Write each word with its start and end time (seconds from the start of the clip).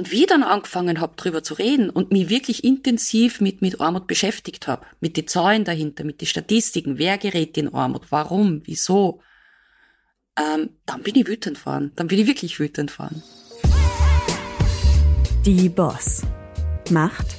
Und 0.00 0.10
wie 0.12 0.22
ich 0.22 0.28
dann 0.28 0.42
angefangen 0.42 0.98
habe, 1.02 1.14
drüber 1.16 1.42
zu 1.42 1.52
reden 1.52 1.90
und 1.90 2.10
mich 2.10 2.30
wirklich 2.30 2.64
intensiv 2.64 3.42
mit, 3.42 3.60
mit 3.60 3.82
Armut 3.82 4.06
beschäftigt 4.06 4.66
habe, 4.66 4.86
mit 5.00 5.18
den 5.18 5.26
Zahlen 5.26 5.62
dahinter, 5.62 6.04
mit 6.04 6.22
den 6.22 6.26
Statistiken, 6.26 6.96
wer 6.96 7.18
gerät 7.18 7.58
in 7.58 7.74
Armut, 7.74 8.06
warum, 8.08 8.62
wieso, 8.64 9.20
ähm, 10.38 10.70
dann 10.86 11.02
bin 11.02 11.16
ich 11.16 11.26
wütend 11.26 11.58
fahren. 11.58 11.92
Dann 11.96 12.06
bin 12.06 12.18
ich 12.18 12.26
wirklich 12.26 12.58
wütend 12.58 12.90
fahren. 12.90 13.22
Die 15.44 15.68
Boss. 15.68 16.22
Macht 16.88 17.36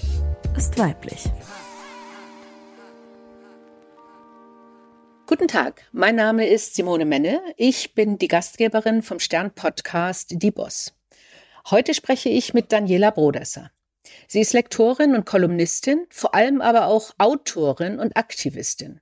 ist 0.56 0.78
weiblich. 0.78 1.24
Guten 5.26 5.48
Tag, 5.48 5.82
mein 5.94 6.16
Name 6.16 6.48
ist 6.48 6.76
Simone 6.76 7.06
Menne. 7.06 7.42
Ich 7.58 7.96
bin 7.96 8.20
die 8.20 8.28
Gastgeberin 8.28 9.02
vom 9.02 9.18
Stern-Podcast 9.18 10.36
Die 10.40 10.52
Boss. 10.52 10.94
Heute 11.70 11.94
spreche 11.94 12.30
ich 12.30 12.54
mit 12.54 12.72
Daniela 12.72 13.12
Brodesser. 13.12 13.72
Sie 14.28 14.42
ist 14.42 14.54
Lektorin 14.54 15.16
und 15.16 15.26
Kolumnistin, 15.26 16.08
vor 16.10 16.34
allem 16.34 16.62
aber 16.62 16.88
auch 16.88 17.12
Autorin 17.18 18.00
und 18.00 18.18
Aktivistin. 18.18 19.00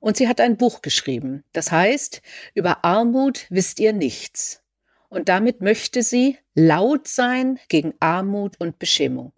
Und 0.00 0.16
sie 0.16 0.28
hat 0.28 0.40
ein 0.40 0.56
Buch 0.56 0.80
geschrieben, 0.80 1.44
das 1.52 1.70
heißt, 1.70 2.22
über 2.54 2.84
Armut 2.84 3.46
wisst 3.50 3.80
ihr 3.80 3.92
nichts. 3.92 4.62
Und 5.10 5.28
damit 5.28 5.60
möchte 5.60 6.02
sie 6.02 6.38
laut 6.54 7.06
sein 7.06 7.58
gegen 7.68 7.94
Armut 8.00 8.58
und 8.58 8.78
Beschämung. 8.78 9.32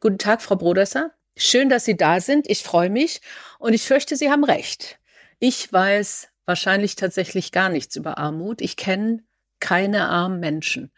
Guten 0.00 0.18
Tag, 0.18 0.42
Frau 0.42 0.56
Brodesser. 0.56 1.12
Schön, 1.36 1.68
dass 1.68 1.84
Sie 1.84 1.96
da 1.96 2.20
sind. 2.20 2.50
Ich 2.50 2.62
freue 2.64 2.90
mich 2.90 3.20
und 3.58 3.72
ich 3.72 3.82
fürchte, 3.82 4.16
Sie 4.16 4.30
haben 4.30 4.44
recht. 4.44 4.98
Ich 5.38 5.72
weiß 5.72 6.28
wahrscheinlich 6.44 6.96
tatsächlich 6.96 7.52
gar 7.52 7.68
nichts 7.68 7.96
über 7.96 8.18
Armut. 8.18 8.60
Ich 8.60 8.76
kenne 8.76 9.22
keine 9.60 10.08
armen 10.08 10.40
Menschen. 10.40 10.90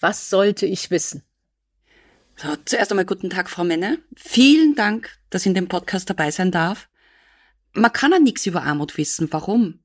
Was 0.00 0.30
sollte 0.30 0.64
ich 0.64 0.90
wissen? 0.90 1.22
So, 2.36 2.48
zuerst 2.64 2.90
einmal 2.90 3.04
guten 3.04 3.28
Tag, 3.28 3.50
Frau 3.50 3.64
Menne. 3.64 3.98
Vielen 4.16 4.74
Dank, 4.74 5.10
dass 5.28 5.42
ich 5.42 5.48
in 5.48 5.54
dem 5.54 5.68
Podcast 5.68 6.08
dabei 6.08 6.30
sein 6.30 6.50
darf. 6.50 6.88
Man 7.74 7.92
kann 7.92 8.12
ja 8.12 8.18
nichts 8.18 8.46
über 8.46 8.62
Armut 8.62 8.96
wissen. 8.96 9.28
Warum? 9.30 9.80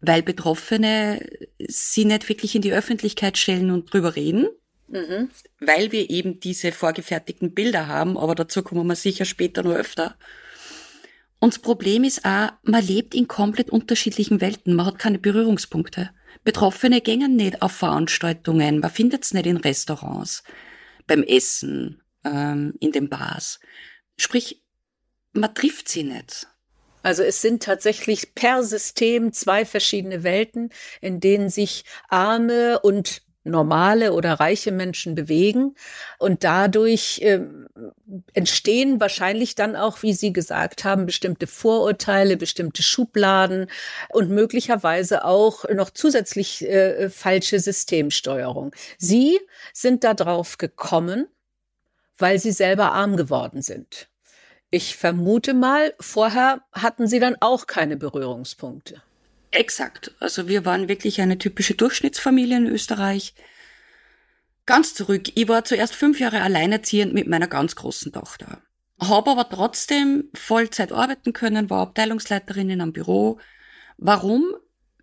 Weil 0.00 0.22
Betroffene 0.22 1.28
sie 1.58 2.04
nicht 2.04 2.28
wirklich 2.28 2.54
in 2.54 2.62
die 2.62 2.72
Öffentlichkeit 2.72 3.38
stellen 3.38 3.72
und 3.72 3.92
drüber 3.92 4.14
reden. 4.14 4.46
Mhm. 4.86 5.30
Weil 5.58 5.90
wir 5.90 6.08
eben 6.10 6.38
diese 6.38 6.70
vorgefertigten 6.70 7.52
Bilder 7.52 7.88
haben, 7.88 8.16
aber 8.16 8.36
dazu 8.36 8.62
kommen 8.62 8.86
wir 8.86 8.94
sicher 8.94 9.24
später 9.24 9.64
noch 9.64 9.74
öfter. 9.74 10.16
Und 11.40 11.54
das 11.54 11.58
Problem 11.58 12.04
ist 12.04 12.24
auch, 12.24 12.52
man 12.62 12.86
lebt 12.86 13.16
in 13.16 13.26
komplett 13.26 13.70
unterschiedlichen 13.70 14.40
Welten. 14.40 14.74
Man 14.74 14.86
hat 14.86 15.00
keine 15.00 15.18
Berührungspunkte. 15.18 16.10
Betroffene 16.44 17.00
gängen 17.00 17.36
nicht 17.36 17.62
auf 17.62 17.72
Veranstaltungen, 17.72 18.80
man 18.80 18.90
findet 18.90 19.24
es 19.24 19.34
nicht 19.34 19.46
in 19.46 19.56
Restaurants, 19.56 20.42
beim 21.06 21.22
Essen, 21.22 22.02
ähm, 22.24 22.74
in 22.80 22.92
den 22.92 23.08
Bars. 23.08 23.60
Sprich, 24.16 24.62
man 25.32 25.54
trifft 25.54 25.88
sie 25.88 26.02
nicht. 26.02 26.48
Also 27.02 27.22
es 27.22 27.40
sind 27.40 27.62
tatsächlich 27.62 28.34
per 28.34 28.64
System 28.64 29.32
zwei 29.32 29.64
verschiedene 29.64 30.24
Welten, 30.24 30.70
in 31.00 31.20
denen 31.20 31.50
sich 31.50 31.84
arme 32.08 32.80
und 32.80 33.22
normale 33.44 34.12
oder 34.12 34.34
reiche 34.34 34.72
Menschen 34.72 35.14
bewegen. 35.14 35.76
Und 36.18 36.42
dadurch 36.42 37.20
äh, 37.22 37.42
entstehen 38.32 39.00
wahrscheinlich 39.00 39.54
dann 39.54 39.76
auch, 39.76 40.02
wie 40.02 40.12
Sie 40.12 40.32
gesagt 40.32 40.84
haben, 40.84 41.06
bestimmte 41.06 41.46
Vorurteile, 41.46 42.36
bestimmte 42.36 42.82
Schubladen 42.82 43.68
und 44.10 44.30
möglicherweise 44.30 45.24
auch 45.24 45.68
noch 45.68 45.90
zusätzlich 45.90 46.62
äh, 46.66 47.10
falsche 47.10 47.60
Systemsteuerung. 47.60 48.74
Sie 48.98 49.38
sind 49.72 50.04
da 50.04 50.14
drauf 50.14 50.58
gekommen, 50.58 51.28
weil 52.18 52.38
Sie 52.38 52.52
selber 52.52 52.92
arm 52.92 53.16
geworden 53.16 53.62
sind. 53.62 54.08
Ich 54.70 54.96
vermute 54.96 55.54
mal, 55.54 55.94
vorher 56.00 56.60
hatten 56.72 57.06
Sie 57.06 57.20
dann 57.20 57.36
auch 57.40 57.66
keine 57.66 57.96
Berührungspunkte. 57.96 59.02
Exakt. 59.50 60.12
Also 60.20 60.48
wir 60.48 60.64
waren 60.64 60.88
wirklich 60.88 61.20
eine 61.20 61.38
typische 61.38 61.74
Durchschnittsfamilie 61.74 62.56
in 62.56 62.66
Österreich. 62.66 63.34
Ganz 64.66 64.94
zurück. 64.94 65.30
Ich 65.36 65.46
war 65.46 65.64
zuerst 65.64 65.94
fünf 65.94 66.18
Jahre 66.18 66.42
alleinerziehend 66.42 67.14
mit 67.14 67.28
meiner 67.28 67.46
ganz 67.46 67.76
großen 67.76 68.12
Tochter. 68.12 68.62
Habe 69.00 69.30
aber 69.30 69.48
trotzdem 69.48 70.30
Vollzeit 70.34 70.90
arbeiten 70.90 71.32
können, 71.32 71.70
war 71.70 71.82
Abteilungsleiterin 71.82 72.70
in 72.70 72.80
einem 72.80 72.92
Büro. 72.92 73.38
Warum? 73.96 74.54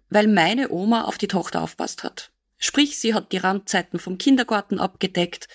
Weil 0.10 0.28
meine 0.28 0.70
Oma 0.70 1.04
auf 1.04 1.18
die 1.18 1.28
Tochter 1.28 1.62
aufpasst 1.62 2.04
hat. 2.04 2.32
Sprich, 2.58 3.00
sie 3.00 3.14
hat 3.14 3.32
die 3.32 3.38
Randzeiten 3.38 4.00
vom 4.00 4.18
Kindergarten 4.18 4.80
abgedeckt, 4.80 5.48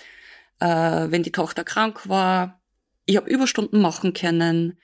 äh, 0.61 0.67
wenn 0.67 1.23
die 1.23 1.33
Tochter 1.33 1.65
krank 1.65 2.09
war. 2.09 2.61
Ich 3.05 3.17
habe 3.17 3.31
Überstunden 3.31 3.81
machen 3.81 4.15
können. 4.15 4.79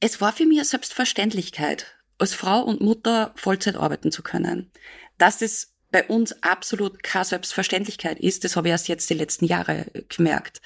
Es 0.00 0.20
war 0.20 0.32
für 0.32 0.46
mich 0.46 0.58
eine 0.58 0.64
Selbstverständlichkeit 0.64 1.96
als 2.18 2.34
Frau 2.34 2.62
und 2.62 2.80
Mutter 2.80 3.32
Vollzeit 3.36 3.76
arbeiten 3.76 4.10
zu 4.10 4.22
können. 4.22 4.72
Dass 5.18 5.38
das 5.38 5.75
bei 5.90 6.04
uns 6.06 6.42
absolut 6.42 7.02
keine 7.02 7.24
Selbstverständlichkeit 7.24 8.18
ist, 8.18 8.44
das 8.44 8.56
habe 8.56 8.68
ich 8.68 8.72
erst 8.72 8.88
jetzt 8.88 9.08
die 9.08 9.14
letzten 9.14 9.46
Jahre 9.46 9.86
gemerkt. 10.08 10.60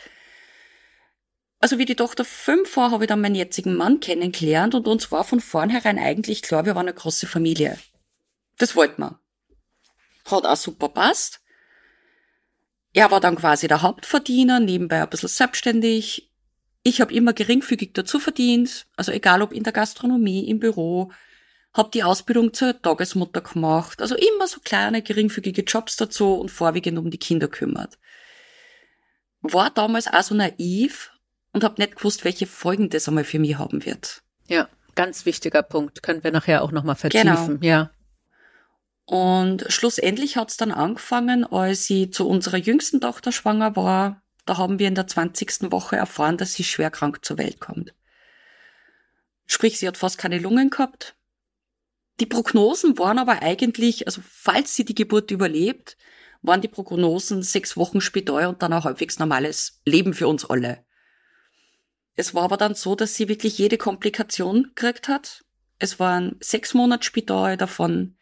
Also 1.60 1.78
wie 1.78 1.84
die 1.84 1.94
Tochter 1.94 2.24
fünf 2.24 2.76
war, 2.76 2.90
habe 2.90 3.04
ich 3.04 3.08
dann 3.08 3.20
meinen 3.20 3.34
jetzigen 3.34 3.74
Mann 3.74 4.00
kennengelernt 4.00 4.74
und 4.74 4.88
uns 4.88 5.12
war 5.12 5.24
von 5.24 5.40
vornherein 5.40 5.98
eigentlich 5.98 6.40
klar, 6.40 6.64
wir 6.64 6.74
waren 6.74 6.88
eine 6.88 6.94
große 6.94 7.26
Familie. 7.26 7.78
Das 8.56 8.74
wollten 8.76 9.02
wir. 9.02 9.20
Hat 10.24 10.46
auch 10.46 10.56
super 10.56 10.88
passt. 10.88 11.40
Er 12.92 13.10
war 13.10 13.20
dann 13.20 13.36
quasi 13.36 13.68
der 13.68 13.82
Hauptverdiener, 13.82 14.58
nebenbei 14.58 15.02
ein 15.02 15.10
bisschen 15.10 15.28
selbstständig. 15.28 16.32
Ich 16.82 17.00
habe 17.00 17.12
immer 17.12 17.34
geringfügig 17.34 17.92
dazu 17.92 18.18
verdient, 18.18 18.86
also 18.96 19.12
egal 19.12 19.42
ob 19.42 19.52
in 19.52 19.62
der 19.62 19.74
Gastronomie, 19.74 20.48
im 20.48 20.60
Büro, 20.60 21.12
hab 21.72 21.92
die 21.92 22.02
Ausbildung 22.02 22.52
zur 22.52 22.80
Tagesmutter 22.80 23.40
gemacht, 23.40 24.00
also 24.02 24.16
immer 24.16 24.48
so 24.48 24.60
kleine, 24.60 25.02
geringfügige 25.02 25.62
Jobs 25.62 25.96
dazu 25.96 26.34
und 26.34 26.50
vorwiegend 26.50 26.98
um 26.98 27.10
die 27.10 27.18
Kinder 27.18 27.48
kümmert. 27.48 27.98
War 29.40 29.70
damals 29.70 30.08
auch 30.08 30.22
so 30.22 30.34
naiv 30.34 31.12
und 31.52 31.64
hab 31.64 31.78
nicht 31.78 31.96
gewusst, 31.96 32.24
welche 32.24 32.46
Folgen 32.46 32.90
das 32.90 33.08
einmal 33.08 33.24
für 33.24 33.38
mich 33.38 33.56
haben 33.56 33.84
wird. 33.84 34.22
Ja, 34.46 34.68
ganz 34.94 35.24
wichtiger 35.26 35.62
Punkt. 35.62 36.02
Können 36.02 36.24
wir 36.24 36.32
nachher 36.32 36.62
auch 36.62 36.72
nochmal 36.72 36.96
vertiefen. 36.96 37.60
Genau. 37.60 37.66
Ja. 37.66 37.90
Und 39.04 39.64
schlussendlich 39.68 40.36
hat's 40.36 40.56
dann 40.56 40.70
angefangen, 40.70 41.44
als 41.44 41.86
sie 41.86 42.10
zu 42.10 42.28
unserer 42.28 42.58
jüngsten 42.58 43.00
Tochter 43.00 43.32
schwanger 43.32 43.74
war. 43.74 44.22
Da 44.46 44.56
haben 44.56 44.78
wir 44.78 44.88
in 44.88 44.94
der 44.94 45.06
20. 45.06 45.72
Woche 45.72 45.96
erfahren, 45.96 46.36
dass 46.36 46.54
sie 46.54 46.64
schwer 46.64 46.90
krank 46.90 47.24
zur 47.24 47.38
Welt 47.38 47.60
kommt. 47.60 47.94
Sprich, 49.46 49.78
sie 49.78 49.88
hat 49.88 49.96
fast 49.96 50.18
keine 50.18 50.38
Lungen 50.38 50.70
gehabt, 50.70 51.16
die 52.20 52.26
Prognosen 52.26 52.98
waren 52.98 53.18
aber 53.18 53.42
eigentlich, 53.42 54.06
also 54.06 54.20
falls 54.24 54.76
sie 54.76 54.84
die 54.84 54.94
Geburt 54.94 55.30
überlebt, 55.30 55.96
waren 56.42 56.60
die 56.60 56.68
Prognosen 56.68 57.42
sechs 57.42 57.76
Wochen 57.76 58.00
Spital 58.00 58.46
und 58.46 58.62
dann 58.62 58.72
ein 58.72 58.84
halbwegs 58.84 59.18
normales 59.18 59.80
Leben 59.84 60.14
für 60.14 60.28
uns 60.28 60.44
alle. 60.44 60.84
Es 62.16 62.34
war 62.34 62.44
aber 62.44 62.56
dann 62.56 62.74
so, 62.74 62.94
dass 62.94 63.14
sie 63.14 63.28
wirklich 63.28 63.58
jede 63.58 63.78
Komplikation 63.78 64.72
gekriegt 64.74 65.08
hat. 65.08 65.44
Es 65.78 65.98
waren 65.98 66.36
sechs 66.40 66.74
Monate 66.74 67.04
Spital, 67.04 67.56
davon 67.56 68.16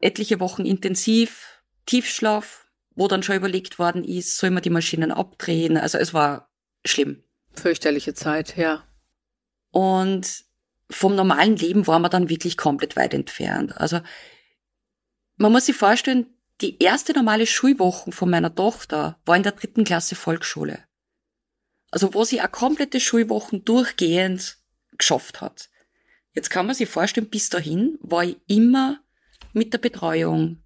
etliche 0.00 0.40
Wochen 0.40 0.64
intensiv, 0.64 1.62
Tiefschlaf, 1.86 2.66
wo 2.94 3.06
dann 3.06 3.22
schon 3.22 3.36
überlegt 3.36 3.78
worden 3.78 4.04
ist, 4.04 4.36
soll 4.36 4.50
man 4.50 4.62
die 4.62 4.70
Maschinen 4.70 5.12
abdrehen. 5.12 5.76
Also 5.76 5.98
es 5.98 6.12
war 6.12 6.50
schlimm. 6.84 7.22
Fürchterliche 7.52 8.14
Zeit, 8.14 8.56
ja. 8.56 8.84
Und 9.70 10.44
vom 10.90 11.14
normalen 11.14 11.56
Leben 11.56 11.86
war 11.86 11.98
man 11.98 12.10
dann 12.10 12.28
wirklich 12.28 12.56
komplett 12.56 12.96
weit 12.96 13.14
entfernt. 13.14 13.76
Also 13.76 14.00
man 15.36 15.52
muss 15.52 15.66
sich 15.66 15.76
vorstellen, 15.76 16.26
die 16.60 16.82
erste 16.82 17.12
normale 17.12 17.46
Schulwoche 17.46 18.12
von 18.12 18.28
meiner 18.28 18.54
Tochter 18.54 19.18
war 19.24 19.36
in 19.36 19.42
der 19.42 19.52
dritten 19.52 19.84
Klasse 19.84 20.14
Volksschule. 20.14 20.78
Also 21.90 22.12
wo 22.14 22.24
sie 22.24 22.40
auch 22.42 22.52
komplette 22.52 23.00
Schulwochen 23.00 23.64
durchgehend 23.64 24.58
geschafft 24.98 25.40
hat. 25.40 25.70
Jetzt 26.34 26.50
kann 26.50 26.66
man 26.66 26.74
sich 26.74 26.88
vorstellen, 26.88 27.30
bis 27.30 27.48
dahin 27.48 27.98
war 28.02 28.24
ich 28.24 28.36
immer 28.46 29.00
mit 29.52 29.72
der 29.72 29.78
Betreuung 29.78 30.62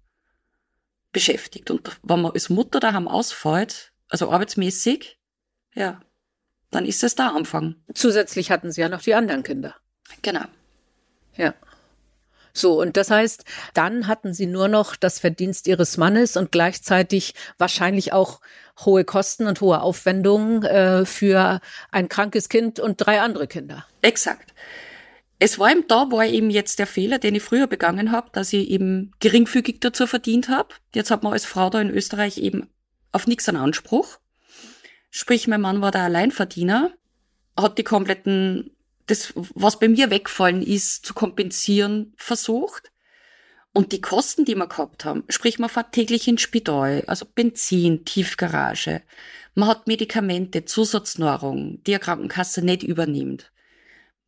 beschäftigt. 1.11 1.71
Und 1.71 1.89
wenn 2.03 2.21
man 2.21 2.33
als 2.33 2.49
Mutter 2.49 2.79
daheim 2.79 3.07
ausfällt, 3.07 3.93
also 4.09 4.29
arbeitsmäßig, 4.29 5.17
ja, 5.73 6.01
dann 6.69 6.85
ist 6.85 7.03
es 7.03 7.15
da 7.15 7.29
Anfang. 7.29 7.75
Zusätzlich 7.93 8.51
hatten 8.51 8.71
sie 8.71 8.81
ja 8.81 8.89
noch 8.89 9.01
die 9.01 9.15
anderen 9.15 9.43
Kinder. 9.43 9.75
Genau. 10.21 10.45
Ja. 11.35 11.53
So, 12.53 12.79
und 12.79 12.95
das 12.95 13.11
heißt, 13.11 13.43
dann 13.73 14.07
hatten 14.07 14.33
sie 14.33 14.45
nur 14.45 14.69
noch 14.69 14.95
das 14.95 15.19
Verdienst 15.19 15.67
ihres 15.67 15.97
Mannes 15.97 16.37
und 16.37 16.53
gleichzeitig 16.53 17.33
wahrscheinlich 17.57 18.13
auch 18.13 18.39
hohe 18.79 19.03
Kosten 19.03 19.47
und 19.47 19.59
hohe 19.59 19.81
Aufwendungen 19.81 20.63
äh, 20.63 21.05
für 21.05 21.59
ein 21.91 22.07
krankes 22.07 22.47
Kind 22.47 22.79
und 22.79 22.97
drei 22.97 23.19
andere 23.19 23.47
Kinder. 23.47 23.85
Exakt. 24.01 24.53
Es 25.37 25.59
war 25.59 25.69
eben 25.69 25.85
da, 25.87 26.09
war 26.11 26.25
eben 26.25 26.49
jetzt 26.49 26.79
der 26.79 26.87
Fehler, 26.87 27.19
den 27.19 27.35
ich 27.35 27.43
früher 27.43 27.67
begangen 27.67 28.11
habe, 28.11 28.29
dass 28.31 28.53
ich 28.53 28.69
eben 28.69 29.11
geringfügig 29.19 29.81
dazu 29.81 30.07
verdient 30.07 30.47
habe. 30.47 30.69
Jetzt 30.93 31.11
hat 31.11 31.23
man 31.23 31.33
als 31.33 31.45
Frau 31.45 31.69
da 31.69 31.81
in 31.81 31.89
Österreich 31.89 32.37
eben 32.37 32.69
auf 33.11 33.27
nichts 33.27 33.49
einen 33.49 33.57
Anspruch. 33.57 34.17
Sprich, 35.09 35.47
mein 35.47 35.61
Mann 35.61 35.81
war 35.81 35.91
der 35.91 36.03
Alleinverdiener, 36.03 36.91
hat 37.57 37.77
die 37.77 37.83
kompletten, 37.83 38.74
das, 39.07 39.33
was 39.35 39.79
bei 39.79 39.87
mir 39.87 40.09
wegfallen 40.09 40.61
ist, 40.61 41.05
zu 41.05 41.13
kompensieren 41.13 42.13
versucht. 42.17 42.91
Und 43.73 43.91
die 43.91 44.01
Kosten, 44.01 44.45
die 44.45 44.55
wir 44.55 44.67
gehabt 44.67 45.03
haben, 45.03 45.23
sprich, 45.27 45.59
man 45.59 45.69
fährt 45.69 45.91
täglich 45.91 46.27
ins 46.27 46.41
Spital, 46.41 47.03
also 47.07 47.25
Benzin, 47.25 48.05
Tiefgarage. 48.05 49.01
Man 49.53 49.67
hat 49.67 49.87
Medikamente, 49.87 50.65
Zusatznahrung, 50.65 51.83
die 51.83 51.93
eine 51.93 51.99
Krankenkasse 51.99 52.61
nicht 52.61 52.83
übernimmt. 52.83 53.51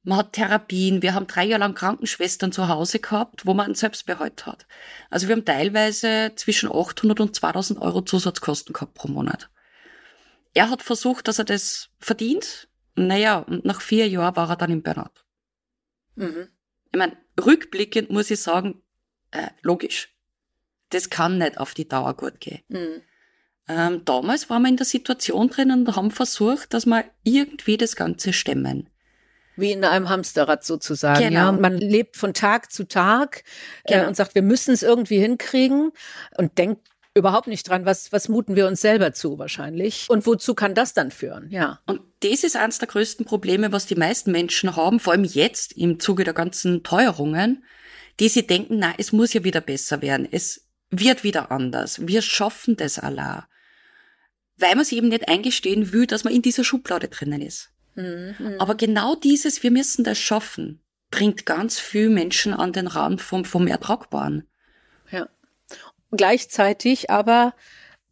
Man 0.08 0.20
hat 0.20 0.34
Therapien. 0.34 1.02
Wir 1.02 1.14
haben 1.14 1.28
drei 1.28 1.44
Jahre 1.44 1.60
lang 1.60 1.76
Krankenschwestern 1.76 2.54
zu 2.54 2.70
Hause 2.70 3.00
gehabt, 3.00 3.46
wo 3.46 3.54
man 3.54 3.66
einen 3.66 3.76
Selbstbehalt 3.76 4.46
hat. 4.46 4.66
Also 5.10 5.28
wir 5.28 5.36
haben 5.36 5.44
teilweise 5.44 6.32
zwischen 6.36 6.72
800 6.72 7.20
und 7.20 7.36
2000 7.36 7.82
Euro 7.82 8.02
Zusatzkosten 8.02 8.72
gehabt 8.72 8.94
pro 8.94 9.10
Monat. 9.10 9.50
Er 10.54 10.70
hat 10.70 10.82
versucht, 10.82 11.28
dass 11.28 11.40
er 11.40 11.46
das 11.46 11.90
verdient. 12.00 12.67
Naja, 12.98 13.40
und 13.40 13.64
nach 13.64 13.82
vier 13.82 14.08
Jahren 14.08 14.36
war 14.36 14.50
er 14.50 14.56
dann 14.56 14.72
im 14.72 14.82
Burnout. 14.82 15.24
Mhm. 16.16 16.50
Ich 16.92 16.98
meine, 16.98 17.16
rückblickend 17.40 18.10
muss 18.10 18.32
ich 18.32 18.42
sagen, 18.42 18.82
äh, 19.32 19.50
logisch. 19.62 20.10
Das 20.90 21.10
kann 21.10 21.38
nicht 21.38 21.60
auf 21.60 21.74
die 21.74 21.88
Dauer 21.88 22.16
gut 22.16 22.40
gehen. 22.40 22.62
Mhm. 22.70 23.02
Ähm, 23.70 24.06
damals 24.06 24.50
waren 24.50 24.64
wir 24.64 24.70
in 24.70 24.78
der 24.78 24.86
Situation 24.86 25.50
drin 25.50 25.72
und 25.72 25.96
haben 25.96 26.10
versucht, 26.10 26.74
dass 26.74 26.86
wir 26.86 27.06
irgendwie 27.24 27.78
das 27.78 27.96
Ganze 27.96 28.34
stemmen. 28.34 28.90
Wie 29.58 29.72
in 29.72 29.84
einem 29.84 30.10
Hamsterrad 30.10 30.64
sozusagen. 30.64 31.20
Genau. 31.20 31.40
Ja, 31.40 31.52
man 31.52 31.78
lebt 31.78 32.16
von 32.16 32.34
Tag 32.34 32.72
zu 32.72 32.88
Tag 32.88 33.44
äh, 33.84 33.94
genau. 33.94 34.06
äh, 34.06 34.08
und 34.08 34.16
sagt, 34.16 34.36
wir 34.36 34.42
müssen 34.42 34.74
es 34.74 34.84
irgendwie 34.84 35.20
hinkriegen 35.20 35.92
und 36.38 36.58
denkt 36.58 36.88
überhaupt 37.18 37.48
nicht 37.48 37.68
dran, 37.68 37.86
was, 37.86 38.12
was 38.12 38.30
muten 38.30 38.56
wir 38.56 38.68
uns 38.68 38.82
selber 38.82 39.14
zu 39.14 39.38
wahrscheinlich. 39.40 40.06
Und 40.10 40.26
wozu 40.26 40.54
kann 40.54 40.76
das 40.76 40.94
dann 40.94 41.12
führen? 41.12 41.50
Ja. 41.50 41.80
Und 41.86 42.02
das 42.22 42.44
ist 42.44 42.56
eines 42.56 42.80
der 42.80 42.88
größten 42.88 43.26
Probleme, 43.26 43.72
was 43.72 43.86
die 43.86 43.96
meisten 43.96 44.32
Menschen 44.32 44.76
haben, 44.76 45.00
vor 45.00 45.14
allem 45.14 45.24
jetzt 45.24 45.74
im 45.74 46.00
Zuge 46.00 46.24
der 46.24 46.34
ganzen 46.34 46.84
Teuerungen, 46.84 47.64
die 48.20 48.30
sie 48.30 48.48
denken, 48.48 48.80
na, 48.80 48.94
es 48.98 49.12
muss 49.12 49.34
ja 49.34 49.44
wieder 49.44 49.62
besser 49.62 50.02
werden. 50.02 50.28
Es 50.30 50.68
wird 50.90 51.24
wieder 51.24 51.52
anders. 51.52 52.08
Wir 52.08 52.22
schaffen 52.22 52.78
das 52.78 53.00
Allah. 53.00 53.48
Weil 54.58 54.76
man 54.76 54.86
sich 54.86 54.98
eben 54.98 55.10
nicht 55.10 55.28
eingestehen 55.28 55.92
will, 55.92 56.08
dass 56.08 56.24
man 56.24 56.34
in 56.34 56.42
dieser 56.42 56.64
Schublade 56.64 57.10
drinnen 57.10 57.42
ist. 57.42 57.72
Mhm. 57.96 58.56
Aber 58.60 58.76
genau 58.76 59.16
dieses, 59.16 59.62
wir 59.64 59.72
müssen 59.72 60.04
das 60.04 60.18
schaffen, 60.18 60.82
bringt 61.12 61.46
ganz 61.46 61.80
viel 61.80 62.10
Menschen 62.10 62.54
an 62.54 62.74
den 62.74 62.88
Rand 62.88 63.22
vom, 63.22 63.46
vom 63.46 63.68
Ertragbaren. 63.68 64.48
Gleichzeitig 66.12 67.10
aber 67.10 67.54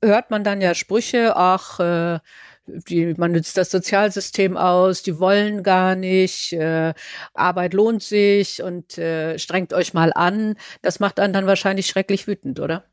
hört 0.01 0.31
man 0.31 0.43
dann 0.43 0.61
ja 0.61 0.73
Sprüche, 0.75 1.35
ach, 1.35 1.79
äh, 1.79 2.19
die, 2.67 3.13
man 3.17 3.31
nützt 3.31 3.57
das 3.57 3.69
Sozialsystem 3.71 4.57
aus, 4.57 5.03
die 5.03 5.19
wollen 5.19 5.63
gar 5.63 5.95
nicht, 5.95 6.53
äh, 6.53 6.93
Arbeit 7.33 7.73
lohnt 7.73 8.01
sich 8.01 8.61
und 8.61 8.97
äh, 8.97 9.37
strengt 9.37 9.73
euch 9.73 9.93
mal 9.93 10.11
an. 10.13 10.55
Das 10.81 10.99
macht 10.99 11.19
einen 11.19 11.33
dann 11.33 11.47
wahrscheinlich 11.47 11.87
schrecklich 11.87 12.27
wütend, 12.27 12.59
oder? 12.59 12.85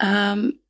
Ähm, 0.00 0.60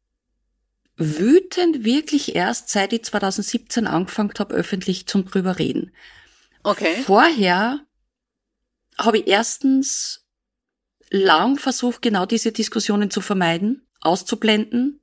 wütend 0.96 1.84
wirklich 1.84 2.34
erst, 2.34 2.68
seit 2.68 2.92
ich 2.92 3.04
2017 3.04 3.86
angefangen 3.86 4.32
habe, 4.38 4.54
öffentlich 4.54 5.06
zum 5.06 5.24
drüber 5.24 5.58
reden. 5.58 5.92
Okay. 6.62 6.96
Vorher 7.04 7.80
habe 8.98 9.18
ich 9.18 9.26
erstens 9.26 10.23
lang 11.14 11.58
versucht, 11.58 12.02
genau 12.02 12.26
diese 12.26 12.50
Diskussionen 12.50 13.11
zu 13.11 13.20
vermeiden, 13.20 13.87
auszublenden. 14.00 15.00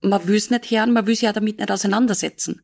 Man 0.00 0.26
will 0.26 0.36
es 0.36 0.50
nicht 0.50 0.70
hören, 0.70 0.92
man 0.92 1.06
will 1.06 1.14
sich 1.14 1.22
ja 1.22 1.32
damit 1.32 1.58
nicht 1.58 1.70
auseinandersetzen. 1.70 2.62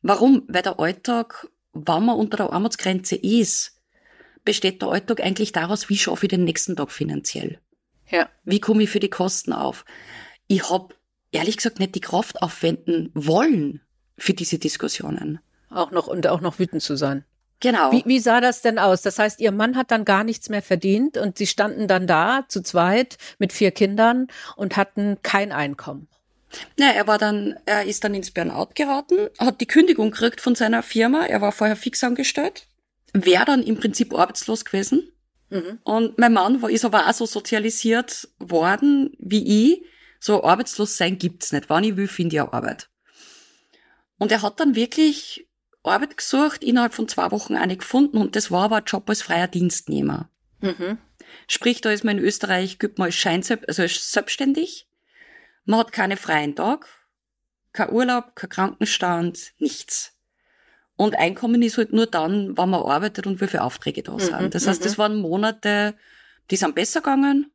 Warum? 0.00 0.44
Weil 0.48 0.62
der 0.62 0.80
Alltag, 0.80 1.48
wenn 1.74 2.04
man 2.06 2.16
unter 2.16 2.38
der 2.38 2.52
Armutsgrenze 2.52 3.16
ist, 3.16 3.78
besteht 4.44 4.80
der 4.80 4.88
Alltag 4.88 5.20
eigentlich 5.20 5.52
daraus, 5.52 5.90
wie 5.90 5.98
schaffe 5.98 6.26
ich 6.26 6.30
den 6.30 6.44
nächsten 6.44 6.76
Tag 6.76 6.90
finanziell? 6.90 7.60
Ja. 8.10 8.28
Wie 8.44 8.60
komme 8.60 8.82
ich 8.84 8.90
für 8.90 9.00
die 9.00 9.10
Kosten 9.10 9.52
auf? 9.52 9.84
Ich 10.46 10.70
habe 10.70 10.94
ehrlich 11.30 11.58
gesagt 11.58 11.78
nicht 11.78 11.94
die 11.94 12.00
Kraft 12.00 12.42
aufwenden 12.42 13.10
wollen 13.14 13.82
für 14.16 14.32
diese 14.32 14.58
Diskussionen. 14.58 15.40
Auch 15.68 15.90
noch 15.90 16.06
und 16.06 16.26
auch 16.26 16.40
noch 16.40 16.58
wütend 16.58 16.82
zu 16.82 16.96
sein. 16.96 17.24
Genau. 17.60 17.92
Wie, 17.92 18.02
wie 18.04 18.18
sah 18.18 18.40
das 18.40 18.62
denn 18.62 18.78
aus? 18.78 19.02
Das 19.02 19.18
heißt, 19.18 19.40
Ihr 19.40 19.52
Mann 19.52 19.76
hat 19.76 19.90
dann 19.90 20.04
gar 20.04 20.24
nichts 20.24 20.48
mehr 20.48 20.62
verdient 20.62 21.16
und 21.16 21.38
Sie 21.38 21.46
standen 21.46 21.88
dann 21.88 22.06
da 22.06 22.44
zu 22.48 22.62
zweit 22.62 23.16
mit 23.38 23.52
vier 23.52 23.70
Kindern 23.70 24.28
und 24.56 24.76
hatten 24.76 25.18
kein 25.22 25.52
Einkommen. 25.52 26.08
Ja, 26.78 26.90
er 26.90 27.06
war 27.06 27.18
dann, 27.18 27.56
er 27.66 27.84
ist 27.84 28.04
dann 28.04 28.14
ins 28.14 28.30
Burnout 28.30 28.70
geraten, 28.74 29.28
hat 29.38 29.60
die 29.60 29.66
Kündigung 29.66 30.10
gekriegt 30.10 30.40
von 30.40 30.54
seiner 30.54 30.82
Firma. 30.82 31.26
Er 31.26 31.40
war 31.40 31.52
vorher 31.52 31.76
fix 31.76 32.04
angestellt, 32.04 32.66
wäre 33.12 33.44
dann 33.44 33.62
im 33.62 33.76
Prinzip 33.76 34.14
arbeitslos 34.14 34.64
gewesen. 34.64 35.10
Mhm. 35.50 35.78
Und 35.84 36.18
mein 36.18 36.32
Mann 36.32 36.62
war, 36.62 36.70
ist 36.70 36.84
aber 36.84 37.08
auch 37.08 37.12
so 37.12 37.26
sozialisiert 37.26 38.28
worden 38.38 39.16
wie 39.18 39.72
ich, 39.72 39.84
so 40.20 40.42
arbeitslos 40.42 40.96
sein 40.96 41.18
gibt's 41.18 41.52
nicht. 41.52 41.68
Wann 41.68 41.84
ich 41.84 41.96
will, 41.96 42.08
finde 42.08 42.36
ich 42.36 42.40
auch 42.40 42.52
Arbeit. 42.52 42.88
Und 44.18 44.32
er 44.32 44.42
hat 44.42 44.58
dann 44.60 44.74
wirklich 44.74 45.48
Arbeit 45.84 46.16
gesucht, 46.16 46.64
innerhalb 46.64 46.94
von 46.94 47.08
zwei 47.08 47.30
Wochen 47.30 47.56
eine 47.56 47.76
gefunden 47.76 48.18
und 48.18 48.36
das 48.36 48.50
war 48.50 48.64
aber 48.64 48.76
ein 48.76 48.84
Job 48.84 49.08
als 49.08 49.22
freier 49.22 49.48
Dienstnehmer. 49.48 50.30
Mhm. 50.60 50.98
Sprich, 51.48 51.80
da 51.80 51.90
ist 51.90 52.04
man 52.04 52.18
in 52.18 52.24
Österreich, 52.24 52.78
gibt 52.78 52.98
man 52.98 53.06
als 53.06 53.14
Schein, 53.14 53.42
also 53.66 53.82
als 53.82 54.12
selbstständig. 54.12 54.88
Man 55.64 55.80
hat 55.80 55.92
keine 55.92 56.16
freien 56.16 56.54
Tag, 56.54 56.86
kein 57.72 57.90
Urlaub, 57.90 58.36
kein 58.36 58.50
Krankenstand, 58.50 59.52
nichts. 59.58 60.12
Und 60.96 61.16
Einkommen 61.16 61.62
ist 61.62 61.76
halt 61.76 61.92
nur 61.92 62.06
dann, 62.06 62.56
wenn 62.56 62.70
man 62.70 62.82
arbeitet 62.82 63.26
und 63.26 63.40
wie 63.40 63.48
viele 63.48 63.64
Aufträge 63.64 64.02
da 64.02 64.18
sind. 64.18 64.40
Mhm, 64.40 64.50
das 64.50 64.66
heißt, 64.66 64.84
das 64.84 64.96
mhm. 64.96 64.98
waren 64.98 65.20
Monate, 65.20 65.94
die 66.50 66.56
sind 66.56 66.74
besser 66.74 67.00
gegangen, 67.00 67.50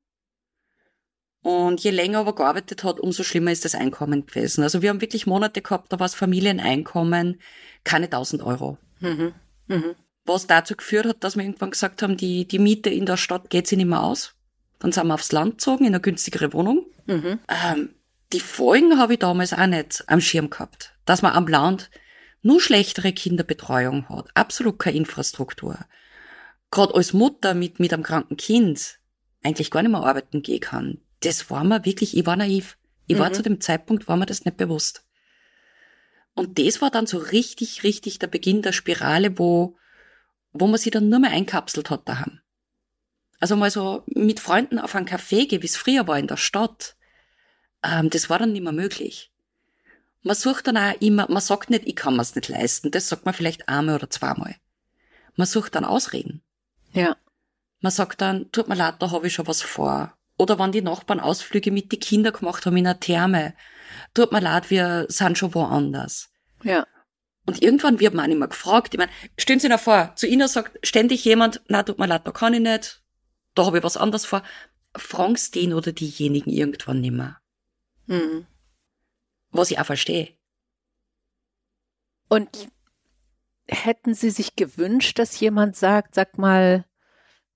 und 1.41 1.79
je 1.81 1.91
länger 1.91 2.25
er 2.25 2.33
gearbeitet 2.33 2.83
hat, 2.83 2.99
umso 2.99 3.23
schlimmer 3.23 3.51
ist 3.51 3.63
das 3.63 3.75
Einkommen 3.75 4.25
gewesen. 4.25 4.63
Also 4.63 4.81
wir 4.81 4.89
haben 4.89 5.01
wirklich 5.01 5.25
Monate 5.25 5.61
gehabt, 5.61 5.91
da 5.91 5.99
war 5.99 6.05
das 6.05 6.15
Familieneinkommen 6.15 7.39
keine 7.83 8.05
1000 8.05 8.43
Euro. 8.43 8.77
Mhm. 8.99 9.33
Mhm. 9.67 9.95
Was 10.25 10.47
dazu 10.47 10.75
geführt 10.75 11.05
hat, 11.05 11.23
dass 11.23 11.37
wir 11.37 11.43
irgendwann 11.43 11.71
gesagt 11.71 12.01
haben, 12.01 12.17
die, 12.17 12.45
die 12.45 12.59
Miete 12.59 12.89
in 12.89 13.05
der 13.05 13.17
Stadt 13.17 13.49
geht 13.49 13.67
sich 13.67 13.77
nicht 13.77 13.87
mehr 13.87 14.03
aus. 14.03 14.35
Dann 14.79 14.91
sind 14.91 15.07
wir 15.07 15.13
aufs 15.13 15.31
Land 15.31 15.53
gezogen, 15.53 15.85
in 15.85 15.93
eine 15.93 16.01
günstigere 16.01 16.53
Wohnung. 16.53 16.85
Mhm. 17.05 17.39
Ähm, 17.47 17.89
die 18.33 18.39
Folgen 18.39 18.99
habe 18.99 19.13
ich 19.13 19.19
damals 19.19 19.53
auch 19.53 19.65
nicht 19.65 20.03
am 20.07 20.21
Schirm 20.21 20.49
gehabt. 20.49 20.93
Dass 21.05 21.21
man 21.21 21.33
am 21.33 21.47
Land 21.47 21.89
nur 22.41 22.61
schlechtere 22.61 23.11
Kinderbetreuung 23.11 24.07
hat. 24.09 24.27
Absolut 24.33 24.77
keine 24.77 24.97
Infrastruktur. 24.97 25.79
Gerade 26.69 26.93
als 26.93 27.13
Mutter 27.13 27.53
mit, 27.53 27.79
mit 27.79 27.93
einem 27.93 28.03
kranken 28.03 28.37
Kind 28.37 28.99
eigentlich 29.43 29.71
gar 29.71 29.81
nicht 29.81 29.91
mehr 29.91 30.03
arbeiten 30.03 30.43
gehen 30.43 30.59
kann 30.59 30.99
das 31.21 31.49
war 31.49 31.63
mir 31.63 31.85
wirklich, 31.85 32.15
ich 32.15 32.25
war 32.25 32.35
naiv. 32.35 32.77
Ich 33.07 33.15
mhm. 33.15 33.19
war 33.19 33.33
zu 33.33 33.41
dem 33.41 33.59
Zeitpunkt, 33.59 34.07
war 34.07 34.17
mir 34.17 34.25
das 34.25 34.45
nicht 34.45 34.57
bewusst. 34.57 35.03
Und 36.35 36.59
das 36.59 36.81
war 36.81 36.91
dann 36.91 37.07
so 37.07 37.17
richtig, 37.17 37.83
richtig 37.83 38.19
der 38.19 38.27
Beginn 38.27 38.61
der 38.61 38.71
Spirale, 38.71 39.37
wo, 39.37 39.77
wo 40.51 40.67
man 40.67 40.77
sich 40.77 40.91
dann 40.91 41.09
nur 41.09 41.19
mehr 41.19 41.31
einkapselt 41.31 41.89
hat 41.89 42.07
daheim. 42.07 42.39
Also 43.39 43.55
mal 43.55 43.71
so 43.71 44.03
mit 44.07 44.39
Freunden 44.39 44.79
auf 44.79 44.95
einen 44.95 45.07
Café 45.07 45.47
gehen, 45.47 45.61
wie 45.61 45.67
es 45.67 45.77
früher 45.77 46.07
war 46.07 46.19
in 46.19 46.27
der 46.27 46.37
Stadt, 46.37 46.95
ähm, 47.83 48.09
das 48.09 48.29
war 48.29 48.39
dann 48.39 48.51
nicht 48.51 48.63
mehr 48.63 48.71
möglich. 48.71 49.31
Man 50.21 50.35
sucht 50.35 50.67
dann 50.67 50.77
auch 50.77 50.99
immer, 50.99 51.29
man 51.29 51.41
sagt 51.41 51.69
nicht, 51.69 51.87
ich 51.87 51.95
kann 51.95 52.15
mir's 52.15 52.35
nicht 52.35 52.49
leisten, 52.49 52.91
das 52.91 53.07
sagt 53.07 53.25
man 53.25 53.33
vielleicht 53.33 53.69
einmal 53.69 53.95
oder 53.95 54.09
zweimal. 54.09 54.55
Man 55.35 55.47
sucht 55.47 55.75
dann 55.75 55.85
Ausreden. 55.85 56.41
Ja. 56.91 57.15
Man 57.79 57.91
sagt 57.91 58.19
dann, 58.19 58.51
tut 58.51 58.67
mir 58.67 58.75
leid, 58.75 58.95
da 58.99 59.11
habe 59.11 59.27
ich 59.27 59.33
schon 59.33 59.47
was 59.47 59.61
vor. 59.61 60.13
Oder 60.39 60.57
wenn 60.57 60.71
die 60.71 60.81
Nachbarn 60.81 61.19
Ausflüge 61.19 61.69
mit 61.69 61.91
den 61.91 61.99
Kindern 61.99 62.31
gemacht 62.31 62.65
haben 62.65 62.77
in 62.77 62.87
einer 62.87 62.99
Therme. 62.99 63.53
Tut 64.13 64.31
mir 64.31 64.39
leid, 64.39 64.69
wir 64.69 65.05
sind 65.09 65.37
schon 65.37 65.53
woanders. 65.53 66.29
Ja. 66.63 66.87
Und 67.45 67.61
irgendwann 67.61 67.99
wird 67.99 68.13
man 68.13 68.37
mehr 68.39 68.47
gefragt. 68.47 68.93
Ich 68.93 68.97
meine, 68.97 69.11
stellen 69.37 69.59
Sie 69.59 69.67
sich 69.67 69.79
vor, 69.81 70.13
zu 70.15 70.27
Ihnen 70.27 70.47
sagt 70.47 70.79
ständig 70.87 71.25
jemand, 71.25 71.61
na, 71.67 71.83
tut 71.83 71.99
mir 71.99 72.07
leid, 72.07 72.25
da 72.25 72.31
kann 72.31 72.53
ich 72.53 72.61
nicht, 72.61 73.03
da 73.53 73.65
habe 73.65 73.79
ich 73.79 73.83
was 73.83 73.97
anderes 73.97 74.25
vor. 74.25 74.41
Fragen 74.95 75.35
Sie 75.35 75.51
den 75.51 75.73
oder 75.73 75.91
diejenigen 75.91 76.51
irgendwann 76.51 77.01
nicht 77.01 77.11
mehr. 77.11 77.37
Mhm. 78.05 78.47
Was 79.51 79.71
ich 79.71 79.79
auch 79.79 79.85
verstehe. 79.85 80.29
Und 82.29 82.69
hätten 83.67 84.13
Sie 84.13 84.29
sich 84.29 84.55
gewünscht, 84.55 85.19
dass 85.19 85.39
jemand 85.39 85.75
sagt, 85.75 86.15
sag 86.15 86.37
mal, 86.37 86.85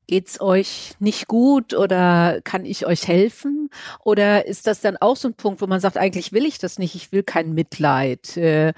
geht's 0.07 0.39
euch 0.41 0.95
nicht 0.99 1.27
gut 1.27 1.73
oder 1.73 2.41
kann 2.43 2.65
ich 2.65 2.85
euch 2.85 3.07
helfen? 3.07 3.69
Oder 4.03 4.45
ist 4.45 4.67
das 4.67 4.81
dann 4.81 4.97
auch 4.97 5.15
so 5.15 5.29
ein 5.29 5.33
Punkt, 5.33 5.61
wo 5.61 5.67
man 5.67 5.79
sagt, 5.79 5.97
eigentlich 5.97 6.31
will 6.33 6.45
ich 6.45 6.59
das 6.59 6.79
nicht, 6.79 6.95
ich 6.95 7.11
will 7.11 7.23
kein 7.23 7.53
Mitleid? 7.53 8.37
Äh, 8.37 8.73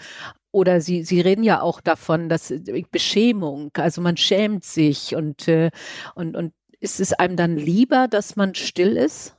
oder 0.51 0.79
Sie, 0.79 1.03
Sie 1.03 1.19
reden 1.19 1.43
ja 1.43 1.61
auch 1.61 1.81
davon, 1.81 2.29
dass 2.29 2.51
äh, 2.51 2.83
Beschämung, 2.89 3.71
also 3.75 4.01
man 4.01 4.17
schämt 4.17 4.63
sich 4.63 5.15
und, 5.15 5.47
äh, 5.47 5.71
und, 6.15 6.35
und 6.35 6.53
ist 6.79 6.99
es 6.99 7.13
einem 7.13 7.35
dann 7.35 7.57
lieber, 7.57 8.07
dass 8.07 8.35
man 8.35 8.55
still 8.55 8.95
ist? 8.95 9.35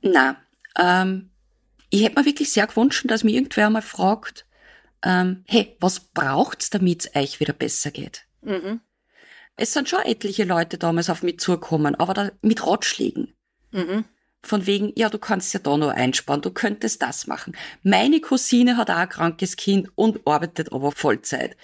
Na, 0.00 0.36
ähm, 0.78 1.30
ich 1.90 2.04
hätte 2.04 2.18
mir 2.18 2.26
wirklich 2.26 2.50
sehr 2.50 2.66
gewünscht, 2.66 3.04
dass 3.08 3.24
mir 3.24 3.32
irgendwer 3.32 3.68
mal 3.68 3.82
fragt, 3.82 4.46
ähm, 5.04 5.44
hey, 5.46 5.76
was 5.80 6.00
braucht's, 6.00 6.70
damit 6.70 7.04
es 7.04 7.16
euch 7.16 7.40
wieder 7.40 7.52
besser 7.52 7.90
geht? 7.90 8.24
Mhm. 8.40 8.80
Es 9.56 9.72
sind 9.72 9.88
schon 9.88 10.00
etliche 10.02 10.44
Leute 10.44 10.78
damals 10.78 11.10
auf 11.10 11.22
mich 11.22 11.38
zugekommen, 11.38 11.94
aber 11.94 12.14
da 12.14 12.32
mit 12.40 12.66
Ratschlägen. 12.66 13.34
Mhm. 13.70 14.04
Von 14.44 14.66
wegen, 14.66 14.92
ja, 14.96 15.08
du 15.08 15.18
kannst 15.18 15.54
ja 15.54 15.60
da 15.60 15.76
noch 15.76 15.90
einsparen, 15.90 16.42
du 16.42 16.50
könntest 16.50 17.00
das 17.02 17.26
machen. 17.26 17.54
Meine 17.82 18.20
Cousine 18.20 18.76
hat 18.76 18.90
auch 18.90 18.96
ein 18.96 19.08
krankes 19.08 19.56
Kind 19.56 19.90
und 19.94 20.26
arbeitet 20.26 20.72
aber 20.72 20.90
Vollzeit. 20.90 21.56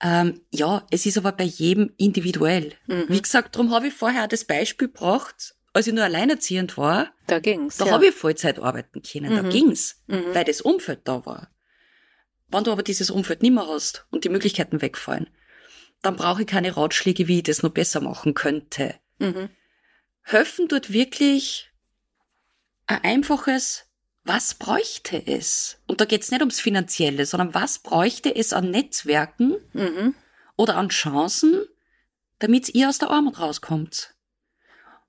Ähm, 0.00 0.40
ja, 0.50 0.86
es 0.90 1.06
ist 1.06 1.18
aber 1.18 1.32
bei 1.32 1.44
jedem 1.44 1.92
individuell. 1.96 2.72
Mhm. 2.86 3.04
Wie 3.08 3.20
gesagt, 3.20 3.54
darum 3.56 3.72
habe 3.72 3.88
ich 3.88 3.94
vorher 3.94 4.26
das 4.26 4.44
Beispiel 4.44 4.88
gebracht, 4.88 5.54
als 5.72 5.86
ich 5.86 5.92
nur 5.92 6.04
alleinerziehend 6.04 6.78
war. 6.78 7.12
Da 7.26 7.40
ging's. 7.40 7.76
Da 7.76 7.86
ja. 7.86 7.92
habe 7.92 8.06
ich 8.06 8.14
Vollzeit 8.14 8.58
arbeiten 8.58 9.02
können, 9.02 9.32
mhm. 9.32 9.36
da 9.36 9.42
ging's, 9.48 10.02
mhm. 10.06 10.24
weil 10.32 10.44
das 10.44 10.60
Umfeld 10.60 11.00
da 11.04 11.26
war. 11.26 11.50
Wenn 12.48 12.64
du 12.64 12.72
aber 12.72 12.82
dieses 12.82 13.10
Umfeld 13.10 13.42
nicht 13.42 13.52
mehr 13.52 13.66
hast 13.66 14.06
und 14.10 14.24
die 14.24 14.28
Möglichkeiten 14.28 14.80
wegfallen, 14.80 15.28
dann 16.04 16.16
brauche 16.16 16.42
ich 16.42 16.46
keine 16.46 16.76
Ratschläge, 16.76 17.28
wie 17.28 17.38
ich 17.38 17.44
das 17.44 17.62
noch 17.62 17.70
besser 17.70 18.00
machen 18.00 18.34
könnte. 18.34 18.94
Mhm. 19.18 19.48
Helfen 20.22 20.68
dort 20.68 20.92
wirklich 20.92 21.70
ein 22.86 23.02
einfaches, 23.02 23.86
was 24.24 24.54
bräuchte 24.54 25.22
es? 25.26 25.78
Und 25.86 26.00
da 26.00 26.06
geht 26.06 26.22
es 26.22 26.30
nicht 26.30 26.40
ums 26.40 26.60
Finanzielle, 26.60 27.26
sondern 27.26 27.54
was 27.54 27.78
bräuchte 27.78 28.34
es 28.34 28.52
an 28.52 28.70
Netzwerken 28.70 29.56
mhm. 29.72 30.14
oder 30.56 30.76
an 30.76 30.88
Chancen, 30.88 31.62
damit 32.38 32.74
ihr 32.74 32.88
aus 32.88 32.98
der 32.98 33.10
Armut 33.10 33.38
rauskommt. 33.38 34.14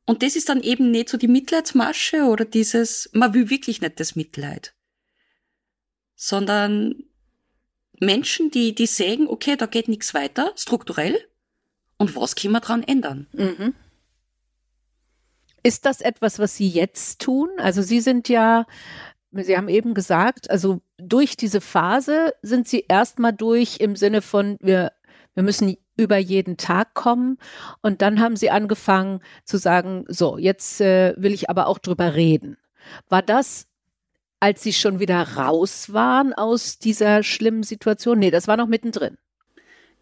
Und 0.06 0.22
das 0.22 0.36
ist 0.36 0.50
dann 0.50 0.62
eben 0.62 0.92
nicht 0.92 1.10
so 1.10 1.18
die 1.18 1.28
Mitleidsmasche 1.28 2.26
oder 2.26 2.46
dieses, 2.46 3.10
man 3.14 3.34
will 3.34 3.50
wirklich 3.50 3.82
nicht 3.82 4.00
das 4.00 4.16
Mitleid, 4.16 4.76
sondern 6.16 7.04
Menschen, 8.00 8.52
die, 8.52 8.76
die 8.76 8.86
sagen, 8.86 9.28
okay, 9.28 9.56
da 9.56 9.66
geht 9.66 9.88
nichts 9.88 10.14
weiter, 10.14 10.52
strukturell, 10.56 11.18
und 11.98 12.16
was 12.16 12.36
können 12.36 12.54
wir 12.54 12.60
dran 12.60 12.84
ändern? 12.84 13.28
Mhm. 13.32 13.74
Ist 15.64 15.86
das 15.86 16.02
etwas, 16.02 16.40
was 16.40 16.56
Sie 16.56 16.68
jetzt 16.68 17.22
tun? 17.22 17.50
Also 17.58 17.82
Sie 17.82 18.02
sind 18.02 18.30
ja, 18.30 18.66
Sie 19.32 19.58
haben 19.58 19.70
eben 19.70 19.94
gesagt, 19.94 20.50
also 20.50 20.82
durch 20.98 21.38
diese 21.38 21.62
Phase 21.62 22.34
sind 22.42 22.68
Sie 22.68 22.86
erstmal 22.88 23.34
durch 23.34 23.78
im 23.80 23.96
Sinne 23.96 24.22
von, 24.22 24.58
wir, 24.62 24.92
wir 25.34 25.44
müssen 25.44 25.78
über 25.98 26.18
jeden 26.18 26.58
Tag 26.58 26.94
kommen. 26.94 27.38
Und 27.82 28.02
dann 28.02 28.20
haben 28.20 28.36
Sie 28.36 28.52
angefangen 28.52 29.22
zu 29.46 29.58
sagen, 29.58 30.06
so, 30.08 30.38
jetzt 30.38 30.82
äh, 30.82 31.14
will 31.18 31.34
ich 31.34 31.50
aber 31.50 31.68
auch 31.68 31.80
drüber 31.80 32.14
reden. 32.14 32.58
War 33.10 33.22
das 33.22 33.68
als 34.46 34.62
Sie 34.62 34.74
schon 34.74 35.00
wieder 35.00 35.24
raus 35.24 35.92
waren 35.92 36.32
aus 36.32 36.78
dieser 36.78 37.24
schlimmen 37.24 37.64
Situation? 37.64 38.20
Nee, 38.20 38.30
das 38.30 38.48
war 38.48 38.58
noch 38.58 38.68
mittendrin. 38.68 39.18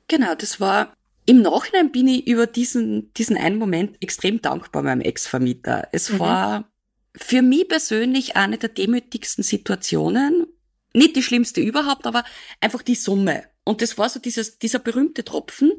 Genau, 0.10 0.36
das 0.36 0.60
war 0.60 0.98
im 1.26 1.42
Nachhinein 1.42 1.94
bin 1.94 2.10
ich 2.10 2.28
über 2.28 2.46
diesen, 2.46 3.14
diesen 3.14 3.38
einen 3.38 3.58
Moment 3.58 3.96
extrem 4.02 4.42
dankbar 4.42 4.84
meinem 4.84 5.00
Ex-Vermieter. 5.00 5.88
Es 5.94 6.10
mhm. 6.10 6.20
war 6.20 6.72
für 7.16 7.42
mich 7.42 7.70
persönlich 7.70 8.36
eine 8.36 8.58
der 8.58 8.68
demütigsten 8.68 9.46
Situationen. 9.46 10.46
Nicht 10.94 11.16
die 11.16 11.24
schlimmste 11.24 11.62
überhaupt, 11.62 12.06
aber 12.06 12.26
einfach 12.60 12.82
die 12.82 12.96
Summe. 12.96 13.46
Und 13.64 13.82
das 13.82 13.98
war 13.98 14.10
so 14.10 14.20
dieses, 14.20 14.60
dieser 14.60 14.80
berühmte 14.80 15.24
Tropfen. 15.24 15.72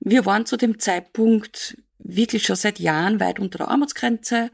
Wir 0.00 0.26
waren 0.26 0.44
zu 0.44 0.58
dem 0.58 0.78
Zeitpunkt 0.78 1.78
wirklich 1.98 2.44
schon 2.44 2.56
seit 2.56 2.78
Jahren 2.78 3.20
weit 3.20 3.40
unter 3.40 3.56
der 3.56 3.68
Armutsgrenze, 3.68 4.50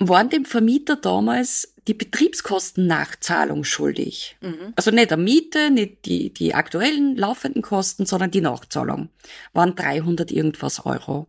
waren 0.00 0.30
dem 0.30 0.44
Vermieter 0.46 0.96
damals 0.96 1.74
die 1.86 1.94
Betriebskostennachzahlung 1.94 3.64
schuldig. 3.64 4.36
Mhm. 4.40 4.72
Also 4.74 4.90
nicht 4.90 5.10
der 5.10 5.18
Miete, 5.18 5.70
nicht 5.70 6.06
die, 6.06 6.32
die 6.32 6.54
aktuellen 6.54 7.16
laufenden 7.16 7.62
Kosten, 7.62 8.06
sondern 8.06 8.30
die 8.30 8.40
Nachzahlung. 8.40 9.10
Waren 9.52 9.76
300 9.76 10.30
irgendwas 10.30 10.84
Euro. 10.86 11.28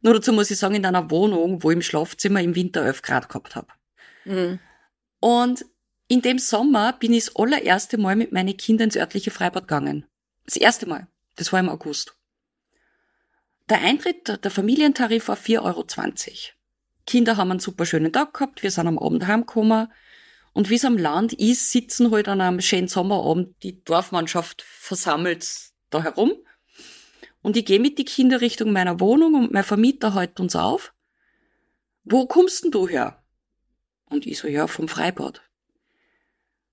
Nur 0.00 0.14
dazu 0.14 0.32
muss 0.32 0.50
ich 0.50 0.58
sagen, 0.58 0.74
in 0.74 0.84
einer 0.84 1.10
Wohnung, 1.10 1.62
wo 1.62 1.70
ich 1.70 1.76
im 1.76 1.82
Schlafzimmer 1.82 2.42
im 2.42 2.54
Winter 2.54 2.84
11 2.84 3.02
Grad 3.02 3.28
gehabt 3.28 3.56
habe. 3.56 3.68
Mhm. 4.24 4.58
Und 5.20 5.64
in 6.08 6.20
dem 6.20 6.38
Sommer 6.38 6.92
bin 6.94 7.12
ich 7.12 7.26
das 7.26 7.36
allererste 7.36 7.96
Mal 7.96 8.16
mit 8.16 8.32
meinen 8.32 8.56
Kindern 8.56 8.88
ins 8.88 8.96
örtliche 8.96 9.30
Freibad 9.30 9.68
gegangen. 9.68 10.04
Das 10.44 10.56
erste 10.56 10.86
Mal. 10.86 11.06
Das 11.36 11.52
war 11.52 11.60
im 11.60 11.68
August. 11.68 12.16
Der 13.70 13.80
Eintritt, 13.80 14.44
der 14.44 14.50
Familientarif 14.50 15.28
war 15.28 15.36
4,20 15.36 15.62
Euro. 15.62 15.86
Kinder 17.06 17.36
haben 17.36 17.50
einen 17.50 17.60
super 17.60 17.86
schönen 17.86 18.12
Tag 18.12 18.34
gehabt, 18.34 18.62
wir 18.62 18.70
sind 18.70 18.86
am 18.86 18.98
Abend 18.98 19.26
heimgekommen. 19.26 19.88
Und 20.52 20.70
wie 20.70 20.76
es 20.76 20.84
am 20.84 20.96
Land 20.96 21.32
ist, 21.32 21.72
sitzen 21.72 22.10
halt 22.12 22.28
an 22.28 22.40
einem 22.40 22.60
schönen 22.60 22.88
Sommerabend 22.88 23.62
die 23.62 23.82
Dorfmannschaft 23.82 24.62
versammelt 24.62 25.46
da 25.90 26.02
herum. 26.02 26.32
Und 27.42 27.56
ich 27.56 27.66
gehe 27.66 27.80
mit 27.80 27.98
die 27.98 28.04
Kinder 28.04 28.40
Richtung 28.40 28.72
meiner 28.72 29.00
Wohnung 29.00 29.34
und 29.34 29.52
mein 29.52 29.64
Vermieter 29.64 30.14
hält 30.14 30.40
uns 30.40 30.56
auf. 30.56 30.94
Wo 32.04 32.26
kommst 32.26 32.64
denn 32.64 32.70
du 32.70 32.88
her? 32.88 33.22
Und 34.06 34.26
ich 34.26 34.38
so, 34.38 34.48
ja, 34.48 34.66
vom 34.66 34.88
Freibad. 34.88 35.42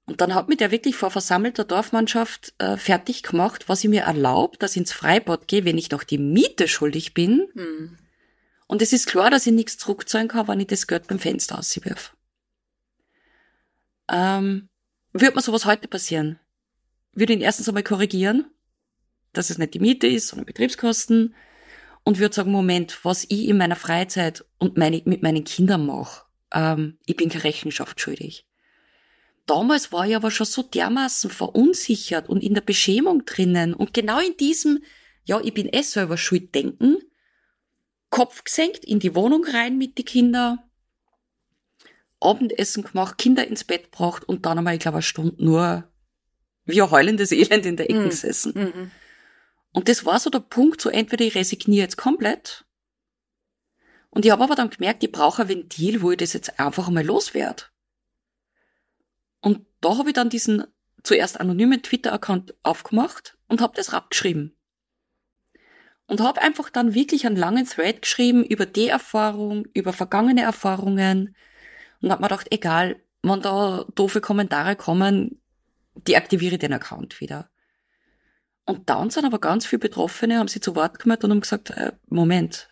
Und 0.06 0.22
dann 0.22 0.36
hat 0.36 0.50
mich 0.50 0.58
der 0.58 0.72
wirklich 0.72 0.96
vor 0.96 1.10
versammelter 1.10 1.64
Dorfmannschaft 1.64 2.54
äh, 2.58 2.78
fertig 2.78 3.24
gemacht, 3.24 3.70
was 3.70 3.84
ich 3.84 3.90
mir 3.90 4.04
erlaubt, 4.04 4.62
dass 4.62 4.72
ich 4.72 4.78
ins 4.78 4.94
Freibad 4.94 5.48
gehe, 5.48 5.66
wenn 5.66 5.78
ich 5.78 5.92
noch 5.92 6.04
die 6.04 6.18
Miete 6.18 6.68
schuldig 6.68 7.14
bin. 7.14 7.48
Hm. 7.54 7.98
Und 8.72 8.82
es 8.82 8.94
ist 8.94 9.08
klar, 9.08 9.30
dass 9.30 9.46
ich 9.46 9.52
nichts 9.52 9.78
zurückzahlen 9.78 10.30
kann, 10.30 10.48
wenn 10.48 10.62
ich 10.62 10.68
das 10.68 10.88
Geld 10.88 11.08
beim 11.08 11.20
Fenster 11.20 11.60
auswirf. 11.60 12.16
Ähm, 14.10 14.70
wird 15.12 15.36
mir 15.36 15.42
sowas 15.42 15.66
heute 15.66 15.90
passieren? 15.90 16.40
Würde 17.12 17.34
ihn 17.34 17.42
erstens 17.42 17.68
einmal 17.68 17.84
korrigieren, 17.84 18.46
dass 19.34 19.50
es 19.50 19.58
nicht 19.58 19.74
die 19.74 19.80
Miete 19.80 20.08
ist, 20.08 20.30
sondern 20.30 20.46
Betriebskosten. 20.46 21.36
Und 22.06 22.20
würde 22.20 22.34
sagen, 22.34 22.54
Moment, 22.54 23.04
was 23.04 23.26
ich 23.26 23.50
in 23.50 23.58
meiner 23.58 23.76
Freizeit 23.76 24.46
und 24.58 24.78
meine, 24.78 25.02
mit 25.04 25.22
meinen 25.22 25.44
Kindern 25.44 25.86
mache, 25.86 26.24
ähm, 26.54 26.98
ich 27.06 27.18
bin 27.18 27.28
keine 27.28 27.44
Rechenschaft 27.44 28.00
schuldig. 28.00 28.48
Damals 29.48 29.92
war 29.92 30.08
ich 30.08 30.16
aber 30.16 30.32
schon 30.32 30.46
so 30.46 30.64
dermaßen 30.64 31.30
verunsichert 31.30 32.30
und 32.30 32.42
in 32.42 32.54
der 32.54 32.62
Beschämung 32.62 33.26
drinnen 33.26 33.74
und 33.74 33.94
genau 33.94 34.22
in 34.22 34.38
diesem, 34.38 34.82
ja, 35.26 35.42
ich 35.42 35.54
bin 35.54 35.68
eh 35.68 35.82
selber 35.82 36.16
schuld 36.16 36.56
denken, 36.56 37.00
Kopf 38.12 38.44
gesenkt, 38.44 38.86
in 38.86 39.00
die 39.00 39.16
Wohnung 39.16 39.44
rein 39.46 39.78
mit 39.78 39.98
die 39.98 40.06
Kinder, 40.06 40.70
Abendessen 42.20 42.84
gemacht, 42.84 43.18
Kinder 43.18 43.48
ins 43.48 43.64
Bett 43.64 43.86
gebracht 43.86 44.24
und 44.26 44.46
dann 44.46 44.60
einmal, 44.60 44.76
ich 44.76 44.82
glaube, 44.82 44.98
eine 44.98 45.02
Stunde 45.02 45.44
nur 45.44 45.90
wie 46.66 46.82
ein 46.82 46.92
heulendes 46.92 47.32
Elend 47.32 47.66
in 47.66 47.78
der 47.78 47.90
Ecke 47.90 48.02
mhm. 48.02 48.10
gesessen. 48.10 48.54
Mhm. 48.54 48.92
Und 49.72 49.90
das 49.90 50.06
war 50.06 50.20
so 50.20 50.30
der 50.30 50.42
Punkt, 50.42 50.82
so 50.82 50.90
entweder 50.90 51.26
ich 51.26 51.34
resigniere 51.34 51.86
jetzt 51.86 51.98
komplett 51.98 52.66
und 54.10 54.26
ich 54.26 54.32
habe 54.32 54.44
aber 54.44 54.56
dann 54.56 54.70
gemerkt, 54.70 55.04
ich 55.04 55.12
brauche 55.12 55.44
ein 55.44 55.48
Ventil, 55.48 56.02
wo 56.02 56.12
ich 56.12 56.18
das 56.18 56.34
jetzt 56.34 56.60
einfach 56.60 56.90
einmal 56.90 57.06
loswerde. 57.06 57.64
Und 59.40 59.66
da 59.80 59.98
habe 59.98 60.10
ich 60.10 60.14
dann 60.14 60.30
diesen 60.30 60.66
zuerst 61.02 61.40
anonymen 61.40 61.82
Twitter-Account 61.82 62.54
aufgemacht 62.62 63.38
und 63.48 63.62
habe 63.62 63.74
das 63.76 63.94
abgeschrieben 63.94 64.56
und 66.12 66.20
habe 66.20 66.42
einfach 66.42 66.70
dann 66.70 66.94
wirklich 66.94 67.26
einen 67.26 67.38
langen 67.38 67.66
Thread 67.66 68.02
geschrieben 68.02 68.44
über 68.44 68.66
die 68.66 68.90
Erfahrung, 68.90 69.66
über 69.74 69.94
vergangene 69.94 70.42
Erfahrungen 70.42 71.38
und 72.02 72.12
habe 72.12 72.22
mir 72.22 72.28
gedacht, 72.28 72.48
egal, 72.52 72.98
wenn 73.24 73.42
da 73.42 73.86
doofe 73.96 74.20
Kommentare 74.20 74.76
kommen, 74.76 75.42
deaktiviere 75.96 76.56
ich 76.56 76.60
den 76.60 76.74
Account 76.74 77.22
wieder. 77.22 77.50
Und 78.66 78.90
dann 78.90 79.10
sind 79.10 79.24
aber 79.24 79.40
ganz 79.40 79.66
viele 79.66 79.80
Betroffene, 79.80 80.38
haben 80.38 80.50
sie 80.50 80.60
zu 80.60 80.76
Wort 80.76 81.00
gemeldet 81.00 81.24
und 81.24 81.32
haben 81.32 81.40
gesagt, 81.40 81.70
äh, 81.70 81.94
Moment, 82.10 82.68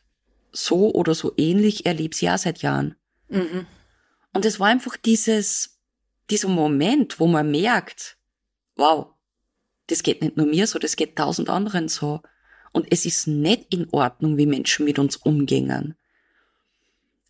so 0.52 0.94
oder 0.94 1.16
so 1.16 1.32
ähnlich 1.38 1.86
erlebe 1.86 2.14
ich 2.14 2.22
ja 2.22 2.38
seit 2.38 2.62
Jahren. 2.62 2.96
Mhm. 3.30 3.66
Und 4.34 4.44
es 4.44 4.60
war 4.60 4.68
einfach 4.68 4.98
dieses, 4.98 5.80
dieser 6.30 6.50
Moment, 6.50 7.22
wo 7.22 7.28
man 7.28 7.50
merkt, 7.50 8.18
wow, 8.76 9.14
das 9.88 10.04
geht 10.04 10.22
nicht 10.22 10.36
nur 10.36 10.46
mir 10.46 10.68
so, 10.68 10.78
das 10.78 10.98
geht 10.98 11.16
tausend 11.16 11.50
anderen 11.50 11.88
so. 11.88 12.22
Und 12.72 12.88
es 12.92 13.06
ist 13.06 13.28
nicht 13.28 13.74
in 13.74 13.90
Ordnung, 13.92 14.38
wie 14.38 14.46
Menschen 14.46 14.86
mit 14.86 15.00
uns 15.00 15.16
umgehen. 15.16 15.96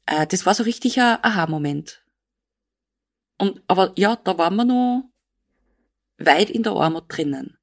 Äh, 0.06 0.28
das 0.28 0.46
war 0.46 0.54
so 0.54 0.64
richtig 0.64 1.00
ein 1.00 1.18
Aha-Moment. 1.22 2.04
Und, 3.38 3.62
aber 3.68 3.94
ja, 3.96 4.18
da 4.18 4.38
waren 4.38 4.56
wir 4.56 4.66
noch 4.66 5.10
weit 6.18 6.50
in 6.50 6.64
der 6.64 6.74
Armut 6.74 7.06
drinnen. 7.08 7.58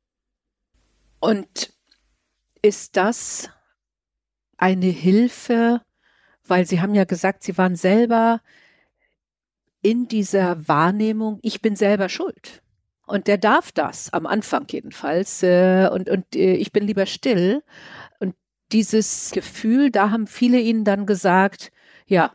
Und 1.20 1.72
ist 2.62 2.96
das 2.96 3.50
eine 4.56 4.86
Hilfe, 4.86 5.82
weil 6.44 6.66
Sie 6.66 6.80
haben 6.80 6.94
ja 6.94 7.04
gesagt, 7.04 7.42
Sie 7.42 7.58
waren 7.58 7.76
selber 7.76 8.40
in 9.82 10.08
dieser 10.08 10.66
Wahrnehmung, 10.66 11.38
ich 11.42 11.60
bin 11.60 11.76
selber 11.76 12.08
schuld. 12.08 12.62
Und 13.06 13.28
der 13.28 13.38
darf 13.38 13.72
das, 13.72 14.12
am 14.12 14.26
Anfang 14.26 14.66
jedenfalls. 14.70 15.42
Äh, 15.42 15.88
und 15.92 16.10
und 16.10 16.34
äh, 16.34 16.54
ich 16.54 16.72
bin 16.72 16.84
lieber 16.84 17.06
still. 17.06 17.62
Und 18.18 18.34
dieses 18.72 19.30
Gefühl, 19.32 19.90
da 19.90 20.10
haben 20.10 20.26
viele 20.26 20.58
ihnen 20.58 20.84
dann 20.84 21.06
gesagt, 21.06 21.70
ja, 22.06 22.32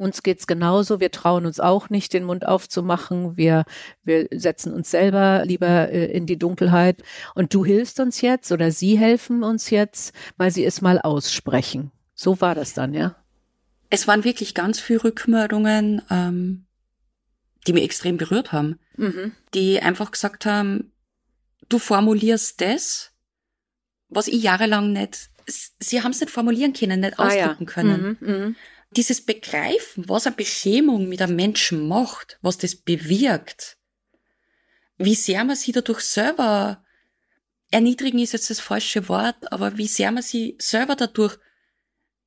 uns 0.00 0.22
geht's 0.22 0.46
genauso. 0.46 0.98
Wir 0.98 1.10
trauen 1.10 1.44
uns 1.44 1.60
auch 1.60 1.90
nicht, 1.90 2.12
den 2.14 2.24
Mund 2.24 2.46
aufzumachen. 2.46 3.36
Wir, 3.36 3.64
wir 4.02 4.28
setzen 4.32 4.72
uns 4.72 4.90
selber 4.90 5.44
lieber 5.44 5.90
äh, 5.90 6.06
in 6.06 6.26
die 6.26 6.38
Dunkelheit. 6.38 7.02
Und 7.34 7.52
du 7.52 7.64
hilfst 7.64 8.00
uns 8.00 8.20
jetzt 8.20 8.50
oder 8.50 8.70
sie 8.70 8.98
helfen 8.98 9.44
uns 9.44 9.70
jetzt, 9.70 10.14
weil 10.36 10.50
sie 10.50 10.64
es 10.64 10.80
mal 10.80 11.00
aussprechen. 11.00 11.92
So 12.14 12.40
war 12.40 12.54
das 12.54 12.74
dann, 12.74 12.94
ja? 12.94 13.16
Es 13.90 14.08
waren 14.08 14.24
wirklich 14.24 14.54
ganz 14.54 14.80
viele 14.80 15.04
Rückmeldungen, 15.04 16.02
ähm, 16.10 16.64
die 17.66 17.72
mich 17.72 17.84
extrem 17.84 18.16
berührt 18.16 18.52
haben. 18.52 18.78
Mhm. 18.96 19.32
Die 19.54 19.80
einfach 19.80 20.10
gesagt 20.10 20.46
haben, 20.46 20.92
du 21.68 21.78
formulierst 21.78 22.60
das, 22.60 23.12
was 24.08 24.28
ich 24.28 24.42
jahrelang 24.42 24.92
nicht, 24.92 25.30
sie 25.46 26.02
haben 26.02 26.12
es 26.12 26.20
nicht 26.20 26.32
formulieren 26.32 26.72
können, 26.72 27.00
nicht 27.00 27.18
ausdrücken 27.18 27.66
ah, 27.68 27.70
ja. 27.70 27.72
können. 27.72 28.18
Mhm, 28.20 28.28
mh 28.28 28.54
dieses 28.96 29.24
Begreifen, 29.24 30.08
was 30.08 30.26
eine 30.26 30.36
Beschämung 30.36 31.08
mit 31.08 31.22
einem 31.22 31.36
Menschen 31.36 31.86
macht, 31.86 32.38
was 32.42 32.58
das 32.58 32.74
bewirkt, 32.74 33.78
wie 34.98 35.14
sehr 35.14 35.44
man 35.44 35.56
sie 35.56 35.72
dadurch 35.72 36.00
selber 36.00 36.84
erniedrigen 37.70 38.18
ist 38.18 38.32
jetzt 38.32 38.50
das 38.50 38.58
falsche 38.58 39.08
Wort, 39.08 39.52
aber 39.52 39.78
wie 39.78 39.86
sehr 39.86 40.10
man 40.10 40.24
sie 40.24 40.56
selber 40.58 40.96
dadurch 40.96 41.38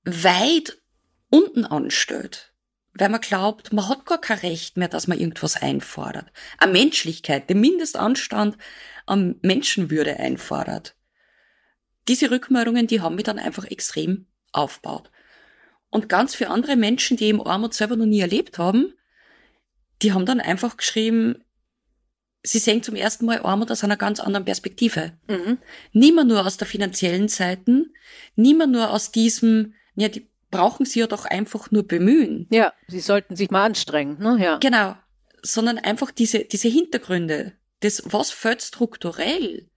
weit 0.06 0.82
unten 1.30 1.66
anstellt, 1.66 2.53
weil 2.96 3.10
man 3.10 3.22
glaubt, 3.22 3.74
man 3.74 3.90
hat 3.90 4.06
gar 4.06 4.22
kein 4.22 4.40
Recht 4.40 4.78
mehr, 4.78 4.88
dass 4.88 5.08
man 5.08 5.20
irgendwas 5.20 5.62
einfordert. 5.62 6.32
Eine 6.58 6.74
Menschlichkeit, 6.74 7.50
den 7.50 7.60
Mindestanstand 7.60 8.58
an 9.06 9.36
Menschenwürde 9.42 10.18
einfordert. 10.18 10.96
Diese 12.08 12.30
Rückmeldungen, 12.30 12.88
die 12.88 13.02
haben 13.02 13.16
mich 13.16 13.24
dann 13.24 13.40
einfach 13.40 13.66
extrem 13.66 14.28
aufgebaut. 14.52 15.10
Und 15.90 16.10
ganz 16.10 16.36
viele 16.36 16.50
andere 16.50 16.76
Menschen, 16.76 17.18
die 17.18 17.26
eben 17.26 17.42
Armut 17.42 17.74
selber 17.74 17.96
noch 17.96 18.06
nie 18.06 18.20
erlebt 18.20 18.58
haben, 18.58 18.94
die 20.02 20.14
haben 20.14 20.26
dann 20.26 20.40
einfach 20.40 20.78
geschrieben, 20.78 21.44
sie 22.44 22.60
sehen 22.60 22.84
zum 22.84 22.96
ersten 22.96 23.26
Mal 23.26 23.40
Armut 23.40 23.72
aus 23.72 23.84
einer 23.84 23.98
ganz 23.98 24.20
anderen 24.20 24.46
Perspektive. 24.46 25.14
Mhm. 25.28 25.58
Niemand 25.94 26.30
nur 26.30 26.46
aus 26.46 26.58
der 26.58 26.68
finanziellen 26.68 27.30
Seite, 27.30 27.86
niemand 28.36 28.74
nur 28.74 28.92
aus 28.92 29.12
diesem, 29.12 29.74
ja, 29.96 30.10
die 30.10 30.30
brauchen 30.54 30.86
sie 30.86 31.00
ja 31.00 31.08
doch 31.08 31.26
einfach 31.26 31.72
nur 31.72 31.88
bemühen. 31.88 32.48
Ja, 32.52 32.74
sie 32.88 33.00
sollten 33.00 33.36
sich 33.36 33.52
mal 33.52 33.66
anstrengen, 33.66 34.20
ne? 34.20 34.38
Ja. 34.40 34.58
Genau. 34.58 34.96
Sondern 35.42 35.78
einfach 35.78 36.12
diese, 36.12 36.46
diese 36.46 36.70
Hintergründe, 36.70 37.54
das, 37.82 38.04
was 38.06 38.32
fällt 38.32 38.62
strukturell? 38.62 39.70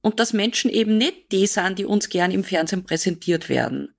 Und 0.00 0.20
dass 0.20 0.32
Menschen 0.32 0.70
eben 0.70 0.96
nicht 0.96 1.32
die 1.32 1.46
sind, 1.46 1.78
die 1.78 1.84
uns 1.84 2.08
gern 2.08 2.30
im 2.30 2.44
Fernsehen 2.44 2.84
präsentiert 2.84 3.48
werden 3.48 3.96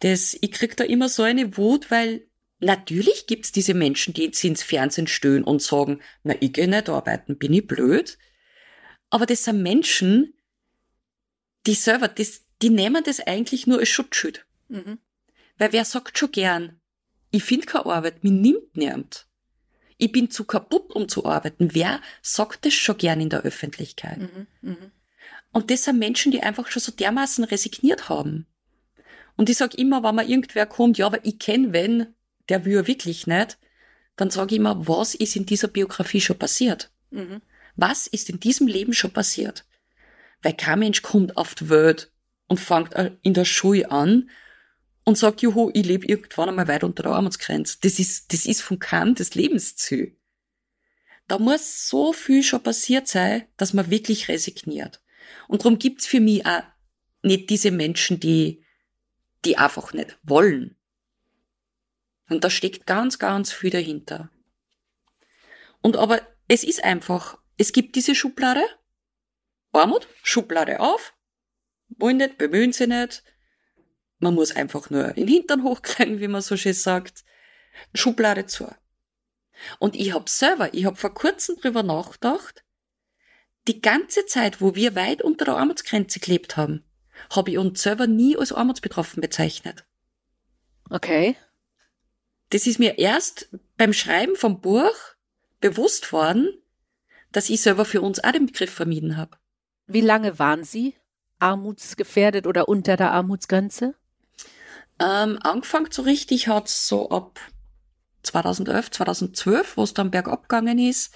das, 0.00 0.36
ich 0.40 0.52
krieg 0.52 0.76
da 0.76 0.84
immer 0.84 1.08
so 1.08 1.22
eine 1.22 1.56
Wut, 1.56 1.90
weil 1.90 2.26
natürlich 2.60 3.26
gibt's 3.26 3.52
diese 3.52 3.74
Menschen, 3.74 4.14
die 4.14 4.24
jetzt 4.24 4.42
ins 4.44 4.62
Fernsehen 4.62 5.06
stöhnen 5.06 5.44
und 5.44 5.62
sagen, 5.62 6.00
na, 6.22 6.34
ich 6.40 6.52
gehe 6.52 6.68
nicht 6.68 6.88
arbeiten, 6.88 7.38
bin 7.38 7.52
ich 7.52 7.66
blöd. 7.66 8.18
Aber 9.10 9.26
das 9.26 9.44
sind 9.44 9.62
Menschen, 9.62 10.34
die 11.66 11.74
selber, 11.74 12.08
das, 12.08 12.44
die 12.62 12.70
nehmen 12.70 13.02
das 13.04 13.20
eigentlich 13.20 13.66
nur 13.66 13.78
als 13.78 13.88
Schutzschild. 13.88 14.46
Mhm. 14.68 14.98
Weil 15.58 15.72
wer 15.72 15.84
sagt 15.84 16.18
schon 16.18 16.32
gern, 16.32 16.80
ich 17.30 17.44
finde 17.44 17.66
keine 17.66 17.86
Arbeit, 17.86 18.24
mir 18.24 18.32
nimmt 18.32 18.76
niemand. 18.76 19.26
Ich 19.98 20.12
bin 20.12 20.30
zu 20.30 20.44
kaputt, 20.44 20.92
um 20.94 21.08
zu 21.08 21.24
arbeiten. 21.24 21.74
Wer 21.74 22.00
sagt 22.22 22.64
das 22.64 22.74
schon 22.74 22.96
gern 22.96 23.20
in 23.20 23.30
der 23.30 23.42
Öffentlichkeit? 23.42 24.18
Mhm, 24.18 24.46
mh. 24.62 24.76
Und 25.52 25.70
das 25.70 25.84
sind 25.84 25.98
Menschen, 25.98 26.30
die 26.30 26.42
einfach 26.42 26.68
schon 26.68 26.82
so 26.82 26.92
dermaßen 26.92 27.44
resigniert 27.44 28.08
haben. 28.08 28.46
Und 29.36 29.50
ich 29.50 29.56
sag 29.56 29.74
immer, 29.74 30.02
wenn 30.02 30.14
mal 30.14 30.28
irgendwer 30.28 30.66
kommt, 30.66 30.98
ja, 30.98 31.06
aber 31.06 31.24
ich 31.24 31.38
kenn 31.38 31.72
wen, 31.72 32.14
der 32.48 32.64
will 32.64 32.86
wirklich 32.86 33.26
nicht, 33.26 33.58
dann 34.16 34.30
sage 34.30 34.54
ich 34.54 34.60
immer, 34.60 34.86
was 34.86 35.14
ist 35.14 35.36
in 35.36 35.46
dieser 35.46 35.68
Biografie 35.68 36.20
schon 36.20 36.38
passiert? 36.38 36.90
Mhm. 37.10 37.40
Was 37.76 38.06
ist 38.06 38.30
in 38.30 38.40
diesem 38.40 38.66
Leben 38.66 38.92
schon 38.92 39.12
passiert? 39.12 39.64
Weil 40.42 40.54
kein 40.54 40.80
Mensch 40.80 41.02
kommt 41.02 41.36
auf 41.36 41.54
die 41.54 41.70
Welt 41.70 42.10
und 42.48 42.60
fängt 42.60 42.94
in 43.22 43.34
der 43.34 43.44
Schule 43.44 43.90
an 43.90 44.30
und 45.08 45.16
sagt, 45.16 45.40
juhu, 45.40 45.70
ich 45.72 45.86
lebe 45.86 46.06
irgendwann 46.06 46.50
einmal 46.50 46.68
weit 46.68 46.84
unter 46.84 47.02
der 47.02 47.12
Armutsgrenze. 47.12 47.78
Das 47.80 47.98
ist, 47.98 48.30
das 48.30 48.44
ist 48.44 48.60
von 48.60 48.78
keinem 48.78 49.14
das 49.14 49.34
Lebensziel. 49.34 50.18
Da 51.28 51.38
muss 51.38 51.88
so 51.88 52.12
viel 52.12 52.42
schon 52.42 52.62
passiert 52.62 53.08
sein, 53.08 53.46
dass 53.56 53.72
man 53.72 53.90
wirklich 53.90 54.28
resigniert. 54.28 55.02
Und 55.48 55.62
darum 55.62 55.78
gibt's 55.78 56.06
für 56.06 56.20
mich 56.20 56.44
auch 56.44 56.62
nicht 57.22 57.48
diese 57.48 57.70
Menschen, 57.70 58.20
die 58.20 58.62
die 59.46 59.56
einfach 59.56 59.94
nicht 59.94 60.18
wollen. 60.24 60.76
Und 62.28 62.44
da 62.44 62.50
steckt 62.50 62.86
ganz, 62.86 63.18
ganz 63.18 63.50
viel 63.50 63.70
dahinter. 63.70 64.30
Und 65.80 65.96
aber 65.96 66.20
es 66.48 66.64
ist 66.64 66.84
einfach, 66.84 67.38
es 67.56 67.72
gibt 67.72 67.96
diese 67.96 68.14
Schublade, 68.14 68.62
Armut, 69.72 70.06
Schublade 70.22 70.80
auf, 70.80 71.14
wollen 71.96 72.18
nicht, 72.18 72.36
bemühen 72.36 72.74
sie 72.74 72.88
nicht, 72.88 73.22
man 74.18 74.34
muss 74.34 74.54
einfach 74.54 74.90
nur 74.90 75.12
den 75.12 75.28
Hintern 75.28 75.62
hochkriegen, 75.62 76.20
wie 76.20 76.28
man 76.28 76.42
so 76.42 76.56
schön 76.56 76.74
sagt, 76.74 77.24
Schublade 77.94 78.46
zu. 78.46 78.68
Und 79.78 79.96
ich 79.96 80.12
hab 80.12 80.28
selber, 80.28 80.72
ich 80.74 80.84
hab 80.84 80.98
vor 80.98 81.14
kurzem 81.14 81.56
drüber 81.56 81.82
nachgedacht, 81.82 82.64
die 83.66 83.80
ganze 83.80 84.26
Zeit, 84.26 84.60
wo 84.60 84.74
wir 84.74 84.94
weit 84.94 85.22
unter 85.22 85.44
der 85.44 85.56
Armutsgrenze 85.56 86.20
gelebt 86.20 86.56
haben, 86.56 86.84
habe 87.30 87.50
ich 87.50 87.58
uns 87.58 87.82
selber 87.82 88.06
nie 88.06 88.36
als 88.36 88.52
armutsbetroffen 88.52 89.20
bezeichnet. 89.20 89.84
Okay. 90.88 91.36
Das 92.50 92.66
ist 92.66 92.78
mir 92.78 92.98
erst 92.98 93.50
beim 93.76 93.92
Schreiben 93.92 94.36
vom 94.36 94.60
Buch 94.60 94.94
bewusst 95.60 96.12
worden, 96.12 96.48
dass 97.32 97.50
ich 97.50 97.60
selber 97.60 97.84
für 97.84 98.00
uns 98.00 98.22
auch 98.24 98.32
den 98.32 98.46
Begriff 98.46 98.72
vermieden 98.72 99.16
habe. 99.16 99.36
Wie 99.86 100.00
lange 100.00 100.38
waren 100.38 100.64
Sie 100.64 100.94
armutsgefährdet 101.38 102.46
oder 102.46 102.68
unter 102.68 102.96
der 102.96 103.12
Armutsgrenze? 103.12 103.94
Ähm, 105.00 105.38
angefangen 105.42 105.88
so 105.90 106.02
richtig 106.02 106.48
hat's 106.48 106.88
so 106.88 107.10
ab 107.10 107.40
2011, 108.22 108.90
2012, 108.90 109.76
wo 109.76 109.82
es 109.82 109.94
dann 109.94 110.10
bergab 110.10 110.48
gegangen 110.48 110.78
ist. 110.78 111.14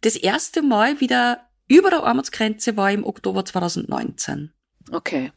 Das 0.00 0.16
erste 0.16 0.62
Mal 0.62 1.00
wieder 1.00 1.48
über 1.68 1.90
der 1.90 2.04
Armutsgrenze 2.04 2.76
war 2.76 2.90
im 2.90 3.04
Oktober 3.04 3.44
2019. 3.44 4.52
Okay. 4.90 5.32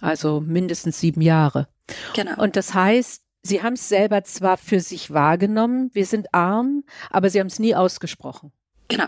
Also 0.00 0.40
mindestens 0.40 1.00
sieben 1.00 1.20
Jahre. 1.20 1.68
Genau. 2.14 2.40
Und 2.42 2.56
das 2.56 2.74
heißt, 2.74 3.22
Sie 3.42 3.62
haben 3.62 3.74
es 3.74 3.88
selber 3.88 4.24
zwar 4.24 4.56
für 4.56 4.80
sich 4.80 5.12
wahrgenommen, 5.12 5.90
wir 5.92 6.04
sind 6.04 6.34
arm, 6.34 6.82
aber 7.10 7.30
Sie 7.30 7.38
haben 7.38 7.46
es 7.46 7.60
nie 7.60 7.76
ausgesprochen. 7.76 8.50
Genau. 8.88 9.06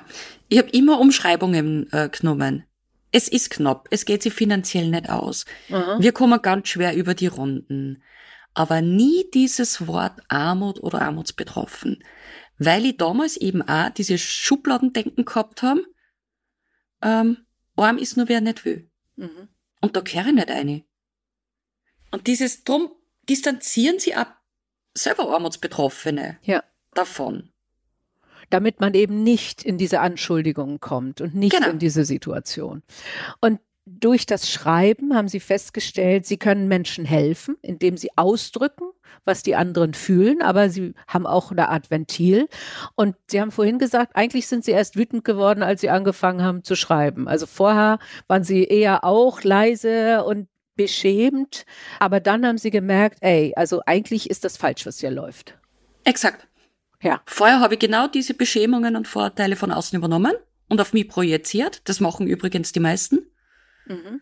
Ich 0.48 0.58
habe 0.58 0.70
immer 0.70 1.00
Umschreibungen 1.00 1.92
äh, 1.92 2.08
genommen. 2.08 2.64
Es 3.10 3.28
ist 3.28 3.50
knapp, 3.50 3.88
es 3.90 4.04
geht 4.04 4.22
sich 4.22 4.34
finanziell 4.34 4.88
nicht 4.88 5.08
aus. 5.08 5.46
Mhm. 5.68 6.00
Wir 6.00 6.12
kommen 6.12 6.40
ganz 6.42 6.68
schwer 6.68 6.94
über 6.94 7.14
die 7.14 7.26
Runden. 7.26 8.02
Aber 8.54 8.80
nie 8.82 9.30
dieses 9.32 9.86
Wort 9.86 10.20
Armut 10.28 10.82
oder 10.82 11.02
Armutsbetroffen. 11.02 12.02
Weil 12.58 12.84
ich 12.86 12.96
damals 12.96 13.36
eben 13.36 13.62
auch 13.62 13.90
diese 13.90 14.18
Schubladendenken 14.18 15.24
gehabt 15.24 15.62
habe, 15.62 15.84
ähm, 17.02 17.46
arm 17.76 17.98
ist 17.98 18.16
nur 18.16 18.28
wer 18.28 18.40
nicht 18.40 18.64
will. 18.64 18.90
Mhm. 19.16 19.48
Und 19.80 19.96
da 19.96 20.00
gehöre 20.00 20.26
ich 20.26 20.34
nicht 20.34 20.50
eine. 20.50 20.84
Und 22.10 22.26
dieses, 22.26 22.64
drum 22.64 22.90
distanzieren 23.28 23.98
sie 23.98 24.14
ab 24.14 24.42
selber 24.94 25.32
Armutsbetroffene 25.32 26.38
ja. 26.42 26.64
davon. 26.94 27.52
Damit 28.50 28.80
man 28.80 28.94
eben 28.94 29.22
nicht 29.22 29.62
in 29.62 29.78
diese 29.78 30.00
Anschuldigungen 30.00 30.80
kommt 30.80 31.20
und 31.20 31.34
nicht 31.34 31.54
genau. 31.54 31.70
in 31.70 31.78
diese 31.78 32.04
Situation. 32.04 32.82
Und 33.40 33.60
durch 33.86 34.26
das 34.26 34.50
Schreiben 34.50 35.14
haben 35.14 35.28
Sie 35.28 35.40
festgestellt, 35.40 36.26
Sie 36.26 36.36
können 36.36 36.68
Menschen 36.68 37.04
helfen, 37.04 37.56
indem 37.62 37.96
Sie 37.96 38.10
ausdrücken, 38.16 38.90
was 39.24 39.42
die 39.42 39.56
anderen 39.56 39.94
fühlen, 39.94 40.42
aber 40.42 40.68
Sie 40.68 40.94
haben 41.06 41.26
auch 41.26 41.50
eine 41.50 41.68
Art 41.68 41.90
Ventil. 41.90 42.48
Und 42.94 43.16
Sie 43.26 43.40
haben 43.40 43.50
vorhin 43.50 43.78
gesagt, 43.78 44.14
eigentlich 44.14 44.46
sind 44.46 44.64
Sie 44.64 44.72
erst 44.72 44.96
wütend 44.96 45.24
geworden, 45.24 45.62
als 45.62 45.80
Sie 45.80 45.90
angefangen 45.90 46.42
haben 46.42 46.64
zu 46.64 46.76
schreiben. 46.76 47.28
Also 47.28 47.46
vorher 47.46 47.98
waren 48.26 48.44
Sie 48.44 48.64
eher 48.64 49.04
auch 49.04 49.42
leise 49.42 50.24
und 50.24 50.48
beschämt, 50.74 51.64
aber 51.98 52.20
dann 52.20 52.46
haben 52.46 52.58
Sie 52.58 52.70
gemerkt, 52.70 53.18
ey, 53.20 53.52
also 53.56 53.82
eigentlich 53.86 54.30
ist 54.30 54.44
das 54.44 54.56
falsch, 54.56 54.86
was 54.86 55.00
hier 55.00 55.10
läuft. 55.10 55.58
Exakt. 56.04 56.46
Ja. 57.02 57.22
Vorher 57.26 57.60
habe 57.60 57.74
ich 57.74 57.80
genau 57.80 58.08
diese 58.08 58.34
Beschämungen 58.34 58.96
und 58.96 59.06
Vorurteile 59.06 59.56
von 59.56 59.70
außen 59.70 59.96
übernommen 59.96 60.34
und 60.68 60.80
auf 60.80 60.92
mich 60.92 61.08
projiziert. 61.08 61.82
Das 61.84 62.00
machen 62.00 62.26
übrigens 62.26 62.72
die 62.72 62.80
meisten. 62.80 63.26
Mhm. 63.86 64.20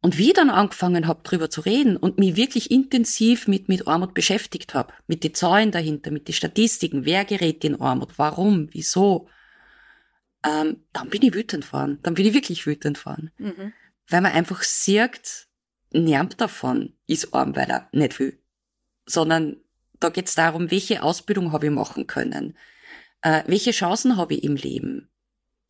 Und 0.00 0.18
wie 0.18 0.28
ich 0.28 0.34
dann 0.34 0.50
angefangen 0.50 1.06
habe, 1.06 1.22
drüber 1.22 1.48
zu 1.48 1.60
reden 1.60 1.96
und 1.96 2.18
mich 2.18 2.34
wirklich 2.34 2.72
intensiv 2.72 3.46
mit, 3.46 3.68
mit 3.68 3.86
Armut 3.86 4.14
beschäftigt 4.14 4.74
habe, 4.74 4.92
mit 5.06 5.22
den 5.22 5.34
Zahlen 5.34 5.70
dahinter, 5.70 6.10
mit 6.10 6.26
den 6.26 6.34
Statistiken, 6.34 7.04
wer 7.04 7.24
gerät 7.24 7.64
in 7.64 7.80
Armut, 7.80 8.18
warum, 8.18 8.68
wieso, 8.72 9.28
ähm, 10.44 10.84
dann 10.92 11.08
bin 11.08 11.22
ich 11.22 11.34
wütend 11.34 11.66
geworden. 11.66 12.00
Dann 12.02 12.14
bin 12.14 12.26
ich 12.26 12.34
wirklich 12.34 12.66
wütend 12.66 12.98
geworden. 12.98 13.30
Mhm. 13.38 13.72
Weil 14.08 14.20
man 14.22 14.32
einfach 14.32 14.62
sieht, 14.64 15.46
niemand 15.92 16.40
davon 16.40 16.94
ist 17.06 17.32
arm, 17.32 17.54
weil 17.54 17.70
er 17.70 17.88
nicht 17.92 18.18
will. 18.18 18.40
Sondern 19.06 19.58
Da 20.02 20.08
geht 20.08 20.28
es 20.28 20.34
darum, 20.34 20.72
welche 20.72 21.02
Ausbildung 21.04 21.52
habe 21.52 21.66
ich 21.66 21.72
machen 21.72 22.08
können? 22.08 22.56
Äh, 23.22 23.44
welche 23.46 23.70
Chancen 23.70 24.16
habe 24.16 24.34
ich 24.34 24.42
im 24.42 24.56
Leben? 24.56 25.08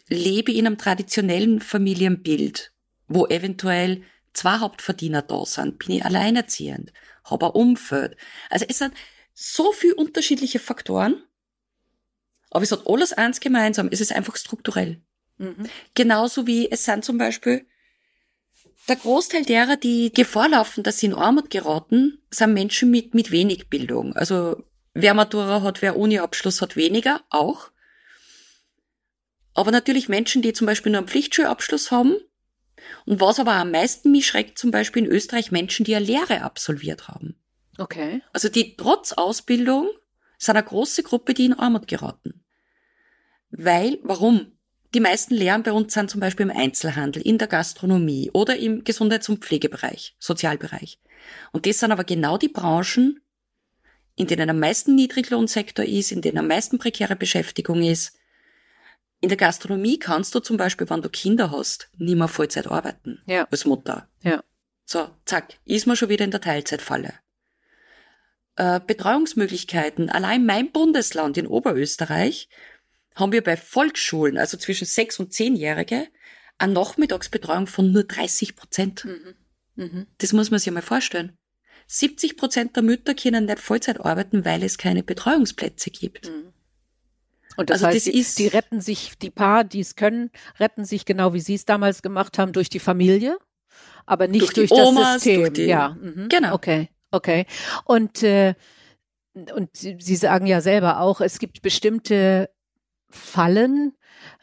Lebe 0.08 0.52
ich 0.52 0.58
in 0.58 0.66
einem 0.66 0.78
traditionellen 0.78 1.60
Familienbild, 1.60 2.72
wo 3.08 3.26
eventuell 3.26 4.02
zwei 4.32 4.58
Hauptverdiener 4.58 5.20
da 5.20 5.44
sind? 5.44 5.78
Bin 5.78 5.96
ich 5.96 6.04
alleinerziehend? 6.06 6.94
Habe 7.24 7.46
ein 7.46 7.52
Umfeld? 7.52 8.16
Also 8.48 8.64
es 8.66 8.78
sind 8.78 8.94
so 9.34 9.70
viele 9.72 9.96
unterschiedliche 9.96 10.58
Faktoren, 10.58 11.22
aber 12.50 12.64
es 12.64 12.72
hat 12.72 12.86
alles 12.86 13.12
eins 13.12 13.38
gemeinsam, 13.38 13.88
es 13.92 14.00
ist 14.00 14.12
einfach 14.12 14.36
strukturell. 14.36 15.02
Mhm. 15.36 15.68
Genauso 15.94 16.46
wie 16.46 16.70
es 16.70 16.86
sind 16.86 17.04
zum 17.04 17.18
Beispiel 17.18 17.66
der 18.88 18.96
Großteil 18.96 19.44
derer, 19.44 19.76
die 19.76 20.12
Gefahr 20.12 20.48
laufen, 20.48 20.82
dass 20.82 20.98
sie 20.98 21.06
in 21.06 21.14
Armut 21.14 21.50
geraten, 21.50 22.20
sind 22.30 22.54
Menschen 22.54 22.90
mit, 22.90 23.14
mit 23.14 23.30
wenig 23.30 23.68
Bildung. 23.68 24.14
Also 24.16 24.64
wer 24.94 25.14
Matura 25.14 25.62
hat, 25.62 25.82
wer 25.82 25.96
Uni-Abschluss 25.96 26.60
hat, 26.60 26.76
weniger, 26.76 27.22
auch. 27.30 27.70
Aber 29.54 29.70
natürlich 29.70 30.08
Menschen, 30.08 30.42
die 30.42 30.52
zum 30.52 30.66
Beispiel 30.66 30.92
nur 30.92 31.00
einen 31.00 31.08
Pflichtschulabschluss 31.08 31.90
haben. 31.90 32.16
Und 33.06 33.20
was 33.20 33.38
aber 33.38 33.52
am 33.52 33.70
meisten 33.70 34.10
mich 34.10 34.26
schreckt, 34.26 34.58
zum 34.58 34.70
Beispiel 34.70 35.04
in 35.04 35.10
Österreich 35.10 35.52
Menschen, 35.52 35.84
die 35.84 35.94
eine 35.94 36.04
Lehre 36.04 36.42
absolviert 36.42 37.08
haben. 37.08 37.36
Okay. 37.78 38.22
Also 38.32 38.48
die 38.48 38.76
trotz 38.76 39.12
Ausbildung 39.12 39.88
sind 40.38 40.56
eine 40.56 40.66
große 40.66 41.02
Gruppe, 41.02 41.34
die 41.34 41.46
in 41.46 41.54
Armut 41.54 41.86
geraten. 41.86 42.44
Weil, 43.50 43.98
warum? 44.02 44.58
Die 44.94 45.00
meisten 45.00 45.34
Lehren 45.34 45.62
bei 45.62 45.72
uns 45.72 45.94
sind 45.94 46.10
zum 46.10 46.20
Beispiel 46.20 46.44
im 46.44 46.56
Einzelhandel, 46.56 47.22
in 47.22 47.38
der 47.38 47.48
Gastronomie 47.48 48.30
oder 48.32 48.56
im 48.56 48.84
Gesundheits- 48.84 49.28
und 49.28 49.42
Pflegebereich, 49.42 50.14
Sozialbereich. 50.18 50.98
Und 51.52 51.66
das 51.66 51.78
sind 51.78 51.92
aber 51.92 52.04
genau 52.04 52.36
die 52.36 52.48
Branchen, 52.48 53.20
in 54.16 54.26
denen 54.26 54.50
am 54.50 54.58
meisten 54.58 54.94
Niedriglohnsektor 54.94 55.84
ist, 55.84 56.12
in 56.12 56.20
denen 56.20 56.38
am 56.38 56.46
meisten 56.46 56.78
prekäre 56.78 57.16
Beschäftigung 57.16 57.82
ist. 57.82 58.18
In 59.20 59.28
der 59.28 59.38
Gastronomie 59.38 59.98
kannst 59.98 60.34
du 60.34 60.40
zum 60.40 60.56
Beispiel, 60.56 60.90
wenn 60.90 61.00
du 61.00 61.08
Kinder 61.08 61.50
hast, 61.50 61.88
nicht 61.96 62.16
mehr 62.16 62.28
Vollzeit 62.28 62.66
arbeiten. 62.66 63.22
Ja. 63.26 63.46
Als 63.50 63.64
Mutter. 63.64 64.08
Ja. 64.22 64.42
So, 64.84 65.08
zack, 65.24 65.54
ist 65.64 65.86
man 65.86 65.96
schon 65.96 66.10
wieder 66.10 66.24
in 66.24 66.32
der 66.32 66.40
Teilzeitfalle. 66.40 67.14
Äh, 68.56 68.80
Betreuungsmöglichkeiten. 68.86 70.10
Allein 70.10 70.44
mein 70.44 70.72
Bundesland 70.72 71.38
in 71.38 71.46
Oberösterreich 71.46 72.48
haben 73.14 73.32
wir 73.32 73.42
bei 73.42 73.56
Volksschulen, 73.56 74.38
also 74.38 74.56
zwischen 74.56 74.86
sechs 74.86 75.18
und 75.18 75.32
zehnjährige, 75.32 76.08
eine 76.58 76.72
Nachmittagsbetreuung 76.74 77.66
von 77.66 77.92
nur 77.92 78.04
30 78.04 78.56
Prozent. 78.56 79.04
Mhm. 79.04 79.34
Mhm. 79.74 80.06
Das 80.18 80.32
muss 80.32 80.50
man 80.50 80.60
sich 80.60 80.72
mal 80.72 80.82
vorstellen. 80.82 81.36
70 81.88 82.36
Prozent 82.36 82.76
der 82.76 82.82
Mütter 82.82 83.14
können 83.14 83.46
nicht 83.46 83.58
Vollzeit 83.58 84.00
arbeiten, 84.00 84.44
weil 84.44 84.62
es 84.62 84.78
keine 84.78 85.02
Betreuungsplätze 85.02 85.90
gibt. 85.90 86.28
Mhm. 86.28 86.52
Und 87.56 87.70
das 87.70 87.82
also 87.82 87.88
heißt, 87.88 88.06
das 88.06 88.12
die, 88.12 88.18
ist, 88.18 88.38
die 88.38 88.46
retten 88.46 88.80
sich, 88.80 89.18
die 89.18 89.30
Paar, 89.30 89.64
die 89.64 89.80
es 89.80 89.96
können, 89.96 90.30
retten 90.58 90.84
sich 90.84 91.04
genau 91.04 91.34
wie 91.34 91.40
Sie 91.40 91.54
es 91.54 91.66
damals 91.66 92.00
gemacht 92.00 92.38
haben, 92.38 92.52
durch 92.52 92.70
die 92.70 92.78
Familie, 92.78 93.36
aber 94.06 94.26
nicht 94.26 94.56
durch, 94.56 94.70
durch 94.70 94.72
Omas, 94.72 95.02
das 95.02 95.12
System. 95.14 95.40
Durch 95.40 95.52
die, 95.52 95.64
ja, 95.64 95.96
mhm. 96.00 96.28
genau. 96.30 96.54
Okay, 96.54 96.88
okay. 97.10 97.46
Und 97.84 98.22
äh, 98.22 98.54
und 99.34 99.70
Sie 99.74 100.16
sagen 100.16 100.46
ja 100.46 100.60
selber 100.60 101.00
auch, 101.00 101.20
es 101.20 101.38
gibt 101.38 101.62
bestimmte 101.62 102.50
Fallen, 103.12 103.92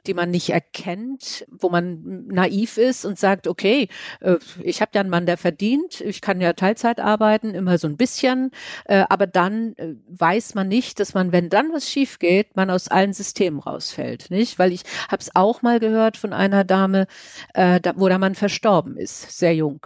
die 0.07 0.13
man 0.13 0.31
nicht 0.31 0.49
erkennt, 0.49 1.45
wo 1.49 1.69
man 1.69 2.25
naiv 2.27 2.77
ist 2.77 3.05
und 3.05 3.19
sagt, 3.19 3.47
okay, 3.47 3.89
äh, 4.21 4.37
ich 4.61 4.81
habe 4.81 4.91
ja 4.93 5.01
einen 5.01 5.09
Mann, 5.09 5.25
der 5.25 5.37
verdient, 5.37 6.01
ich 6.01 6.21
kann 6.21 6.41
ja 6.41 6.53
Teilzeit 6.53 6.99
arbeiten, 6.99 7.53
immer 7.53 7.77
so 7.77 7.87
ein 7.87 7.97
bisschen, 7.97 8.51
äh, 8.85 9.05
aber 9.09 9.27
dann 9.27 9.73
äh, 9.77 9.95
weiß 10.07 10.55
man 10.55 10.67
nicht, 10.67 10.99
dass 10.99 11.13
man, 11.13 11.31
wenn 11.31 11.49
dann 11.49 11.71
was 11.73 11.89
schief 11.89 12.19
geht, 12.19 12.55
man 12.55 12.69
aus 12.69 12.87
allen 12.87 13.13
Systemen 13.13 13.59
rausfällt, 13.59 14.31
nicht? 14.31 14.59
Weil 14.59 14.71
ich 14.71 14.83
habe 15.09 15.21
es 15.21 15.35
auch 15.35 15.61
mal 15.61 15.79
gehört 15.79 16.17
von 16.17 16.33
einer 16.33 16.63
Dame, 16.63 17.07
wo 17.95 18.07
der 18.07 18.19
Mann 18.19 18.35
verstorben 18.35 18.97
ist, 18.97 19.37
sehr 19.37 19.55
jung. 19.55 19.85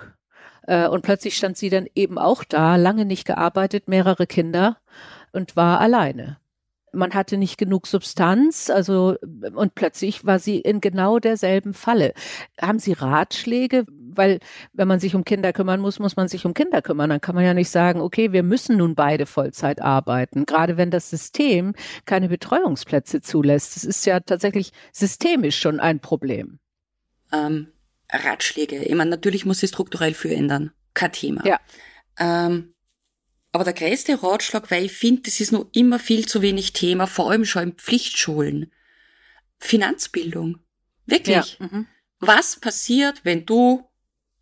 Und 0.65 1.01
plötzlich 1.01 1.35
stand 1.35 1.57
sie 1.57 1.69
dann 1.69 1.87
eben 1.95 2.17
auch 2.17 2.43
da, 2.43 2.75
lange 2.75 3.05
nicht 3.05 3.25
gearbeitet, 3.25 3.87
mehrere 3.87 4.27
Kinder 4.27 4.77
und 5.31 5.55
war 5.55 5.79
alleine 5.79 6.37
man 6.93 7.13
hatte 7.13 7.37
nicht 7.37 7.57
genug 7.57 7.87
Substanz, 7.87 8.69
also 8.69 9.15
und 9.53 9.75
plötzlich 9.75 10.25
war 10.25 10.39
sie 10.39 10.59
in 10.59 10.81
genau 10.81 11.19
derselben 11.19 11.73
Falle. 11.73 12.13
Haben 12.61 12.79
Sie 12.79 12.93
Ratschläge? 12.93 13.85
Weil 14.15 14.39
wenn 14.73 14.87
man 14.87 14.99
sich 14.99 15.15
um 15.15 15.25
Kinder 15.25 15.53
kümmern 15.53 15.79
muss, 15.79 15.99
muss 15.99 16.15
man 16.15 16.27
sich 16.27 16.45
um 16.45 16.53
Kinder 16.53 16.81
kümmern. 16.81 17.09
Dann 17.09 17.21
kann 17.21 17.35
man 17.35 17.43
ja 17.43 17.53
nicht 17.53 17.69
sagen, 17.69 17.99
okay, 17.99 18.31
wir 18.31 18.43
müssen 18.43 18.77
nun 18.77 18.95
beide 18.95 19.25
Vollzeit 19.25 19.81
arbeiten. 19.81 20.45
Gerade 20.45 20.77
wenn 20.77 20.91
das 20.91 21.09
System 21.09 21.73
keine 22.05 22.29
Betreuungsplätze 22.29 23.21
zulässt. 23.21 23.75
Das 23.75 23.83
ist 23.83 24.05
ja 24.05 24.19
tatsächlich 24.19 24.71
systemisch 24.91 25.59
schon 25.59 25.79
ein 25.79 25.99
Problem. 25.99 26.59
Ähm, 27.31 27.67
Ratschläge. 28.11 28.83
Ich 28.83 28.95
meine, 28.95 29.09
natürlich 29.09 29.45
muss 29.45 29.59
sie 29.59 29.67
strukturell 29.67 30.13
für 30.13 30.33
ändern. 30.33 30.71
Kein 30.93 31.11
Thema. 31.11 31.43
Ja. 31.45 31.59
Ähm, 32.19 32.72
aber 33.53 33.63
der 33.63 33.73
größte 33.73 34.21
Ratschlag, 34.21 34.71
weil 34.71 34.85
ich 34.85 34.93
finde, 34.93 35.21
das 35.21 35.39
ist 35.39 35.51
noch 35.51 35.67
immer 35.73 35.99
viel 35.99 36.27
zu 36.27 36.41
wenig 36.41 36.73
Thema, 36.73 37.05
vor 37.05 37.29
allem 37.29 37.45
schon 37.45 37.63
in 37.63 37.73
Pflichtschulen. 37.73 38.71
Finanzbildung. 39.59 40.59
Wirklich. 41.05 41.57
Ja. 41.59 41.67
Mhm. 41.67 41.87
Was 42.19 42.59
passiert, 42.59 43.23
wenn 43.23 43.45
du 43.45 43.87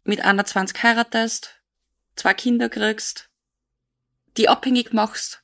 mit 0.06 0.22
einer 0.22 0.46
20 0.46 0.82
heiratest, 0.82 1.62
zwei 2.16 2.34
Kinder 2.34 2.70
kriegst, 2.70 3.30
die 4.38 4.48
abhängig 4.48 4.94
machst? 4.94 5.44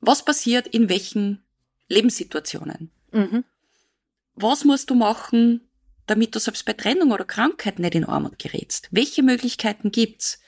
Was 0.00 0.24
passiert 0.24 0.66
in 0.66 0.88
welchen 0.88 1.44
Lebenssituationen? 1.88 2.90
Mhm. 3.12 3.44
Was 4.34 4.64
musst 4.64 4.90
du 4.90 4.96
machen, 4.96 5.70
damit 6.06 6.34
du 6.34 6.40
selbst 6.40 6.66
bei 6.66 6.72
Trennung 6.72 7.12
oder 7.12 7.24
Krankheit 7.24 7.78
nicht 7.78 7.94
in 7.94 8.04
Armut 8.04 8.40
gerätst? 8.40 8.88
Welche 8.90 9.22
Möglichkeiten 9.22 9.92
gibt's? 9.92 10.40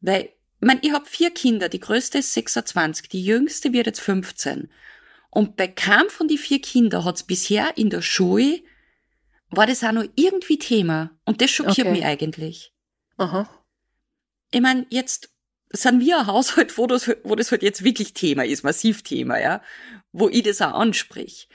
Weil 0.00 0.30
ich 0.64 0.66
meine, 0.66 0.80
ich 0.82 0.92
habe 0.94 1.04
vier 1.04 1.30
Kinder, 1.30 1.68
die 1.68 1.78
größte 1.78 2.16
ist 2.16 2.32
26, 2.32 3.10
die 3.10 3.22
jüngste 3.22 3.74
wird 3.74 3.86
jetzt 3.86 4.00
15. 4.00 4.70
Und 5.28 5.56
bei 5.56 5.68
keinem 5.68 6.08
von 6.08 6.26
die 6.26 6.38
vier 6.38 6.58
Kindern 6.62 7.04
hat 7.04 7.16
es 7.16 7.22
bisher 7.22 7.76
in 7.76 7.90
der 7.90 8.00
Schule, 8.00 8.62
war 9.50 9.66
das 9.66 9.84
auch 9.84 9.92
noch 9.92 10.06
irgendwie 10.14 10.58
Thema. 10.58 11.10
Und 11.26 11.42
das 11.42 11.50
schockiert 11.50 11.88
okay. 11.88 11.90
mich 11.90 12.06
eigentlich. 12.06 12.72
Aha. 13.18 13.46
Ich 14.52 14.62
meine, 14.62 14.86
jetzt 14.88 15.28
sind 15.68 16.00
wir 16.00 16.20
ein 16.20 16.26
Haushalt, 16.28 16.78
wo 16.78 16.86
das, 16.86 17.10
wo 17.24 17.34
das 17.34 17.50
halt 17.50 17.62
jetzt 17.62 17.84
wirklich 17.84 18.14
Thema 18.14 18.46
ist, 18.46 18.64
massiv 18.64 19.02
Thema, 19.02 19.38
ja, 19.38 19.60
wo 20.12 20.30
ich 20.30 20.44
das 20.44 20.62
auch 20.62 20.72
ansprich. 20.72 21.46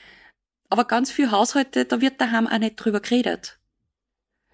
Aber 0.70 0.86
ganz 0.86 1.10
viele 1.10 1.32
Haushalte, 1.32 1.86
da 1.86 2.00
wird 2.00 2.22
daheim 2.22 2.46
auch 2.46 2.60
nicht 2.60 2.76
drüber 2.76 3.00
geredet. 3.00 3.59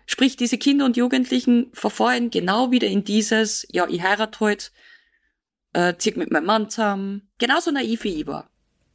Sprich, 0.06 0.38
diese 0.38 0.58
Kinder 0.58 0.86
und 0.86 0.98
Jugendlichen 0.98 1.72
verfallen 1.74 2.30
genau 2.30 2.72
wieder 2.72 2.88
in 2.88 3.04
dieses, 3.04 3.68
ja, 3.72 3.88
ich 3.88 4.02
heirate 4.02 4.40
heute, 4.40 4.66
äh, 5.74 5.96
zieh 5.98 6.14
mit 6.16 6.32
meinem 6.32 6.46
Mann 6.46 6.70
zusammen. 6.70 7.30
Genauso 7.38 7.72
naiv 7.72 8.04
wie 8.04 8.22
ich 8.22 8.28
war. 8.28 8.50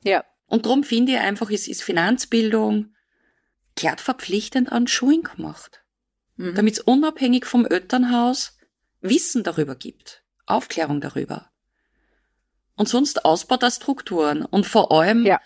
Ja. 0.05 0.25
Und 0.47 0.67
darum 0.67 0.85
finde 0.85 1.13
ich 1.13 1.19
einfach, 1.19 1.51
es 1.51 1.69
ist 1.69 1.83
Finanzbildung 1.83 2.95
gehört 3.77 4.01
verpflichtend 4.01 4.73
an 4.73 4.87
Schulen 4.87 5.23
gemacht. 5.23 5.83
Mhm. 6.37 6.55
Damit 6.55 6.75
es 6.75 6.81
unabhängig 6.81 7.47
vom 7.47 7.67
Elternhaus 7.67 8.57
Wissen 9.01 9.43
darüber 9.43 9.75
gibt. 9.75 10.23
Aufklärung 10.47 11.01
darüber. 11.01 11.51
Und 12.77 12.89
sonst 12.89 13.25
Ausbau 13.25 13.57
der 13.57 13.71
Strukturen. 13.71 14.45
Und 14.45 14.67
vor 14.67 14.93
allem, 14.93 15.25
ja. 15.25 15.41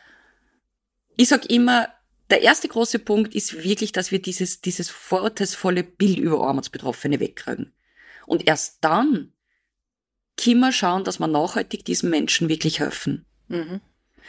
ich 1.16 1.28
sag 1.28 1.50
immer, 1.50 1.88
der 2.30 2.42
erste 2.42 2.68
große 2.68 2.98
Punkt 3.00 3.34
ist 3.34 3.62
wirklich, 3.64 3.92
dass 3.92 4.10
wir 4.10 4.20
dieses, 4.20 4.60
dieses 4.60 4.88
vorurteilsvolle 4.90 5.84
Bild 5.84 6.18
über 6.18 6.46
Armutsbetroffene 6.46 7.20
wegkriegen. 7.20 7.72
Und 8.26 8.46
erst 8.46 8.78
dann 8.82 9.32
können 10.36 10.60
wir 10.60 10.72
schauen, 10.72 11.04
dass 11.04 11.18
wir 11.18 11.26
nachhaltig 11.26 11.84
diesen 11.84 12.10
Menschen 12.10 12.48
wirklich 12.48 12.80
helfen. 12.80 13.26
Mhm. 13.48 13.80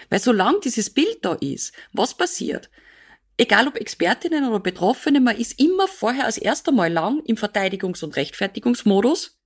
Weil 0.10 0.20
solange 0.20 0.60
dieses 0.60 0.90
Bild 0.90 1.24
da 1.24 1.34
ist, 1.34 1.74
was 1.94 2.16
passiert? 2.16 2.70
Egal 3.38 3.68
ob 3.68 3.76
Expertinnen 3.76 4.48
oder 4.48 4.60
Betroffene, 4.60 5.20
man 5.20 5.38
ist 5.38 5.60
immer 5.60 5.88
vorher 5.88 6.26
als 6.26 6.38
erster 6.38 6.72
Mal 6.72 6.92
lang 6.92 7.22
im 7.26 7.38
Verteidigungs- 7.38 8.04
und 8.04 8.16
Rechtfertigungsmodus, 8.16 9.40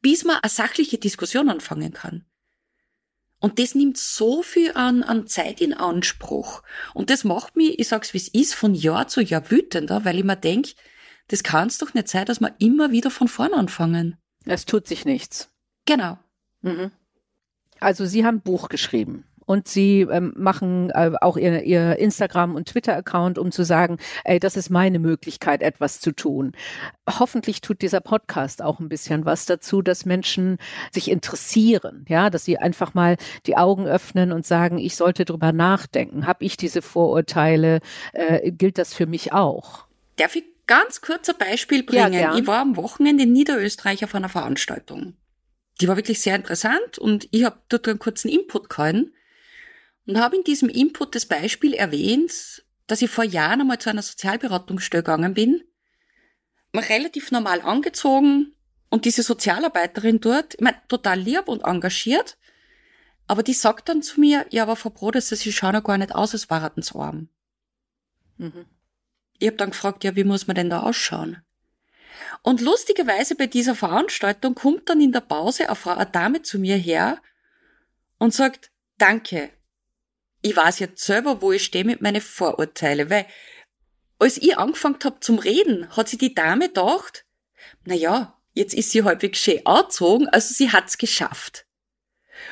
bis 0.00 0.24
man 0.24 0.36
eine 0.36 0.50
sachliche 0.50 0.98
Diskussion 0.98 1.50
anfangen 1.50 1.92
kann. 1.92 2.24
Und 3.40 3.58
das 3.58 3.74
nimmt 3.74 3.96
so 3.96 4.42
viel 4.42 4.72
an, 4.74 5.02
an 5.02 5.26
Zeit 5.26 5.60
in 5.60 5.72
Anspruch. 5.72 6.62
Und 6.94 7.10
das 7.10 7.24
macht 7.24 7.56
mich, 7.56 7.78
ich 7.78 7.88
sag's 7.88 8.12
wie 8.14 8.18
es 8.18 8.28
ist, 8.28 8.54
von 8.54 8.74
Jahr 8.74 9.08
zu 9.08 9.20
Jahr 9.22 9.50
wütender, 9.50 10.04
weil 10.04 10.18
ich 10.18 10.24
mir 10.24 10.36
denk, 10.36 10.68
das 11.28 11.42
kann's 11.42 11.78
doch 11.78 11.94
nicht 11.94 12.08
sein, 12.08 12.26
dass 12.26 12.40
wir 12.40 12.54
immer 12.58 12.90
wieder 12.90 13.10
von 13.10 13.28
vorn 13.28 13.54
anfangen. 13.54 14.16
Es 14.44 14.66
tut 14.66 14.86
sich 14.86 15.04
nichts. 15.04 15.50
Genau. 15.86 16.18
Mhm. 16.60 16.90
Also 17.78 18.04
Sie 18.04 18.24
haben 18.26 18.36
ein 18.36 18.42
Buch 18.42 18.68
geschrieben 18.68 19.24
und 19.50 19.66
sie 19.66 20.02
ähm, 20.02 20.32
machen 20.36 20.90
äh, 20.90 21.10
auch 21.20 21.36
ihr, 21.36 21.64
ihr 21.64 21.98
Instagram- 21.98 22.54
und 22.54 22.68
Twitter-Account, 22.68 23.36
um 23.36 23.50
zu 23.50 23.64
sagen, 23.64 23.98
ey, 24.22 24.38
das 24.38 24.56
ist 24.56 24.70
meine 24.70 25.00
Möglichkeit, 25.00 25.60
etwas 25.60 25.98
zu 25.98 26.12
tun. 26.12 26.52
Hoffentlich 27.18 27.60
tut 27.60 27.82
dieser 27.82 28.00
Podcast 28.00 28.62
auch 28.62 28.78
ein 28.78 28.88
bisschen 28.88 29.24
was 29.24 29.46
dazu, 29.46 29.82
dass 29.82 30.04
Menschen 30.04 30.58
sich 30.92 31.10
interessieren, 31.10 32.04
ja, 32.08 32.30
dass 32.30 32.44
sie 32.44 32.58
einfach 32.58 32.94
mal 32.94 33.16
die 33.46 33.56
Augen 33.56 33.88
öffnen 33.88 34.30
und 34.30 34.46
sagen, 34.46 34.78
ich 34.78 34.94
sollte 34.94 35.24
drüber 35.24 35.50
nachdenken. 35.50 36.28
Habe 36.28 36.44
ich 36.44 36.56
diese 36.56 36.80
Vorurteile? 36.80 37.80
Äh, 38.12 38.52
gilt 38.52 38.78
das 38.78 38.94
für 38.94 39.06
mich 39.06 39.32
auch? 39.32 39.84
Darf 40.14 40.36
ich 40.36 40.44
ganz 40.68 41.00
kurz 41.00 41.28
ein 41.28 41.38
Beispiel 41.38 41.82
bringen? 41.82 42.12
Ja, 42.12 42.36
ich 42.36 42.46
war 42.46 42.60
am 42.60 42.76
Wochenende 42.76 43.24
in 43.24 43.32
Niederösterreich 43.32 44.04
auf 44.04 44.14
einer 44.14 44.28
Veranstaltung. 44.28 45.14
Die 45.80 45.88
war 45.88 45.96
wirklich 45.96 46.20
sehr 46.20 46.36
interessant 46.36 46.98
und 46.98 47.26
ich 47.32 47.42
habe 47.42 47.58
dort 47.68 47.88
einen 47.88 47.98
kurzen 47.98 48.28
Input 48.28 48.70
gehalten 48.70 49.12
und 50.10 50.18
habe 50.18 50.34
in 50.34 50.42
diesem 50.42 50.68
Input 50.68 51.14
das 51.14 51.24
Beispiel 51.24 51.72
erwähnt, 51.72 52.64
dass 52.88 53.00
ich 53.00 53.08
vor 53.08 53.22
Jahren 53.22 53.60
einmal 53.60 53.78
zu 53.78 53.90
einer 53.90 54.02
Sozialberatungsstelle 54.02 55.04
gegangen 55.04 55.34
bin, 55.34 55.62
relativ 56.74 57.30
normal 57.30 57.60
angezogen 57.60 58.56
und 58.88 59.04
diese 59.04 59.22
Sozialarbeiterin 59.22 60.20
dort, 60.20 60.54
ich 60.54 60.60
meine, 60.60 60.82
total 60.88 61.20
lieb 61.20 61.46
und 61.46 61.62
engagiert, 61.62 62.38
aber 63.28 63.44
die 63.44 63.52
sagt 63.52 63.88
dann 63.88 64.02
zu 64.02 64.18
mir, 64.18 64.46
ja, 64.50 64.64
aber 64.64 64.74
Frau 64.74 64.90
Brodesser, 64.90 65.36
Sie 65.36 65.52
schauen 65.52 65.74
ja 65.74 65.80
gar 65.80 65.96
nicht 65.96 66.12
aus, 66.12 66.32
als 66.32 66.50
waren 66.50 66.82
Sie 66.82 66.98
arm. 66.98 67.28
Mhm. 68.38 68.66
Ich 69.38 69.46
habe 69.46 69.58
dann 69.58 69.70
gefragt, 69.70 70.02
ja, 70.02 70.16
wie 70.16 70.24
muss 70.24 70.48
man 70.48 70.56
denn 70.56 70.70
da 70.70 70.80
ausschauen? 70.80 71.40
Und 72.42 72.60
lustigerweise 72.60 73.36
bei 73.36 73.46
dieser 73.46 73.76
Veranstaltung 73.76 74.56
kommt 74.56 74.88
dann 74.88 75.00
in 75.00 75.12
der 75.12 75.20
Pause 75.20 75.68
eine, 75.68 75.76
Frau, 75.76 75.90
eine 75.90 76.10
Dame 76.10 76.42
zu 76.42 76.58
mir 76.58 76.76
her 76.76 77.22
und 78.18 78.34
sagt, 78.34 78.72
danke. 78.98 79.50
Ich 80.42 80.56
weiß 80.56 80.78
jetzt 80.78 81.04
selber, 81.04 81.42
wo 81.42 81.52
ich 81.52 81.64
stehe 81.64 81.84
mit 81.84 82.00
meinen 82.00 82.20
Vorurteilen, 82.20 83.10
weil 83.10 83.26
als 84.18 84.36
ich 84.36 84.56
angefangen 84.56 84.98
habe 85.04 85.20
zum 85.20 85.38
Reden, 85.38 85.94
hat 85.96 86.08
sie 86.08 86.18
die 86.18 86.34
Dame 86.34 86.68
gedacht, 86.68 87.24
na 87.84 87.94
ja, 87.94 88.38
jetzt 88.52 88.74
ist 88.74 88.90
sie 88.90 89.02
halbwegs 89.02 89.38
schön 89.38 89.64
angezogen, 89.66 90.28
also 90.28 90.52
sie 90.52 90.70
hat's 90.70 90.98
geschafft. 90.98 91.66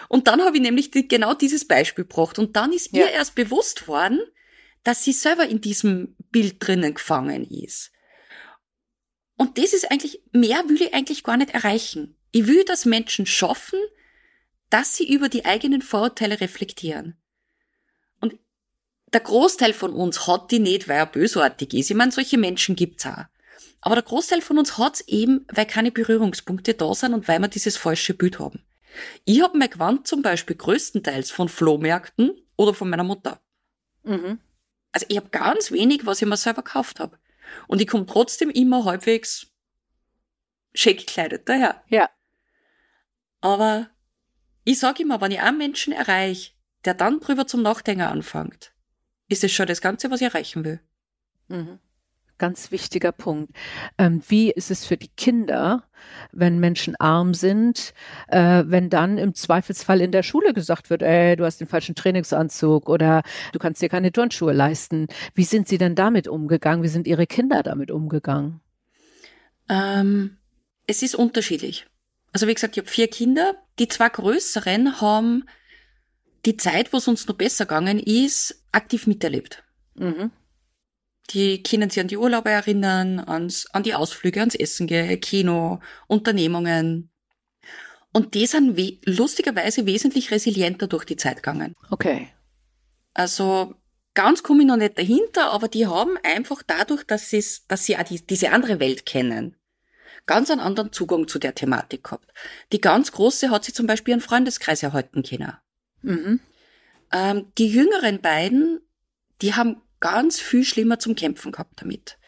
Und 0.09 0.27
dann 0.27 0.43
habe 0.43 0.57
ich 0.57 0.63
nämlich 0.63 0.91
die, 0.91 1.09
genau 1.09 1.35
dieses 1.35 1.67
Beispiel 1.67 2.05
gebracht 2.05 2.39
und 2.39 2.57
dann 2.57 2.73
ist 2.73 2.93
ja. 2.93 3.07
ihr 3.07 3.11
erst 3.13 3.35
bewusst 3.35 3.89
worden, 3.89 4.21
dass 4.85 5.05
sie 5.05 5.13
selber 5.13 5.47
in 5.49 5.61
diesem 5.61 6.17
Bild 6.31 6.57
drinnen 6.61 6.95
gefangen 6.95 7.45
ist. 7.45 7.91
Und 9.37 9.59
das 9.59 9.73
ist 9.73 9.91
eigentlich, 9.91 10.23
mehr 10.33 10.69
will 10.69 10.83
ich 10.83 10.95
eigentlich 10.95 11.23
gar 11.23 11.37
nicht 11.37 11.51
erreichen. 11.51 12.17
Ich 12.33 12.47
will, 12.47 12.65
dass 12.65 12.85
Menschen 12.85 13.25
schaffen, 13.25 13.79
dass 14.71 14.97
sie 14.97 15.09
über 15.09 15.29
die 15.29 15.45
eigenen 15.45 15.81
Vorurteile 15.81 16.41
reflektieren. 16.41 17.17
Der 19.13 19.21
Großteil 19.21 19.73
von 19.73 19.93
uns 19.93 20.27
hat 20.27 20.51
die 20.51 20.59
nicht, 20.59 20.89
weil 20.89 20.99
er 20.99 21.07
bösartig 21.07 21.73
ist. 21.75 21.91
Ich 21.91 21.97
meine, 21.97 22.13
solche 22.13 22.39
Menschen 22.39 22.77
gibt's 22.77 23.07
auch. 23.07 23.25
Aber 23.81 23.95
der 23.95 24.05
Großteil 24.05 24.43
von 24.43 24.59
uns 24.59 24.77
hat's 24.77 25.01
eben, 25.03 25.47
weil 25.53 25.67
keine 25.67 25.93
Berührungspunkte 25.93 26.75
da 26.75 26.95
sind 26.95 27.15
und 27.15 27.29
weil 27.29 27.39
wir 27.39 27.49
dieses 27.49 27.77
falsche 27.77 28.15
Bild 28.15 28.39
haben. 28.39 28.63
Ich 29.25 29.43
habe 29.43 29.57
mein 29.57 29.71
Gewand 29.71 30.07
zum 30.07 30.23
Beispiel 30.23 30.57
größtenteils 30.57 31.31
von 31.31 31.49
Flohmärkten 31.49 32.33
oder 32.57 32.75
von 32.75 32.91
meiner 32.91 33.05
Mutter. 33.05 33.41
Mhm. 34.03 34.41
Also 34.93 35.07
ich 35.09 35.17
habe 35.17 35.29
ganz 35.31 35.71
wenig, 35.71 36.07
was 36.07 36.21
ich 36.21 36.29
mir 36.29 36.37
selber 36.37 36.63
gekauft 36.63 37.01
habe. 37.01 37.19
Und 37.67 37.81
ich 37.81 37.87
komme 37.87 38.07
trotzdem 38.07 38.51
immer 38.51 38.85
halbwegs 38.85 39.47
schick 40.75 41.07
gekleidet 41.07 41.49
daher. 41.49 41.83
Ja. 41.89 42.11
Aber 43.41 43.89
ich 44.65 44.79
sage 44.79 45.03
immer, 45.03 45.21
wenn 45.21 45.33
ich 45.33 45.41
einen 45.41 45.59
Menschen 45.59 45.93
erreiche, 45.93 46.53
der 46.85 46.95
dann 46.95 47.21
drüber 47.21 47.47
zum 47.47 47.63
Nachdenken 47.63 48.03
anfängt, 48.03 48.73
ist 49.29 49.45
es 49.45 49.53
schon 49.53 49.67
das 49.67 49.81
Ganze, 49.81 50.11
was 50.11 50.21
ich 50.21 50.27
erreichen 50.27 50.65
will. 50.65 50.81
Mhm 51.49 51.79
ganz 52.39 52.71
wichtiger 52.71 53.13
Punkt. 53.13 53.53
Ähm, 53.99 54.23
wie 54.29 54.51
ist 54.51 54.71
es 54.71 54.87
für 54.87 54.97
die 54.97 55.09
Kinder, 55.09 55.85
wenn 56.33 56.59
Menschen 56.59 56.97
arm 56.97 57.35
sind, 57.35 57.93
äh, 58.29 58.65
wenn 58.67 58.89
dann 58.89 59.19
im 59.19 59.35
Zweifelsfall 59.35 60.01
in 60.01 60.13
der 60.13 60.23
Schule 60.23 60.55
gesagt 60.55 60.89
wird, 60.89 61.03
ey, 61.03 61.37
du 61.37 61.45
hast 61.45 61.61
den 61.61 61.67
falschen 61.67 61.95
Trainingsanzug 61.95 62.89
oder 62.89 63.23
du 63.53 63.59
kannst 63.59 63.83
dir 63.83 63.89
keine 63.89 64.13
Turnschuhe 64.13 64.53
leisten. 64.53 65.09
Wie 65.35 65.45
sind 65.45 65.69
sie 65.69 65.79
denn 65.79 65.95
damit 65.95 66.29
umgegangen? 66.29 66.83
Wie 66.83 66.89
sind 66.89 67.07
ihre 67.07 67.27
Kinder 67.27 67.63
damit 67.63 67.91
umgegangen? 67.91 68.61
Ähm, 69.69 70.39
es 70.87 71.03
ist 71.03 71.15
unterschiedlich. 71.15 71.87
Also 72.33 72.47
wie 72.47 72.55
gesagt, 72.55 72.77
ich 72.77 72.83
habe 72.83 72.91
vier 72.91 73.09
Kinder. 73.09 73.55
Die 73.79 73.89
zwei 73.89 74.09
größeren 74.09 75.01
haben 75.01 75.45
die 76.45 76.57
Zeit, 76.57 76.93
wo 76.93 76.99
es 76.99 77.09
uns 77.09 77.27
noch 77.27 77.37
besser 77.37 77.67
gegangen 77.67 77.99
ist, 77.99 78.63
aktiv 78.73 79.07
miterlebt. 79.07 79.65
Mhm. 79.95 80.31
Die 81.31 81.63
können 81.63 81.91
sich 81.91 82.01
an 82.01 82.09
die 82.09 82.17
Urlaube 82.17 82.51
erinnern, 82.51 83.21
ans, 83.21 83.67
an 83.73 83.83
die 83.83 83.95
Ausflüge, 83.95 84.41
ans 84.41 84.55
Essen 84.55 84.87
gehen, 84.87 85.21
Kino, 85.21 85.81
Unternehmungen. 86.07 87.11
Und 88.13 88.35
die 88.35 88.47
sind 88.47 88.77
we 88.77 88.99
lustigerweise 89.05 89.85
wesentlich 89.85 90.31
resilienter 90.31 90.87
durch 90.87 91.05
die 91.05 91.17
Zeit 91.17 91.37
gegangen. 91.37 91.75
Okay. 91.91 92.29
Also 93.13 93.75
ganz 94.15 94.43
komme 94.43 94.63
ich 94.63 94.67
noch 94.67 94.77
nicht 94.77 94.99
dahinter, 94.99 95.51
aber 95.53 95.69
die 95.69 95.87
haben 95.87 96.17
einfach 96.23 96.63
dadurch, 96.67 97.05
dass, 97.05 97.31
dass 97.69 97.85
sie 97.85 97.97
auch 97.97 98.03
die, 98.05 98.27
diese 98.27 98.51
andere 98.51 98.81
Welt 98.81 99.05
kennen, 99.05 99.57
ganz 100.27 100.51
einen 100.51 100.61
anderen 100.61 100.93
Zugang 100.93 101.29
zu 101.29 101.39
der 101.39 101.55
Thematik 101.55 102.05
gehabt. 102.05 102.33
Die 102.73 102.81
ganz 102.81 103.13
große 103.13 103.51
hat 103.51 103.65
sie 103.65 103.73
zum 103.73 103.87
Beispiel 103.87 104.15
einen 104.15 104.23
Freundeskreis 104.23 104.83
erhalten 104.83 105.23
können. 105.23 105.53
Mhm. 106.03 106.41
Ähm, 107.13 107.47
die 107.59 107.69
jüngeren 107.69 108.21
beiden, 108.21 108.81
die 109.43 109.55
haben 109.55 109.81
ganz 110.01 110.41
viel 110.41 110.65
schlimmer 110.65 110.99
zum 110.99 111.15
Kämpfen 111.15 111.53
gehabt 111.53 111.81
damit. 111.81 112.19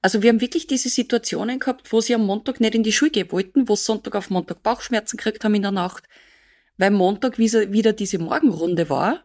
Also 0.00 0.22
wir 0.22 0.30
haben 0.30 0.40
wirklich 0.40 0.66
diese 0.66 0.88
Situationen 0.88 1.58
gehabt, 1.58 1.92
wo 1.92 2.00
sie 2.00 2.14
am 2.14 2.24
Montag 2.24 2.60
nicht 2.60 2.74
in 2.74 2.84
die 2.84 2.92
Schule 2.92 3.10
gehen 3.10 3.32
wollten, 3.32 3.68
wo 3.68 3.74
sie 3.74 3.84
Sonntag 3.84 4.14
auf 4.14 4.30
Montag 4.30 4.62
Bauchschmerzen 4.62 5.16
gekriegt 5.16 5.44
haben 5.44 5.54
in 5.54 5.62
der 5.62 5.72
Nacht, 5.72 6.04
weil 6.76 6.92
Montag 6.92 7.38
wieder 7.38 7.92
diese 7.92 8.18
Morgenrunde 8.18 8.88
war, 8.88 9.24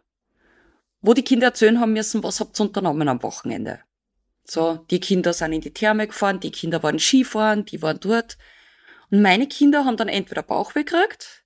wo 1.02 1.14
die 1.14 1.24
Kinder 1.24 1.48
erzählen 1.48 1.80
haben 1.80 1.94
müssen, 1.94 2.24
was 2.24 2.40
habt 2.40 2.60
ihr 2.60 2.66
unternommen 2.66 3.08
am 3.08 3.22
Wochenende. 3.22 3.82
So, 4.46 4.86
die 4.90 5.00
Kinder 5.00 5.32
sind 5.32 5.54
in 5.54 5.62
die 5.62 5.74
Therme 5.74 6.08
gefahren, 6.08 6.40
die 6.40 6.52
Kinder 6.52 6.82
waren 6.82 7.00
Skifahren, 7.00 7.66
die 7.66 7.82
waren 7.82 8.00
dort. 8.00 8.38
Und 9.12 9.22
meine 9.22 9.48
Kinder 9.48 9.86
haben 9.86 9.96
dann 9.96 10.10
entweder 10.10 10.42
Bauchweh 10.42 10.84
gekriegt 10.84 11.44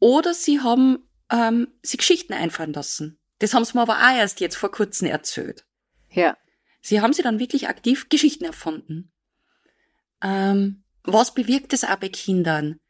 oder 0.00 0.34
sie 0.34 0.60
haben 0.60 1.08
ähm, 1.30 1.68
sie 1.82 1.96
Geschichten 1.96 2.32
einfallen 2.32 2.72
lassen. 2.72 3.18
Das 3.38 3.54
haben 3.54 3.64
sie 3.64 3.76
mir 3.76 3.82
aber 3.82 3.98
auch 3.98 4.16
erst 4.16 4.40
jetzt 4.40 4.56
vor 4.56 4.70
kurzem 4.70 5.08
erzählt. 5.08 5.64
Ja. 6.10 6.36
Sie 6.80 7.00
haben 7.00 7.12
sie 7.12 7.22
dann 7.22 7.38
wirklich 7.38 7.68
aktiv 7.68 8.08
Geschichten 8.08 8.44
erfunden. 8.44 9.12
Ähm, 10.22 10.84
was 11.02 11.34
bewirkt 11.34 11.72
es 11.72 11.84
auch 11.84 11.96
bei 11.96 12.08
Kindern? 12.08 12.80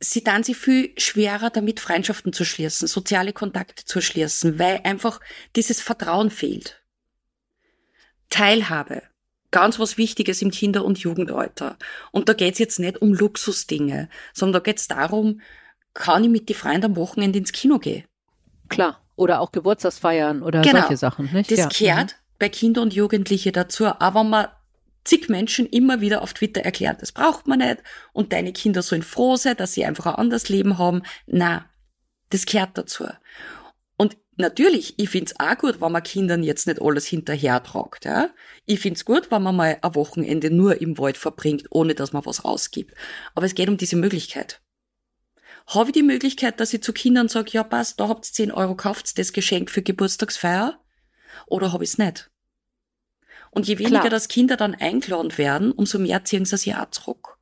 Sie 0.00 0.24
dann 0.24 0.42
sie 0.42 0.54
viel 0.54 0.92
schwerer 0.98 1.50
damit 1.50 1.78
Freundschaften 1.78 2.32
zu 2.32 2.44
schließen, 2.44 2.88
soziale 2.88 3.32
Kontakte 3.32 3.84
zu 3.84 4.00
schließen, 4.00 4.58
weil 4.58 4.80
einfach 4.84 5.20
dieses 5.54 5.80
Vertrauen 5.80 6.30
fehlt. 6.30 6.82
Teilhabe. 8.28 9.02
Ganz 9.50 9.78
was 9.78 9.98
Wichtiges 9.98 10.40
im 10.42 10.50
Kinder- 10.50 10.84
und 10.84 10.98
Jugendalter. 10.98 11.78
Und 12.10 12.28
da 12.28 12.32
geht's 12.32 12.58
jetzt 12.58 12.78
nicht 12.78 13.00
um 13.00 13.12
Luxusdinge, 13.12 14.08
sondern 14.32 14.54
da 14.54 14.60
geht's 14.60 14.88
darum, 14.88 15.42
kann 15.94 16.24
ich 16.24 16.30
mit 16.30 16.48
die 16.48 16.54
Freunden 16.54 16.86
am 16.86 16.96
Wochenende 16.96 17.38
ins 17.38 17.52
Kino 17.52 17.78
gehen? 17.78 18.04
Klar. 18.68 19.00
Oder 19.16 19.40
auch 19.40 19.52
Geburtstagsfeiern 19.52 20.42
oder 20.42 20.62
genau. 20.62 20.80
solche 20.80 20.96
Sachen, 20.96 21.30
nicht? 21.32 21.50
Das 21.50 21.58
ja. 21.58 21.68
kehrt 21.68 22.12
mhm. 22.12 22.36
bei 22.38 22.48
Kindern 22.48 22.84
und 22.84 22.94
Jugendlichen 22.94 23.52
dazu. 23.52 23.86
Aber 23.86 24.24
man 24.24 24.46
zig 25.04 25.28
Menschen 25.28 25.66
immer 25.66 26.00
wieder 26.00 26.22
auf 26.22 26.32
Twitter 26.32 26.62
erklärt, 26.62 27.02
das 27.02 27.12
braucht 27.12 27.46
man 27.46 27.58
nicht 27.58 27.82
und 28.12 28.32
deine 28.32 28.52
Kinder 28.52 28.82
sollen 28.82 29.02
froh 29.02 29.36
sein, 29.36 29.56
dass 29.56 29.74
sie 29.74 29.84
einfach 29.84 30.06
ein 30.06 30.14
anderes 30.14 30.48
Leben 30.48 30.78
haben. 30.78 31.02
Na, 31.26 31.66
das 32.30 32.46
kehrt 32.46 32.78
dazu. 32.78 33.04
Und 33.96 34.16
natürlich, 34.36 34.98
ich 34.98 35.10
find's 35.10 35.38
auch 35.38 35.58
gut, 35.58 35.80
wenn 35.80 35.92
man 35.92 36.02
Kindern 36.02 36.42
jetzt 36.42 36.66
nicht 36.66 36.80
alles 36.80 37.06
hinterher 37.06 37.62
tragt. 37.62 38.04
Ja? 38.04 38.30
Ich 38.64 38.80
find's 38.80 39.04
gut, 39.04 39.30
wenn 39.30 39.42
man 39.42 39.56
mal 39.56 39.76
ein 39.82 39.94
Wochenende 39.94 40.50
nur 40.50 40.80
im 40.80 40.96
Wald 40.98 41.18
verbringt, 41.18 41.66
ohne 41.70 41.94
dass 41.94 42.12
man 42.12 42.24
was 42.24 42.44
ausgibt. 42.44 42.94
Aber 43.34 43.44
es 43.44 43.54
geht 43.54 43.68
um 43.68 43.76
diese 43.76 43.96
Möglichkeit 43.96 44.61
habe 45.66 45.90
ich 45.90 45.94
die 45.94 46.02
Möglichkeit, 46.02 46.60
dass 46.60 46.72
ich 46.74 46.82
zu 46.82 46.92
Kindern 46.92 47.28
sage, 47.28 47.50
ja 47.52 47.64
passt, 47.64 48.00
da 48.00 48.08
habt 48.08 48.28
ihr 48.28 48.32
10 48.32 48.52
Euro, 48.52 48.74
kauft 48.74 49.18
das 49.18 49.32
Geschenk 49.32 49.70
für 49.70 49.82
Geburtstagsfeier? 49.82 50.78
Oder 51.46 51.72
habe 51.72 51.84
ich 51.84 51.90
es 51.90 51.98
nicht? 51.98 52.30
Und 53.50 53.68
je 53.68 53.78
weniger 53.78 54.00
Klar. 54.00 54.10
das 54.10 54.28
Kinder 54.28 54.56
dann 54.56 54.74
eingeladen 54.74 55.36
werden, 55.36 55.72
umso 55.72 55.98
mehr 55.98 56.24
ziehen 56.24 56.44
sie 56.44 56.56
sich 56.56 56.74
auch 56.74 56.90
zurück. 56.90 57.38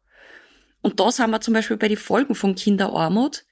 Und 0.82 0.98
da 0.98 1.10
sind 1.12 1.30
wir 1.30 1.40
zum 1.40 1.54
Beispiel 1.54 1.76
bei 1.76 1.88
den 1.88 1.96
Folgen 1.96 2.34
von 2.34 2.54
Kinderarmut. 2.54 3.44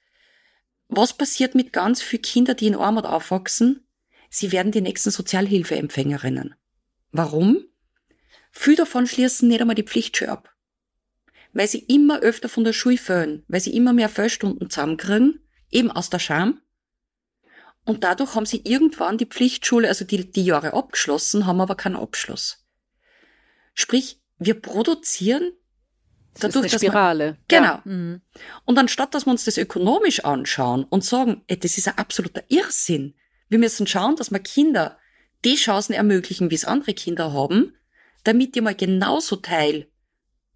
Was 0.87 1.13
passiert 1.13 1.55
mit 1.55 1.71
ganz 1.71 2.01
vielen 2.01 2.21
Kindern, 2.21 2.57
die 2.57 2.67
in 2.67 2.75
Armut 2.75 3.05
aufwachsen? 3.05 3.87
Sie 4.29 4.51
werden 4.51 4.71
die 4.71 4.81
nächsten 4.81 5.11
Sozialhilfeempfängerinnen. 5.11 6.55
Warum? 7.11 7.65
Viele 8.51 8.77
davon 8.77 9.07
schließen 9.07 9.47
nicht 9.47 9.61
einmal 9.61 9.75
die 9.75 9.83
Pflichtschule 9.83 10.31
ab 10.31 10.55
weil 11.53 11.67
sie 11.67 11.79
immer 11.79 12.19
öfter 12.19 12.49
von 12.49 12.63
der 12.63 12.73
Schule 12.73 12.97
fehlen, 12.97 13.43
weil 13.47 13.61
sie 13.61 13.75
immer 13.75 13.93
mehr 13.93 14.09
Fehlstunden 14.09 14.69
zusammenkriegen, 14.69 15.39
eben 15.71 15.91
aus 15.91 16.09
der 16.09 16.19
Scham. 16.19 16.61
Und 17.85 18.03
dadurch 18.03 18.35
haben 18.35 18.45
sie 18.45 18.61
irgendwann 18.63 19.17
die 19.17 19.25
Pflichtschule, 19.25 19.87
also 19.87 20.05
die, 20.05 20.29
die 20.29 20.45
Jahre 20.45 20.73
abgeschlossen, 20.73 21.45
haben 21.45 21.61
aber 21.61 21.75
keinen 21.75 21.95
Abschluss. 21.95 22.65
Sprich, 23.73 24.21
wir 24.37 24.59
produzieren 24.59 25.51
das 26.33 26.53
dadurch, 26.53 26.67
ist 26.67 26.73
eine 26.73 26.89
Spirale. 26.91 27.25
Man, 27.25 27.37
genau. 27.47 27.63
Ja. 27.63 27.81
Mhm. 27.85 28.21
Und 28.65 28.77
anstatt, 28.77 29.13
dass 29.13 29.25
wir 29.25 29.31
uns 29.31 29.45
das 29.45 29.57
ökonomisch 29.57 30.23
anschauen 30.23 30.83
und 30.83 31.03
sagen, 31.03 31.43
ey, 31.47 31.57
das 31.57 31.77
ist 31.77 31.87
ein 31.87 31.97
absoluter 31.97 32.43
Irrsinn. 32.47 33.15
Wir 33.49 33.59
müssen 33.59 33.87
schauen, 33.87 34.15
dass 34.15 34.31
wir 34.31 34.39
Kinder 34.39 34.97
die 35.43 35.55
Chancen 35.55 35.93
ermöglichen, 35.93 36.51
wie 36.51 36.55
es 36.55 36.65
andere 36.65 36.93
Kinder 36.93 37.33
haben, 37.33 37.73
damit 38.23 38.55
die 38.55 38.61
mal 38.61 38.75
genauso 38.75 39.37
Teil 39.37 39.87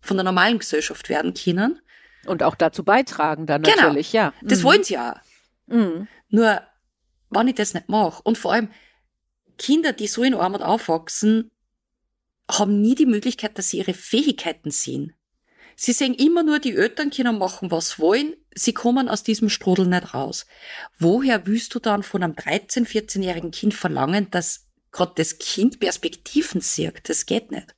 von 0.04 0.18
der 0.18 0.24
normalen 0.26 0.60
Gesellschaft 0.60 1.10
werden 1.10 1.34
können. 1.34 1.80
Und 2.26 2.44
auch 2.44 2.56
dazu 2.56 2.84
beitragen 2.84 3.48
dann 3.48 3.64
genau. 3.64 3.76
natürlich, 3.78 4.14
ja. 4.14 4.34
Das 4.42 4.60
mhm. 4.60 4.64
wollen 4.64 4.84
sie 4.84 4.98
auch. 4.98 5.16
Mhm. 5.68 6.08
Nur, 6.30 6.62
wenn 7.30 7.48
ich 7.48 7.56
das 7.56 7.74
nicht 7.74 7.90
mache, 7.90 8.22
und 8.24 8.38
vor 8.38 8.54
allem 8.54 8.70
Kinder, 9.58 9.94
die 9.94 10.08
so 10.08 10.24
in 10.24 10.34
Armut 10.34 10.62
aufwachsen, 10.62 11.52
haben 12.52 12.82
nie 12.82 12.96
die 12.96 13.06
Möglichkeit, 13.06 13.58
dass 13.58 13.70
sie 13.70 13.78
ihre 13.78 13.94
Fähigkeiten 13.94 14.72
sehen. 14.72 15.16
Sie 15.76 15.94
sehen 15.94 16.14
immer 16.14 16.44
nur, 16.44 16.60
die 16.60 16.76
Eltern 16.76 17.10
können 17.10 17.38
machen, 17.38 17.72
was 17.72 17.98
wollen, 17.98 18.36
sie 18.54 18.74
kommen 18.74 19.10
aus 19.10 19.24
diesem 19.24 19.50
Strudel 19.50 19.88
nicht 19.88 20.14
raus. 20.14 20.46
Woher 21.00 21.48
willst 21.48 21.74
du 21.74 21.80
dann 21.80 22.04
von 22.04 22.24
einem 22.24 22.34
13-, 22.34 22.86
14-jährigen 22.86 23.52
Kind 23.52 23.74
verlangen, 23.74 24.30
dass 24.32 24.68
gerade 24.92 25.14
das 25.16 25.40
Kind 25.40 25.80
Perspektiven 25.80 26.62
sieht? 26.62 27.10
Das 27.10 27.26
geht 27.26 27.52
nicht. 27.52 27.76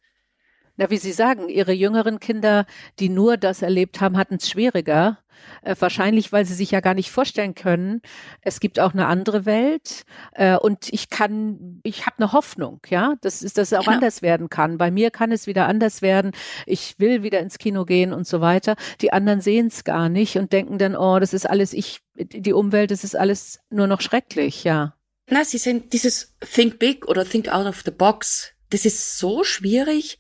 Na, 0.78 0.90
wie 0.90 0.98
Sie 0.98 1.14
sagen, 1.14 1.50
Ihre 1.50 1.72
jüngeren 1.72 2.20
Kinder, 2.20 2.66
die 3.00 3.10
nur 3.10 3.38
das 3.38 3.62
erlebt 3.62 4.02
haben, 4.02 4.18
hatten 4.18 4.36
es 4.36 4.50
schwieriger. 4.50 5.20
Äh, 5.62 5.76
wahrscheinlich, 5.80 6.32
weil 6.32 6.46
sie 6.46 6.54
sich 6.54 6.72
ja 6.72 6.80
gar 6.80 6.94
nicht 6.94 7.12
vorstellen 7.12 7.56
können, 7.56 8.02
es 8.42 8.60
gibt 8.60 8.80
auch 8.80 8.94
eine 8.94 9.08
andere 9.08 9.46
Welt. 9.46 10.04
Äh, 10.34 10.58
und 10.58 10.92
ich 10.92 11.10
kann, 11.10 11.82
ich 11.84 12.06
habe 12.06 12.18
eine 12.18 12.32
Hoffnung, 12.32 12.82
ja, 12.90 13.16
dass, 13.22 13.40
dass 13.40 13.58
es 13.58 13.74
auch 13.74 13.84
genau. 13.84 13.96
anders 13.96 14.22
werden 14.22 14.50
kann. 14.50 14.78
Bei 14.78 14.92
mir 14.92 15.12
kann 15.12 15.32
es 15.32 15.48
wieder 15.48 15.68
anders 15.68 16.02
werden. 16.02 16.32
Ich 16.66 16.96
will 17.00 17.24
wieder 17.24 17.40
ins 17.40 17.58
Kino 17.58 17.86
gehen 17.86 18.14
und 18.14 18.28
so 18.28 18.42
weiter. 18.42 18.76
Die 19.02 19.14
anderen 19.14 19.42
sehen 19.42 19.68
es 19.68 19.84
gar 19.84 20.10
nicht 20.10 20.38
und 20.38 20.54
denken 20.54 20.78
dann, 20.78 20.96
oh, 20.96 21.20
das 21.20 21.34
ist 21.34 21.50
alles, 21.50 21.74
ich, 21.74 22.00
die 22.16 22.54
Umwelt, 22.54 22.92
das 22.92 23.04
ist 23.04 23.16
alles 23.16 23.60
nur 23.70 23.88
noch 23.88 24.02
schrecklich, 24.02 24.64
ja. 24.64 24.96
Na, 25.30 25.44
sie 25.44 25.58
sind 25.58 25.94
dieses 25.94 26.36
Think 26.40 26.80
Big 26.80 27.08
oder 27.08 27.26
Think 27.26 27.50
Out 27.50 27.66
of 27.66 27.82
the 27.84 27.92
Box. 27.92 28.52
Das 28.70 28.86
ist 28.86 29.18
so 29.18 29.44
schwierig 29.44 30.20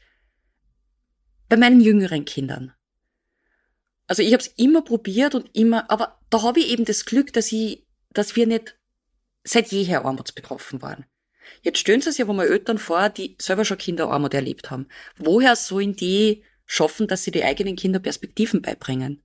bei 1.49 1.57
meinen 1.57 1.81
jüngeren 1.81 2.25
Kindern. 2.25 2.73
Also 4.07 4.21
ich 4.21 4.33
habe 4.33 4.41
es 4.41 4.47
immer 4.55 4.83
probiert 4.83 5.35
und 5.35 5.49
immer, 5.53 5.89
aber 5.89 6.19
da 6.29 6.43
habe 6.43 6.59
ich 6.59 6.69
eben 6.69 6.85
das 6.85 7.05
Glück, 7.05 7.33
dass 7.33 7.51
ich, 7.51 7.85
dass 8.11 8.35
wir 8.35 8.45
nicht 8.47 8.77
seit 9.43 9.71
jeher 9.71 10.05
armutsbetroffen 10.05 10.81
waren. 10.81 11.05
Jetzt 11.61 11.79
stellen 11.79 12.01
Sie 12.01 12.11
sich 12.11 12.19
ja 12.19 12.27
wo 12.27 12.33
mal 12.33 12.47
Eltern 12.47 12.77
vor, 12.77 13.09
die 13.09 13.35
selber 13.39 13.65
schon 13.65 13.77
Kinderarmut 13.77 14.33
erlebt 14.33 14.71
haben. 14.71 14.87
Woher 15.17 15.55
sollen 15.55 15.95
die 15.95 16.43
schaffen, 16.65 17.07
dass 17.07 17.23
sie 17.23 17.31
die 17.31 17.43
eigenen 17.43 17.75
Kinder 17.75 17.99
Perspektiven 17.99 18.61
beibringen? 18.61 19.23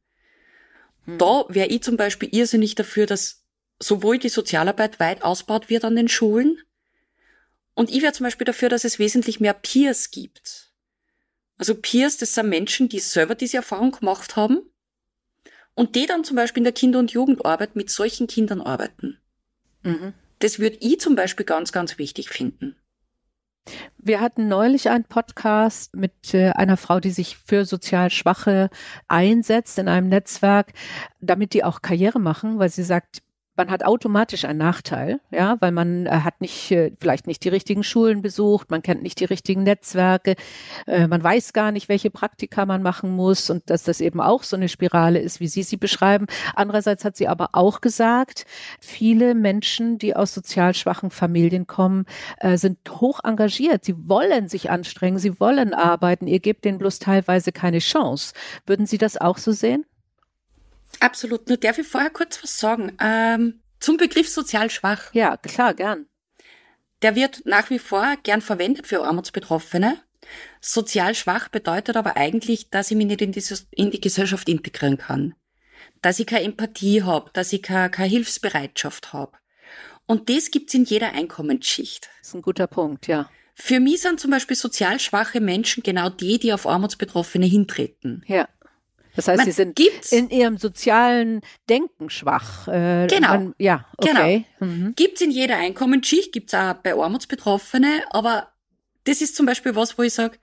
Hm. 1.06 1.18
Da 1.18 1.44
wäre 1.48 1.68
ich 1.68 1.83
zum 1.83 1.96
Beispiel 1.96 2.28
irrsinnig 2.33 2.74
dafür, 2.74 3.06
dass 3.06 3.44
sowohl 3.78 4.18
die 4.18 4.28
Sozialarbeit 4.28 5.00
weit 5.00 5.22
ausbaut 5.22 5.70
wird 5.70 5.85
an 5.85 5.96
den 5.96 6.09
Schulen, 6.09 6.59
und 7.74 7.90
ich 7.90 8.02
wäre 8.02 8.12
zum 8.12 8.24
Beispiel 8.24 8.44
dafür, 8.44 8.68
dass 8.68 8.85
es 8.85 8.98
wesentlich 8.98 9.40
mehr 9.40 9.54
Peers 9.54 10.11
gibt. 10.11 10.69
Also 11.61 11.75
Peers, 11.75 12.16
das 12.16 12.35
sind 12.35 12.49
Menschen, 12.49 12.88
die 12.88 13.01
selber 13.01 13.35
diese 13.35 13.59
Erfahrung 13.59 13.90
gemacht 13.90 14.35
haben 14.35 14.62
und 15.75 15.94
die 15.94 16.07
dann 16.07 16.25
zum 16.25 16.35
Beispiel 16.35 16.62
in 16.62 16.64
der 16.64 16.73
Kinder- 16.73 16.99
und 16.99 17.12
Jugendarbeit 17.12 17.77
mit 17.77 17.90
solchen 17.90 18.27
Kindern 18.27 18.62
arbeiten. 18.62 19.18
Mhm. 19.83 20.14
Das 20.38 20.59
würde 20.59 20.79
ich 20.81 20.99
zum 21.01 21.16
Beispiel 21.16 21.44
ganz, 21.44 21.70
ganz 21.70 21.99
wichtig 21.99 22.31
finden. 22.31 22.77
Wir 23.99 24.23
hatten 24.23 24.49
neulich 24.49 24.88
einen 24.88 25.05
Podcast 25.05 25.94
mit 25.94 26.33
äh, 26.33 26.49
einer 26.53 26.79
Frau, 26.79 26.99
die 26.99 27.11
sich 27.11 27.37
für 27.37 27.66
sozial 27.66 28.09
Schwache 28.09 28.70
einsetzt 29.07 29.79
in 29.79 29.88
einem 29.88 30.09
Netzwerk, 30.09 30.73
damit 31.20 31.53
die 31.53 31.62
auch 31.62 31.83
Karriere 31.83 32.20
machen, 32.20 32.59
weil 32.59 32.70
sie 32.70 32.85
sagt, 32.85 33.23
man 33.61 33.70
hat 33.70 33.85
automatisch 33.85 34.46
einen 34.46 34.59
Nachteil, 34.59 35.20
ja, 35.31 35.59
weil 35.61 35.70
man 35.70 36.07
äh, 36.07 36.11
hat 36.25 36.40
nicht, 36.40 36.70
äh, 36.70 36.92
vielleicht 36.99 37.27
nicht 37.27 37.44
die 37.44 37.51
richtigen 37.51 37.83
Schulen 37.83 38.23
besucht, 38.23 38.70
man 38.70 38.81
kennt 38.81 39.03
nicht 39.03 39.20
die 39.20 39.27
richtigen 39.27 39.64
Netzwerke, 39.64 40.35
äh, 40.87 41.07
man 41.07 41.23
weiß 41.23 41.53
gar 41.53 41.70
nicht, 41.70 41.90
welche 41.90 42.11
Praktika 42.11 42.64
man 42.64 42.83
machen 42.83 43.11
muss 43.11 43.51
und 43.51 43.68
dass 43.68 43.83
das 43.83 44.01
eben 44.01 44.23
auch 44.23 44.44
so 44.44 44.57
eine 44.57 44.70
Spirale 44.70 45.18
ist, 45.18 45.40
wie 45.40 45.46
Sie 45.46 45.62
sie 45.62 45.77
beschreiben. 45.77 46.27
Andererseits 46.55 47.05
hat 47.05 47.18
sie 47.18 47.29
aber 47.29 47.51
auch 47.53 47.83
gesagt, 47.83 48.46
viele 48.81 49.35
Menschen, 49.35 49.99
die 49.99 50.16
aus 50.16 50.33
sozial 50.33 50.73
schwachen 50.73 51.11
Familien 51.11 51.66
kommen, 51.66 52.07
sind 52.55 52.79
hoch 52.88 53.20
engagiert. 53.25 53.85
Sie 53.85 54.09
wollen 54.09 54.49
sich 54.49 54.70
anstrengen, 54.70 55.18
sie 55.18 55.38
wollen 55.38 55.75
arbeiten. 55.75 56.27
Ihr 56.27 56.40
gebt 56.40 56.64
denen 56.64 56.79
bloß 56.79 56.99
teilweise 56.99 57.53
keine 57.53 57.81
Chance. 57.81 58.33
Würden 58.66 58.87
Sie 58.87 58.99
das 58.99 59.18
auch 59.18 59.37
so 59.37 59.53
sehen? 59.53 59.85
Absolut. 60.98 61.48
Nur 61.48 61.57
darf 61.57 61.79
ich 61.79 61.87
vorher 61.87 62.11
kurz 62.11 62.42
was 62.42 62.59
sagen. 62.59 62.96
Ähm, 63.00 63.61
zum 63.79 63.96
Begriff 63.96 64.29
sozial 64.29 64.70
schwach. 64.70 65.12
Ja, 65.14 65.37
klar, 65.37 65.74
gern. 65.74 66.07
Der 67.03 67.14
wird 67.14 67.42
nach 67.46 67.70
wie 67.70 67.79
vor 67.79 68.16
gern 68.22 68.42
verwendet 68.42 68.87
für 68.87 69.05
Armutsbetroffene. 69.05 69.98
Sozial 70.61 71.14
schwach 71.14 71.48
bedeutet 71.48 71.96
aber 71.96 72.16
eigentlich, 72.16 72.68
dass 72.68 72.90
ich 72.90 72.96
mich 72.96 73.07
nicht 73.07 73.22
in, 73.22 73.33
dieses, 73.33 73.66
in 73.70 73.90
die 73.90 74.00
Gesellschaft 74.00 74.48
integrieren 74.48 74.98
kann. 74.98 75.35
Dass 76.03 76.20
ich 76.20 76.26
keine 76.26 76.44
Empathie 76.44 77.03
habe, 77.03 77.31
dass 77.33 77.53
ich 77.53 77.62
keine, 77.62 77.90
keine 77.90 78.09
Hilfsbereitschaft 78.11 79.12
habe. 79.12 79.33
Und 80.07 80.29
das 80.29 80.50
gibt's 80.50 80.74
in 80.74 80.85
jeder 80.85 81.12
Einkommensschicht. 81.12 82.11
Das 82.18 82.29
ist 82.29 82.35
ein 82.35 82.42
guter 82.42 82.66
Punkt, 82.66 83.07
ja. 83.07 83.31
Für 83.55 83.81
mich 83.81 84.00
sind 84.00 84.20
zum 84.20 84.31
Beispiel 84.31 84.57
sozial 84.57 84.98
schwache 85.00 85.40
Menschen 85.40 85.83
genau 85.83 86.09
die, 86.09 86.38
die 86.38 86.53
auf 86.53 86.66
Armutsbetroffene 86.66 87.46
hintreten. 87.46 88.24
Ja. 88.26 88.48
Das 89.20 89.28
heißt, 89.28 89.37
man 89.37 89.44
sie 89.44 89.52
sind 89.52 89.76
gibt's, 89.76 90.12
in 90.12 90.30
ihrem 90.30 90.56
sozialen 90.56 91.42
Denken 91.68 92.09
schwach. 92.09 92.66
Äh, 92.68 93.06
genau. 93.06 93.28
Man, 93.28 93.54
ja, 93.59 93.85
okay. 93.98 94.46
Genau. 94.59 94.72
Mhm. 94.72 94.94
Gibt's 94.96 95.20
in 95.20 95.30
jeder 95.30 95.59
Einkommensschicht, 95.59 96.33
gibt's 96.33 96.54
auch 96.54 96.72
bei 96.74 96.94
Armutsbetroffene, 96.94 98.04
aber 98.11 98.48
das 99.04 99.20
ist 99.20 99.37
zum 99.37 99.44
Beispiel 99.44 99.76
was, 99.76 99.98
wo 99.98 100.02
ich 100.02 100.14
sage, 100.14 100.38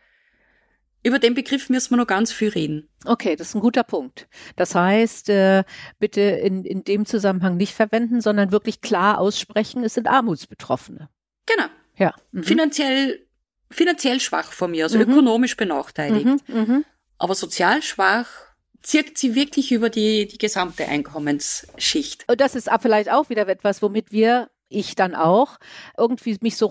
über 1.01 1.17
den 1.17 1.33
Begriff 1.33 1.69
müssen 1.69 1.89
wir 1.91 1.97
noch 1.97 2.05
ganz 2.05 2.31
viel 2.31 2.49
reden. 2.49 2.87
Okay, 3.03 3.35
das 3.35 3.49
ist 3.49 3.55
ein 3.55 3.61
guter 3.61 3.83
Punkt. 3.83 4.27
Das 4.55 4.75
heißt, 4.75 5.29
äh, 5.29 5.63
bitte 5.97 6.21
in, 6.21 6.63
in 6.63 6.83
dem 6.83 7.07
Zusammenhang 7.07 7.57
nicht 7.57 7.73
verwenden, 7.73 8.21
sondern 8.21 8.51
wirklich 8.51 8.81
klar 8.81 9.17
aussprechen, 9.17 9.83
es 9.83 9.95
sind 9.95 10.07
Armutsbetroffene. 10.07 11.09
Genau. 11.47 11.69
Ja. 11.95 12.13
Mhm. 12.31 12.43
Finanziell, 12.43 13.25
finanziell 13.71 14.19
schwach 14.19 14.51
von 14.51 14.69
mir, 14.69 14.83
also 14.83 14.99
mhm. 14.99 15.09
ökonomisch 15.09 15.57
benachteiligt. 15.57 16.47
Mhm. 16.47 16.59
Mhm. 16.59 16.85
Aber 17.17 17.33
sozial 17.33 17.81
schwach 17.81 18.46
zirkt 18.81 19.17
sie 19.17 19.35
wirklich 19.35 19.71
über 19.71 19.89
die, 19.89 20.27
die 20.27 20.37
gesamte 20.37 20.87
Einkommensschicht. 20.87 22.25
Und 22.29 22.39
das 22.41 22.55
ist 22.55 22.69
vielleicht 22.81 23.11
auch 23.11 23.29
wieder 23.29 23.47
etwas, 23.47 23.81
womit 23.81 24.11
wir, 24.11 24.49
ich 24.69 24.95
dann 24.95 25.15
auch, 25.15 25.57
irgendwie 25.97 26.37
mich 26.41 26.57
so 26.57 26.67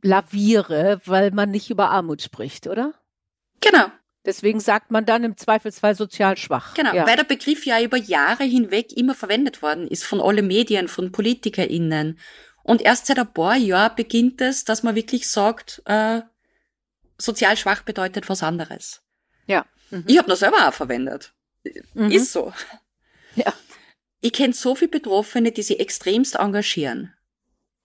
rumlaviere, 0.00 1.00
weil 1.04 1.30
man 1.30 1.50
nicht 1.50 1.70
über 1.70 1.90
Armut 1.90 2.22
spricht, 2.22 2.66
oder? 2.66 2.94
Genau. 3.60 3.86
Deswegen 4.26 4.60
sagt 4.60 4.90
man 4.90 5.06
dann 5.06 5.24
im 5.24 5.38
Zweifelsfall 5.38 5.94
sozial 5.94 6.36
schwach. 6.36 6.74
Genau, 6.74 6.94
ja. 6.94 7.06
weil 7.06 7.16
der 7.16 7.24
Begriff 7.24 7.64
ja 7.64 7.80
über 7.80 7.96
Jahre 7.96 8.44
hinweg 8.44 8.92
immer 8.92 9.14
verwendet 9.14 9.62
worden 9.62 9.88
ist 9.88 10.04
von 10.04 10.20
alle 10.20 10.42
Medien, 10.42 10.88
von 10.88 11.10
PolitikerInnen. 11.10 12.18
Und 12.62 12.82
erst 12.82 13.06
seit 13.06 13.18
ein 13.18 13.32
paar 13.32 13.56
Jahren 13.56 13.96
beginnt 13.96 14.42
es, 14.42 14.64
dass 14.64 14.82
man 14.82 14.94
wirklich 14.94 15.30
sagt, 15.30 15.80
äh, 15.86 16.20
sozial 17.16 17.56
schwach 17.56 17.82
bedeutet 17.82 18.28
was 18.28 18.42
anderes. 18.42 19.02
Ja. 19.46 19.64
Mhm. 19.90 20.04
Ich 20.06 20.18
habe 20.18 20.28
das 20.28 20.40
selber 20.40 20.68
auch 20.68 20.74
verwendet. 20.74 21.32
Mhm. 21.94 22.10
Ist 22.10 22.32
so. 22.32 22.52
Ja. 23.36 23.52
Ich 24.20 24.32
kenne 24.32 24.52
so 24.52 24.74
viele 24.74 24.90
Betroffene, 24.90 25.52
die 25.52 25.62
sich 25.62 25.80
extremst 25.80 26.36
engagieren. 26.36 27.14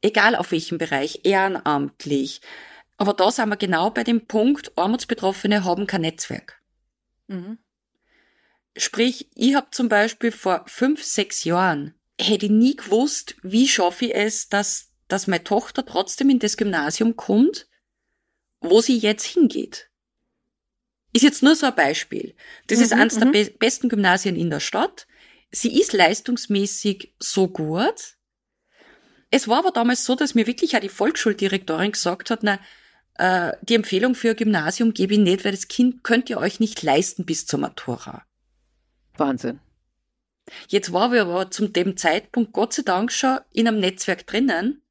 Egal 0.01 0.35
auf 0.35 0.51
welchem 0.51 0.77
Bereich, 0.77 1.21
ehrenamtlich. 1.23 2.41
Aber 2.97 3.13
da 3.13 3.31
sind 3.31 3.49
wir 3.49 3.57
genau 3.57 3.89
bei 3.89 4.03
dem 4.03 4.25
Punkt, 4.27 4.77
Armutsbetroffene 4.77 5.63
haben 5.63 5.87
kein 5.87 6.01
Netzwerk. 6.01 6.61
Mhm. 7.27 7.57
Sprich, 8.77 9.29
ich 9.35 9.55
habe 9.55 9.67
zum 9.71 9.89
Beispiel 9.89 10.31
vor 10.31 10.65
fünf, 10.67 11.03
sechs 11.03 11.43
Jahren, 11.43 11.95
hätte 12.19 12.45
ich 12.45 12.51
nie 12.51 12.75
gewusst, 12.75 13.35
wie 13.41 13.67
schaffe 13.67 14.05
ich 14.05 14.15
es, 14.15 14.49
dass, 14.49 14.91
dass 15.07 15.27
meine 15.27 15.43
Tochter 15.43 15.85
trotzdem 15.85 16.29
in 16.29 16.39
das 16.39 16.57
Gymnasium 16.57 17.15
kommt, 17.15 17.67
wo 18.59 18.81
sie 18.81 18.97
jetzt 18.97 19.25
hingeht. 19.25 19.89
Ist 21.15 21.21
jetzt 21.21 21.43
nur 21.43 21.55
so 21.55 21.65
ein 21.65 21.75
Beispiel. 21.75 22.35
Das 22.67 22.79
mhm, 22.79 22.83
ist 22.83 22.91
eines 22.91 23.15
der 23.15 23.27
mhm. 23.27 23.31
be 23.31 23.45
besten 23.57 23.87
Gymnasien 23.87 24.35
in 24.35 24.49
der 24.49 24.59
Stadt. 24.59 25.07
Sie 25.49 25.79
ist 25.79 25.93
leistungsmäßig 25.93 27.13
so 27.19 27.47
gut. 27.47 28.17
Es 29.31 29.47
war 29.47 29.59
aber 29.59 29.71
damals 29.71 30.03
so, 30.03 30.15
dass 30.15 30.35
mir 30.35 30.45
wirklich 30.45 30.75
auch 30.75 30.81
die 30.81 30.89
Volksschuldirektorin 30.89 31.93
gesagt 31.93 32.31
hat, 32.31 32.43
na, 32.43 32.59
äh, 33.13 33.53
die 33.61 33.75
Empfehlung 33.75 34.13
für 34.13 34.31
ein 34.31 34.35
Gymnasium 34.35 34.93
gebe 34.93 35.13
ich 35.13 35.21
nicht, 35.21 35.45
weil 35.45 35.53
das 35.53 35.69
Kind 35.69 36.03
könnt 36.03 36.29
ihr 36.29 36.37
euch 36.37 36.59
nicht 36.59 36.83
leisten 36.83 37.25
bis 37.25 37.45
zur 37.45 37.61
Matura. 37.61 38.25
Wahnsinn. 39.15 39.61
Jetzt 40.67 40.91
war 40.91 41.13
wir 41.13 41.21
aber 41.21 41.49
zum 41.49 41.71
dem 41.71 41.95
Zeitpunkt 41.95 42.51
Gott 42.51 42.73
sei 42.73 42.81
Dank 42.81 43.13
schon 43.13 43.39
in 43.53 43.69
einem 43.69 43.79
Netzwerk 43.79 44.27
drinnen 44.27 44.81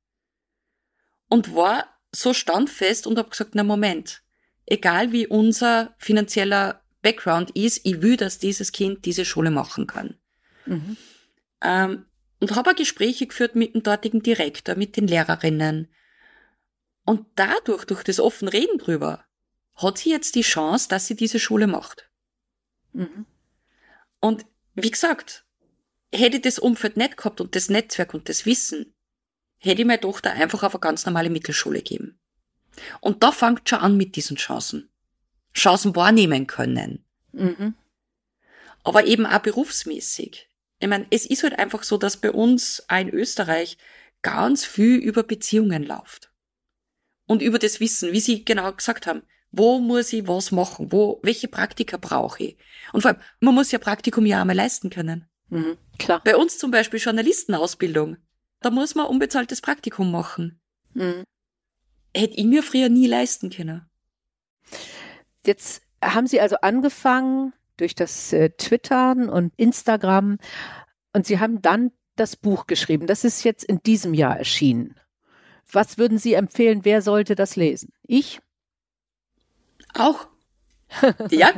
und 1.28 1.54
war 1.54 1.86
so 2.12 2.32
standfest 2.32 3.06
und 3.06 3.18
hab 3.18 3.30
gesagt, 3.30 3.54
na 3.54 3.62
Moment, 3.62 4.23
egal 4.66 5.12
wie 5.12 5.26
unser 5.26 5.94
finanzieller 5.98 6.82
Background 7.02 7.50
ist, 7.50 7.80
ich 7.84 8.02
will, 8.02 8.16
dass 8.16 8.38
dieses 8.38 8.72
Kind 8.72 9.04
diese 9.04 9.24
Schule 9.24 9.50
machen 9.50 9.86
kann. 9.86 10.18
Mhm. 10.66 10.96
Ähm, 11.62 12.06
und 12.40 12.56
habe 12.56 12.74
Gespräche 12.74 13.26
geführt 13.26 13.54
mit 13.54 13.74
dem 13.74 13.82
dortigen 13.82 14.22
Direktor, 14.22 14.74
mit 14.74 14.96
den 14.96 15.06
Lehrerinnen. 15.06 15.88
Und 17.04 17.26
dadurch, 17.36 17.84
durch 17.84 18.02
das 18.02 18.20
offen 18.20 18.48
Reden 18.48 18.78
drüber, 18.78 19.24
hat 19.76 19.98
sie 19.98 20.10
jetzt 20.10 20.34
die 20.34 20.42
Chance, 20.42 20.88
dass 20.88 21.06
sie 21.06 21.16
diese 21.16 21.38
Schule 21.38 21.66
macht. 21.66 22.10
Mhm. 22.92 23.26
Und 24.20 24.46
wie 24.74 24.90
gesagt, 24.90 25.44
hätte 26.12 26.36
ich 26.36 26.42
das 26.42 26.58
Umfeld 26.58 26.96
nicht 26.96 27.16
gehabt 27.16 27.40
und 27.40 27.54
das 27.54 27.68
Netzwerk 27.68 28.14
und 28.14 28.28
das 28.28 28.46
Wissen, 28.46 28.94
hätte 29.58 29.82
ich 29.82 29.86
meine 29.86 30.00
Tochter 30.00 30.32
einfach 30.32 30.62
auf 30.62 30.74
eine 30.74 30.80
ganz 30.80 31.04
normale 31.06 31.30
Mittelschule 31.30 31.82
geben. 31.82 32.18
Und 33.00 33.22
da 33.22 33.32
fängt 33.32 33.68
schon 33.68 33.80
an 33.80 33.96
mit 33.96 34.16
diesen 34.16 34.36
Chancen. 34.36 34.90
Chancen 35.54 35.94
wahrnehmen 35.94 36.46
können. 36.46 37.04
Mhm. 37.32 37.74
Aber 38.82 39.06
eben 39.06 39.26
auch 39.26 39.38
berufsmäßig. 39.38 40.48
Ich 40.78 40.88
meine, 40.88 41.06
es 41.10 41.24
ist 41.26 41.42
halt 41.42 41.58
einfach 41.58 41.82
so, 41.82 41.96
dass 41.96 42.16
bei 42.16 42.30
uns 42.30 42.84
auch 42.88 42.98
in 42.98 43.08
Österreich 43.08 43.78
ganz 44.22 44.64
viel 44.64 44.96
über 44.96 45.22
Beziehungen 45.22 45.84
läuft. 45.84 46.30
Und 47.26 47.40
über 47.40 47.58
das 47.58 47.80
Wissen, 47.80 48.12
wie 48.12 48.20
Sie 48.20 48.44
genau 48.44 48.72
gesagt 48.72 49.06
haben. 49.06 49.22
Wo 49.56 49.78
muss 49.78 50.12
ich 50.12 50.26
was 50.26 50.50
machen? 50.50 50.90
Wo, 50.90 51.20
welche 51.22 51.46
Praktika 51.46 51.96
brauche 51.96 52.42
ich? 52.42 52.56
Und 52.92 53.02
vor 53.02 53.12
allem, 53.12 53.20
man 53.38 53.54
muss 53.54 53.70
ja 53.70 53.78
Praktikum 53.78 54.26
ja 54.26 54.40
einmal 54.40 54.56
leisten 54.56 54.90
können. 54.90 55.28
Mhm, 55.48 55.78
klar. 55.96 56.20
Bei 56.24 56.36
uns 56.36 56.58
zum 56.58 56.72
Beispiel 56.72 56.98
Journalistenausbildung. 56.98 58.16
Da 58.60 58.70
muss 58.70 58.96
man 58.96 59.06
unbezahltes 59.06 59.60
Praktikum 59.60 60.10
machen. 60.10 60.60
Mhm. 60.94 61.22
Hätte 62.16 62.34
ich 62.34 62.44
mir 62.44 62.62
früher 62.62 62.88
nie 62.88 63.06
leisten 63.06 63.50
können. 63.50 63.88
Jetzt 65.46 65.82
haben 66.02 66.26
Sie 66.26 66.40
also 66.40 66.56
angefangen 66.56 67.52
durch 67.76 67.94
das 67.94 68.32
äh, 68.32 68.50
Twittern 68.50 69.28
und 69.28 69.52
Instagram 69.56 70.38
und 71.12 71.26
Sie 71.26 71.38
haben 71.38 71.60
dann 71.60 71.92
das 72.16 72.36
Buch 72.36 72.66
geschrieben. 72.66 73.06
Das 73.06 73.24
ist 73.24 73.44
jetzt 73.44 73.64
in 73.64 73.82
diesem 73.82 74.14
Jahr 74.14 74.38
erschienen. 74.38 74.94
Was 75.70 75.98
würden 75.98 76.18
Sie 76.18 76.34
empfehlen, 76.34 76.84
wer 76.84 77.02
sollte 77.02 77.34
das 77.34 77.56
lesen? 77.56 77.92
Ich? 78.02 78.40
Auch. 79.94 80.28
ja? 81.30 81.52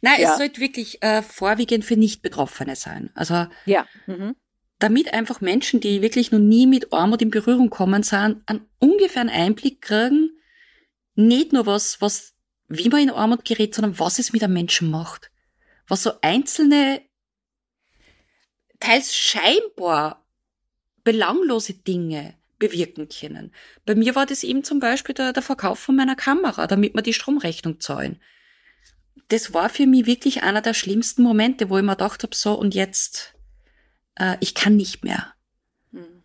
Nein, 0.00 0.20
ja. 0.20 0.30
es 0.30 0.38
sollte 0.38 0.60
wirklich 0.60 1.02
äh, 1.02 1.22
vorwiegend 1.22 1.84
für 1.84 1.96
Nicht-Betroffene 1.96 2.74
sein. 2.76 3.10
Also 3.14 3.46
ja. 3.66 3.86
Mhm. 4.06 4.34
Damit 4.80 5.12
einfach 5.12 5.40
Menschen, 5.40 5.80
die 5.80 6.02
wirklich 6.02 6.32
noch 6.32 6.38
nie 6.38 6.66
mit 6.66 6.92
Armut 6.92 7.22
in 7.22 7.30
Berührung 7.30 7.70
kommen 7.70 8.02
sind, 8.02 8.42
einen 8.46 8.66
ungefähren 8.78 9.28
Einblick 9.28 9.82
kriegen, 9.82 10.30
nicht 11.14 11.52
nur 11.52 11.66
was, 11.66 12.00
was, 12.00 12.34
wie 12.68 12.88
man 12.88 13.02
in 13.02 13.10
Armut 13.10 13.44
gerät, 13.44 13.74
sondern 13.74 13.98
was 13.98 14.18
es 14.18 14.32
mit 14.32 14.42
einem 14.42 14.54
Menschen 14.54 14.90
macht. 14.90 15.30
Was 15.86 16.02
so 16.02 16.12
einzelne, 16.22 17.02
teils 18.80 19.14
scheinbar 19.14 20.26
belanglose 21.04 21.74
Dinge 21.74 22.34
bewirken 22.58 23.08
können. 23.08 23.52
Bei 23.84 23.94
mir 23.94 24.14
war 24.14 24.26
das 24.26 24.44
eben 24.44 24.64
zum 24.64 24.80
Beispiel 24.80 25.14
der, 25.14 25.32
der 25.32 25.42
Verkauf 25.42 25.78
von 25.78 25.96
meiner 25.96 26.16
Kamera, 26.16 26.66
damit 26.66 26.94
wir 26.94 27.02
die 27.02 27.12
Stromrechnung 27.12 27.80
zahlen. 27.80 28.20
Das 29.28 29.52
war 29.52 29.68
für 29.68 29.86
mich 29.86 30.06
wirklich 30.06 30.42
einer 30.42 30.60
der 30.62 30.74
schlimmsten 30.74 31.22
Momente, 31.22 31.68
wo 31.70 31.78
ich 31.78 31.84
mir 31.84 31.96
gedacht 31.96 32.22
habe, 32.22 32.34
so 32.34 32.54
und 32.54 32.74
jetzt, 32.74 33.34
äh, 34.20 34.36
ich 34.40 34.54
kann 34.54 34.76
nicht 34.76 35.02
mehr. 35.02 35.34
Mhm. 35.90 36.22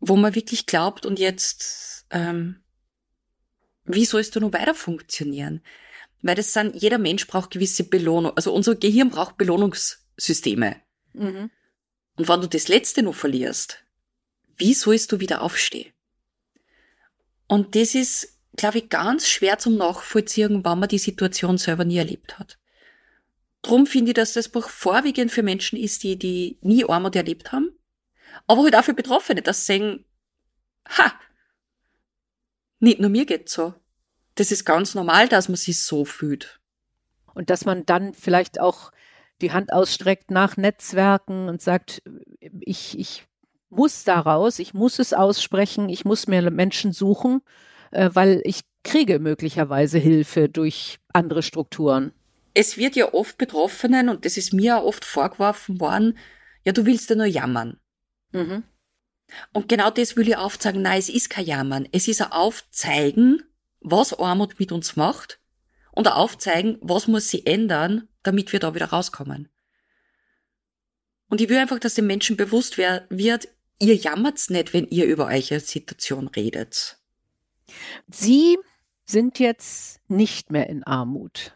Wo 0.00 0.16
man 0.16 0.34
wirklich 0.34 0.66
glaubt 0.66 1.06
und 1.06 1.18
jetzt, 1.18 2.06
ähm, 2.10 2.62
wie 3.84 4.04
sollst 4.04 4.36
du 4.36 4.40
noch 4.40 4.52
weiter 4.52 4.74
funktionieren? 4.74 5.62
Weil 6.22 6.34
das 6.34 6.52
sind, 6.52 6.74
jeder 6.74 6.98
Mensch 6.98 7.26
braucht 7.26 7.52
gewisse 7.52 7.84
Belohnung, 7.84 8.36
also 8.36 8.52
unser 8.52 8.74
Gehirn 8.74 9.10
braucht 9.10 9.36
Belohnungssysteme. 9.36 10.76
Mhm. 11.12 11.50
Und 12.16 12.28
wenn 12.28 12.40
du 12.40 12.48
das 12.48 12.68
letzte 12.68 13.02
noch 13.02 13.14
verlierst, 13.14 13.84
wie 14.56 14.74
sollst 14.74 15.12
du 15.12 15.20
wieder 15.20 15.42
aufstehen? 15.42 15.92
Und 17.46 17.76
das 17.76 17.94
ist, 17.94 18.40
glaube 18.56 18.78
ich, 18.78 18.88
ganz 18.88 19.28
schwer 19.28 19.58
zum 19.58 19.76
Nachvollziehen, 19.76 20.64
wenn 20.64 20.78
man 20.78 20.88
die 20.88 20.98
Situation 20.98 21.58
selber 21.58 21.84
nie 21.84 21.98
erlebt 21.98 22.38
hat. 22.38 22.58
Drum 23.66 23.86
finde 23.86 24.10
ich, 24.10 24.14
dass 24.14 24.32
das 24.32 24.48
Buch 24.48 24.68
vorwiegend 24.68 25.32
für 25.32 25.42
Menschen 25.42 25.76
ist, 25.76 26.04
die, 26.04 26.16
die 26.16 26.56
nie 26.60 26.88
Armut 26.88 27.16
erlebt 27.16 27.50
haben, 27.50 27.76
aber 28.46 28.62
halt 28.62 28.76
auch 28.76 28.84
für 28.84 28.94
Betroffene, 28.94 29.42
dass 29.42 29.66
sie 29.66 29.78
sagen, 29.78 30.04
ha, 30.88 31.12
nicht 32.78 33.00
nur 33.00 33.10
mir 33.10 33.26
geht's 33.26 33.52
so. 33.52 33.74
Das 34.36 34.52
ist 34.52 34.64
ganz 34.64 34.94
normal, 34.94 35.28
dass 35.28 35.48
man 35.48 35.56
sich 35.56 35.82
so 35.82 36.04
fühlt. 36.04 36.60
Und 37.34 37.50
dass 37.50 37.64
man 37.64 37.84
dann 37.84 38.14
vielleicht 38.14 38.60
auch 38.60 38.92
die 39.40 39.50
Hand 39.50 39.72
ausstreckt 39.72 40.30
nach 40.30 40.56
Netzwerken 40.56 41.48
und 41.48 41.60
sagt, 41.60 42.02
ich, 42.60 42.96
ich 42.96 43.26
muss 43.68 44.04
daraus, 44.04 44.60
ich 44.60 44.74
muss 44.74 45.00
es 45.00 45.12
aussprechen, 45.12 45.88
ich 45.88 46.04
muss 46.04 46.28
mir 46.28 46.48
Menschen 46.52 46.92
suchen, 46.92 47.42
äh, 47.90 48.10
weil 48.12 48.42
ich 48.44 48.60
kriege 48.84 49.18
möglicherweise 49.18 49.98
Hilfe 49.98 50.48
durch 50.48 51.00
andere 51.12 51.42
Strukturen. 51.42 52.12
Es 52.58 52.78
wird 52.78 52.96
ja 52.96 53.12
oft 53.12 53.36
Betroffenen, 53.36 54.08
und 54.08 54.24
das 54.24 54.38
ist 54.38 54.54
mir 54.54 54.78
auch 54.78 54.84
oft 54.84 55.04
vorgeworfen 55.04 55.78
worden, 55.78 56.16
ja, 56.64 56.72
du 56.72 56.86
willst 56.86 57.10
ja 57.10 57.16
nur 57.16 57.26
jammern. 57.26 57.78
Mhm. 58.32 58.64
Und 59.52 59.68
genau 59.68 59.90
das 59.90 60.16
will 60.16 60.26
ich 60.26 60.38
aufzeigen. 60.38 60.80
Nein, 60.80 60.98
es 60.98 61.10
ist 61.10 61.28
kein 61.28 61.44
Jammern. 61.44 61.86
Es 61.92 62.08
ist 62.08 62.22
ein 62.22 62.32
Aufzeigen, 62.32 63.42
was 63.80 64.18
Armut 64.18 64.58
mit 64.58 64.72
uns 64.72 64.96
macht 64.96 65.38
und 65.92 66.06
ein 66.06 66.14
Aufzeigen, 66.14 66.78
was 66.80 67.08
muss 67.08 67.28
sie 67.28 67.44
ändern, 67.44 68.08
damit 68.22 68.52
wir 68.52 68.60
da 68.60 68.74
wieder 68.74 68.86
rauskommen. 68.86 69.50
Und 71.28 71.42
ich 71.42 71.50
will 71.50 71.58
einfach, 71.58 71.78
dass 71.78 71.94
den 71.94 72.06
Menschen 72.06 72.38
bewusst 72.38 72.78
wird, 72.78 73.48
ihr 73.78 73.96
jammert's 73.96 74.48
nicht, 74.48 74.72
wenn 74.72 74.86
ihr 74.88 75.04
über 75.04 75.26
eure 75.26 75.60
Situation 75.60 76.28
redet. 76.28 76.96
Sie 78.08 78.56
sind 79.04 79.40
jetzt 79.40 80.00
nicht 80.08 80.50
mehr 80.50 80.70
in 80.70 80.84
Armut. 80.84 81.52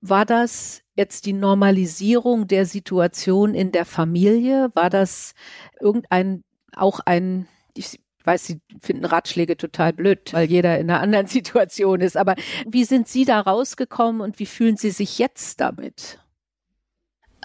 War 0.00 0.24
das 0.24 0.82
jetzt 0.94 1.26
die 1.26 1.32
Normalisierung 1.32 2.46
der 2.46 2.66
Situation 2.66 3.54
in 3.54 3.72
der 3.72 3.84
Familie? 3.84 4.70
War 4.74 4.90
das 4.90 5.34
irgendein, 5.80 6.44
auch 6.74 7.00
ein, 7.00 7.48
ich 7.74 8.00
weiß, 8.24 8.46
Sie 8.46 8.60
finden 8.80 9.04
Ratschläge 9.04 9.56
total 9.56 9.92
blöd, 9.92 10.32
weil 10.32 10.48
jeder 10.48 10.78
in 10.78 10.90
einer 10.90 11.00
anderen 11.00 11.26
Situation 11.28 12.00
ist, 12.00 12.16
aber 12.16 12.36
wie 12.66 12.84
sind 12.84 13.08
Sie 13.08 13.24
da 13.24 13.40
rausgekommen 13.40 14.20
und 14.20 14.38
wie 14.38 14.46
fühlen 14.46 14.76
Sie 14.76 14.90
sich 14.90 15.18
jetzt 15.18 15.60
damit? 15.60 16.20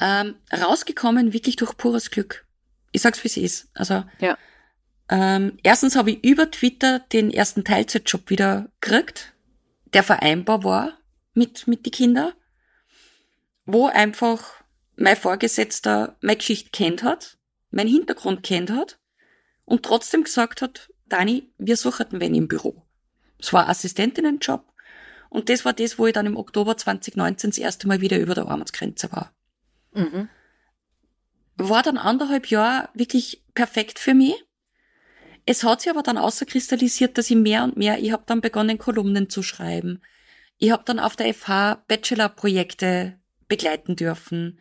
Ähm, 0.02 0.36
rausgekommen 0.52 1.34
wirklich 1.34 1.56
durch 1.56 1.78
pures 1.78 2.12
Glück 2.12 2.46
ich 2.94 3.02
sag's 3.02 3.22
wie 3.24 3.28
es 3.28 3.36
ist. 3.36 3.70
Also 3.74 4.06
ja. 4.20 4.38
ähm, 5.10 5.58
erstens 5.64 5.98
habe 5.98 6.12
ich 6.12 6.24
über 6.24 6.50
Twitter 6.50 7.00
den 7.00 7.30
ersten 7.30 7.66
Teilzeitjob 7.66 8.30
wieder 8.30 8.70
gekriegt, 8.80 9.34
der 9.94 10.04
vereinbar 10.04 10.64
war 10.64 10.94
mit 11.34 11.68
mit 11.68 11.86
die 11.86 11.92
Kinder, 11.92 12.34
wo 13.66 13.88
einfach 13.88 14.64
mein 14.96 15.18
Vorgesetzter 15.18 16.18
meine 16.22 16.38
Geschichte 16.38 16.70
kennt 16.72 17.04
hat, 17.04 17.38
mein 17.72 17.88
Hintergrund 17.88 18.44
kennt 18.44 18.72
hat 18.72 19.00
und 19.66 19.84
trotzdem 19.84 20.24
gesagt 20.24 20.62
hat, 20.62 20.92
Dani, 21.08 21.52
wir 21.58 21.78
suchen 21.78 22.08
wen 22.12 22.36
im 22.36 22.48
Büro. 22.48 22.86
Es 23.40 23.54
war 23.54 23.70
Assistentinnenjob 23.70 24.72
und 25.30 25.50
das 25.50 25.66
war 25.66 25.74
das, 25.74 25.98
wo 25.98 26.08
ich 26.08 26.14
dann 26.14 26.26
im 26.26 26.38
Oktober 26.38 26.78
2019 26.78 27.50
das 27.52 27.58
erste 27.58 27.88
Mal 27.88 28.02
wieder 28.02 28.20
über 28.20 28.36
der 28.36 28.48
Armutsgrenze 28.48 29.12
war. 29.12 29.34
Mhm 29.94 30.30
war 31.58 31.84
dann 31.84 31.98
anderthalb 31.98 32.48
Jahre 32.48 32.90
wirklich 32.94 33.44
perfekt 33.54 34.00
für 34.00 34.14
mich. 34.14 34.36
Es 35.46 35.64
hat 35.64 35.82
sich 35.82 35.90
aber 35.90 36.04
dann 36.04 36.18
außerkristallisiert, 36.18 37.18
dass 37.18 37.30
ich 37.30 37.36
mehr 37.36 37.64
und 37.64 37.78
mehr, 37.78 38.00
ich 38.00 38.12
habe 38.12 38.24
dann 38.26 38.42
begonnen, 38.42 38.78
Kolumnen 38.78 39.30
zu 39.30 39.44
schreiben. 39.44 40.02
Ich 40.58 40.72
habe 40.72 40.84
dann 40.86 41.00
auf 41.00 41.16
der 41.16 41.34
FH 41.34 41.84
Bachelor-Projekte 41.88 43.20
begleiten 43.54 43.96
dürfen. 43.96 44.60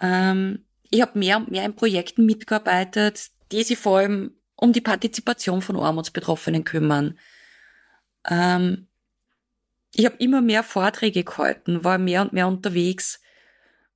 Ähm, 0.00 0.64
ich 0.90 1.02
habe 1.02 1.18
mehr 1.18 1.36
und 1.36 1.50
mehr 1.50 1.64
in 1.64 1.76
Projekten 1.76 2.24
mitgearbeitet, 2.24 3.28
die 3.52 3.62
sich 3.62 3.78
vor 3.78 3.98
allem 3.98 4.32
um 4.56 4.72
die 4.72 4.80
Partizipation 4.80 5.60
von 5.60 5.76
Armutsbetroffenen 5.76 6.64
kümmern. 6.64 7.18
Ähm, 8.28 8.88
ich 9.94 10.06
habe 10.06 10.16
immer 10.18 10.40
mehr 10.40 10.62
Vorträge 10.62 11.22
gehalten, 11.22 11.84
war 11.84 11.98
mehr 11.98 12.22
und 12.22 12.32
mehr 12.32 12.48
unterwegs. 12.48 13.20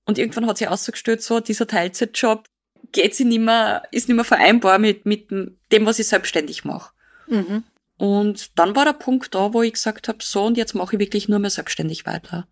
Und 0.04 0.18
irgendwann 0.18 0.46
hat 0.46 0.58
sie 0.58 0.68
ausgestellt, 0.68 1.22
so, 1.22 1.40
dieser 1.40 1.66
Teilzeitjob 1.66 2.44
geht 2.92 3.14
sie 3.14 3.24
nicht 3.24 3.40
mehr, 3.40 3.82
ist 3.92 4.08
nicht 4.08 4.16
mehr 4.16 4.24
vereinbar 4.24 4.78
mit, 4.78 5.06
mit 5.06 5.30
dem, 5.30 5.86
was 5.86 5.98
ich 5.98 6.08
selbstständig 6.08 6.64
mache. 6.64 6.92
Mhm. 7.28 7.64
Und 7.96 8.58
dann 8.58 8.74
war 8.76 8.84
der 8.84 8.94
Punkt 8.94 9.34
da, 9.34 9.54
wo 9.54 9.62
ich 9.62 9.74
gesagt 9.74 10.08
habe, 10.08 10.18
so, 10.20 10.44
und 10.44 10.56
jetzt 10.56 10.74
mache 10.74 10.96
ich 10.96 11.00
wirklich 11.00 11.28
nur 11.28 11.38
mehr 11.38 11.50
selbstständig 11.50 12.04
weiter. 12.04 12.46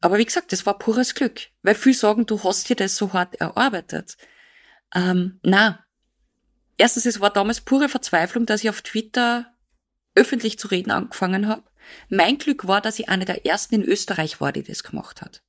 Aber 0.00 0.18
wie 0.18 0.24
gesagt, 0.24 0.52
das 0.52 0.66
war 0.66 0.78
pures 0.78 1.14
Glück. 1.14 1.48
Weil 1.62 1.74
viele 1.74 1.94
sagen, 1.94 2.26
du 2.26 2.42
hast 2.44 2.68
dir 2.68 2.76
das 2.76 2.96
so 2.96 3.12
hart 3.12 3.34
erarbeitet. 3.36 4.16
Ähm, 4.94 5.40
na. 5.42 5.84
Erstens, 6.76 7.06
es 7.06 7.20
war 7.20 7.30
damals 7.30 7.60
pure 7.60 7.88
Verzweiflung, 7.88 8.46
dass 8.46 8.62
ich 8.62 8.70
auf 8.70 8.82
Twitter 8.82 9.52
öffentlich 10.14 10.58
zu 10.58 10.68
reden 10.68 10.92
angefangen 10.92 11.48
habe. 11.48 11.64
Mein 12.08 12.38
Glück 12.38 12.66
war, 12.66 12.80
dass 12.80 12.98
ich 12.98 13.08
eine 13.08 13.24
der 13.24 13.46
ersten 13.46 13.76
in 13.76 13.82
Österreich 13.82 14.40
war, 14.40 14.52
die 14.52 14.62
das 14.62 14.82
gemacht 14.82 15.20
hat. 15.22 15.42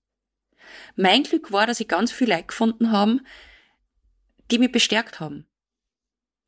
Mein 0.96 1.24
Glück 1.24 1.52
war, 1.52 1.68
dass 1.68 1.80
ich 1.80 1.88
ganz 1.88 2.12
viele 2.12 2.36
Leute 2.36 2.48
gefunden 2.48 2.92
haben, 2.92 3.22
die 4.52 4.60
mich 4.60 4.72
bestärkt 4.72 5.20
haben. 5.20 5.46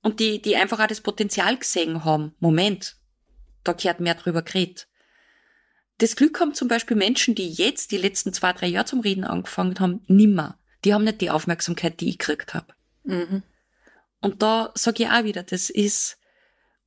Und 0.02 0.20
die, 0.20 0.42
die 0.42 0.56
einfach 0.56 0.80
auch 0.80 0.88
das 0.88 1.02
Potenzial 1.02 1.58
gesehen 1.58 2.04
haben. 2.04 2.34
Moment, 2.40 2.96
da 3.64 3.74
gehört 3.74 4.00
mehr 4.00 4.16
drüber 4.16 4.42
geredet. 4.42 4.88
Das 6.02 6.16
Glück 6.16 6.40
haben 6.40 6.56
zum 6.56 6.68
Beispiel 6.68 6.98
Menschen, 6.98 7.36
die 7.36 7.48
jetzt 7.48 7.92
die 7.92 7.98
letzten 7.98 8.34
zwei, 8.34 8.54
drei 8.54 8.66
Jahre 8.66 8.88
zum 8.88 9.02
Reden 9.02 9.24
angefangen 9.24 9.80
haben, 9.80 10.02
nimmer. 10.08 10.58
Die 10.84 10.96
haben 10.96 11.04
nicht 11.04 11.22
die 11.22 11.30
Aufmerksamkeit, 11.30 12.00
die 12.02 12.10
ich 12.10 12.18
gekriegt 12.18 12.56
habe. 12.56 12.74
Mhm. 13.04 13.44
Und 14.20 14.42
da 14.42 14.72
sage 14.74 15.04
ich 15.04 15.10
auch 15.10 15.24
wieder, 15.24 15.44
das 15.44 15.70
ist, 15.70 16.18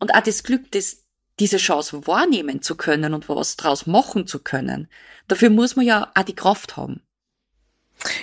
und 0.00 0.12
auch 0.12 0.20
das 0.20 0.42
Glück, 0.42 0.72
das, 0.72 1.04
diese 1.38 1.58
Chance 1.58 2.08
wahrnehmen 2.08 2.60
zu 2.60 2.74
können 2.74 3.14
und 3.14 3.28
was 3.28 3.56
draus 3.56 3.86
machen 3.86 4.26
zu 4.26 4.40
können. 4.40 4.88
Dafür 5.28 5.50
muss 5.50 5.76
man 5.76 5.86
ja 5.86 6.10
auch 6.12 6.24
die 6.24 6.34
Kraft 6.34 6.76
haben. 6.76 7.00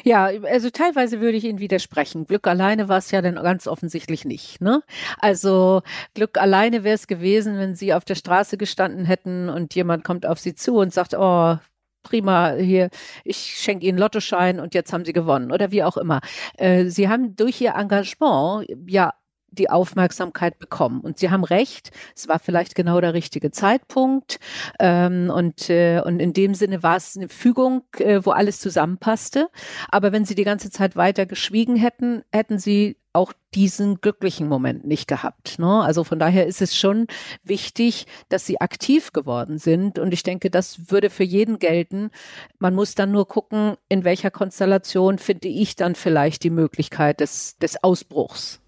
Ja, 0.03 0.25
also 0.25 0.69
teilweise 0.69 1.21
würde 1.21 1.37
ich 1.37 1.43
Ihnen 1.45 1.59
widersprechen. 1.59 2.25
Glück 2.25 2.47
alleine 2.47 2.87
war 2.89 2.97
es 2.97 3.11
ja 3.11 3.21
dann 3.21 3.35
ganz 3.35 3.67
offensichtlich 3.67 4.25
nicht. 4.25 4.61
Ne? 4.61 4.83
Also 5.19 5.81
Glück 6.13 6.37
alleine 6.37 6.83
wäre 6.83 6.95
es 6.95 7.07
gewesen, 7.07 7.57
wenn 7.57 7.75
Sie 7.75 7.93
auf 7.93 8.05
der 8.05 8.15
Straße 8.15 8.57
gestanden 8.57 9.05
hätten 9.05 9.49
und 9.49 9.73
jemand 9.75 10.03
kommt 10.03 10.25
auf 10.25 10.39
Sie 10.39 10.55
zu 10.55 10.75
und 10.77 10.93
sagt, 10.93 11.15
oh, 11.15 11.57
prima, 12.03 12.53
hier, 12.53 12.89
ich 13.23 13.37
schenke 13.37 13.85
Ihnen 13.85 13.97
Lottoschein 13.97 14.59
und 14.59 14.73
jetzt 14.73 14.93
haben 14.93 15.05
Sie 15.05 15.13
gewonnen 15.13 15.51
oder 15.51 15.71
wie 15.71 15.83
auch 15.83 15.97
immer. 15.97 16.21
Äh, 16.57 16.85
Sie 16.85 17.09
haben 17.09 17.35
durch 17.35 17.61
Ihr 17.61 17.75
Engagement 17.75 18.67
ja 18.87 19.13
die 19.51 19.69
Aufmerksamkeit 19.69 20.59
bekommen. 20.59 21.01
Und 21.01 21.17
Sie 21.17 21.29
haben 21.29 21.43
recht, 21.43 21.91
es 22.15 22.27
war 22.27 22.39
vielleicht 22.39 22.75
genau 22.75 23.01
der 23.01 23.13
richtige 23.13 23.51
Zeitpunkt. 23.51 24.39
Ähm, 24.79 25.31
und, 25.33 25.69
äh, 25.69 26.01
und 26.03 26.19
in 26.19 26.33
dem 26.33 26.55
Sinne 26.55 26.83
war 26.83 26.97
es 26.97 27.15
eine 27.15 27.29
Fügung, 27.29 27.83
äh, 27.97 28.21
wo 28.23 28.31
alles 28.31 28.59
zusammenpasste. 28.59 29.49
Aber 29.89 30.11
wenn 30.11 30.25
Sie 30.25 30.35
die 30.35 30.43
ganze 30.43 30.69
Zeit 30.69 30.95
weiter 30.95 31.25
geschwiegen 31.25 31.75
hätten, 31.75 32.23
hätten 32.31 32.59
Sie 32.59 32.97
auch 33.13 33.33
diesen 33.53 33.99
glücklichen 33.99 34.47
Moment 34.47 34.85
nicht 34.85 35.07
gehabt. 35.07 35.59
Ne? 35.59 35.81
Also 35.81 36.03
von 36.03 36.17
daher 36.17 36.47
ist 36.47 36.61
es 36.61 36.75
schon 36.75 37.07
wichtig, 37.43 38.05
dass 38.29 38.45
sie 38.45 38.61
aktiv 38.61 39.11
geworden 39.11 39.57
sind. 39.57 39.99
Und 39.99 40.13
ich 40.13 40.23
denke, 40.23 40.49
das 40.49 40.91
würde 40.91 41.09
für 41.09 41.25
jeden 41.25 41.59
gelten. 41.59 42.11
Man 42.59 42.73
muss 42.73 42.95
dann 42.95 43.11
nur 43.11 43.27
gucken, 43.27 43.75
in 43.89 44.05
welcher 44.05 44.31
Konstellation 44.31 45.17
finde 45.17 45.49
ich 45.49 45.75
dann 45.75 45.95
vielleicht 45.95 46.43
die 46.43 46.49
Möglichkeit 46.49 47.19
des, 47.19 47.57
des 47.57 47.83
Ausbruchs. 47.83 48.60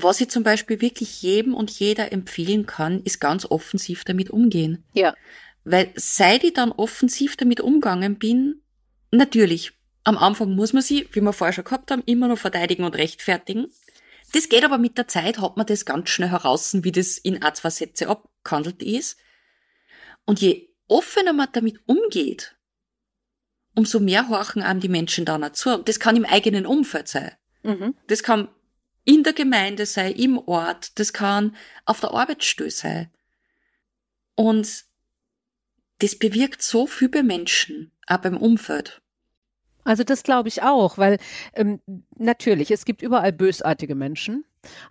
Was 0.00 0.20
ich 0.20 0.30
zum 0.30 0.42
Beispiel 0.42 0.80
wirklich 0.80 1.22
jedem 1.22 1.54
und 1.54 1.70
jeder 1.70 2.12
empfehlen 2.12 2.66
kann, 2.66 3.02
ist 3.02 3.20
ganz 3.20 3.44
offensiv 3.44 4.04
damit 4.04 4.30
umgehen. 4.30 4.84
Ja. 4.94 5.14
Weil 5.64 5.92
seit 5.94 6.44
ich 6.44 6.54
dann 6.54 6.72
offensiv 6.72 7.36
damit 7.36 7.60
umgegangen 7.60 8.18
bin, 8.18 8.62
natürlich, 9.10 9.72
am 10.04 10.16
Anfang 10.16 10.54
muss 10.54 10.72
man 10.72 10.82
sie, 10.82 11.08
wie 11.12 11.20
wir 11.20 11.32
vorher 11.32 11.52
schon 11.52 11.64
gehabt 11.64 11.90
haben, 11.90 12.02
immer 12.06 12.28
noch 12.28 12.38
verteidigen 12.38 12.84
und 12.84 12.96
rechtfertigen. 12.96 13.68
Das 14.32 14.48
geht 14.48 14.64
aber 14.64 14.78
mit 14.78 14.96
der 14.98 15.08
Zeit, 15.08 15.40
hat 15.40 15.56
man 15.56 15.66
das 15.66 15.84
ganz 15.84 16.08
schnell 16.08 16.30
heraus, 16.30 16.74
wie 16.82 16.92
das 16.92 17.18
in 17.18 17.42
ein, 17.42 17.54
zwei 17.54 17.70
Sätze 17.70 18.08
abgehandelt 18.08 18.82
ist. 18.82 19.18
Und 20.24 20.40
je 20.40 20.70
offener 20.88 21.32
man 21.32 21.48
damit 21.52 21.80
umgeht, 21.86 22.56
umso 23.74 24.00
mehr 24.00 24.28
horchen 24.28 24.62
einem 24.62 24.80
die 24.80 24.88
Menschen 24.88 25.24
dann 25.24 25.44
auch 25.44 25.52
zu. 25.52 25.78
Das 25.78 26.00
kann 26.00 26.16
im 26.16 26.24
eigenen 26.24 26.66
Umfeld 26.66 27.08
sein. 27.08 27.32
Mhm. 27.62 27.94
Das 28.06 28.22
kann 28.22 28.48
in 29.04 29.22
der 29.22 29.32
Gemeinde 29.32 29.86
sei, 29.86 30.10
im 30.10 30.38
Ort, 30.38 30.98
das 30.98 31.12
kann 31.12 31.56
auf 31.84 32.00
der 32.00 32.12
Arbeitsstelle 32.12 32.70
sein. 32.70 33.10
Und 34.34 34.84
das 35.98 36.18
bewirkt 36.18 36.62
so 36.62 36.86
viel 36.86 37.08
bei 37.08 37.22
Menschen, 37.22 37.92
auch 38.06 38.18
beim 38.18 38.36
Umfeld. 38.36 39.02
Also 39.84 40.04
das 40.04 40.22
glaube 40.22 40.48
ich 40.48 40.62
auch, 40.62 40.98
weil 40.98 41.18
ähm, 41.54 41.80
natürlich, 42.16 42.70
es 42.70 42.84
gibt 42.84 43.02
überall 43.02 43.32
bösartige 43.32 43.94
Menschen, 43.94 44.44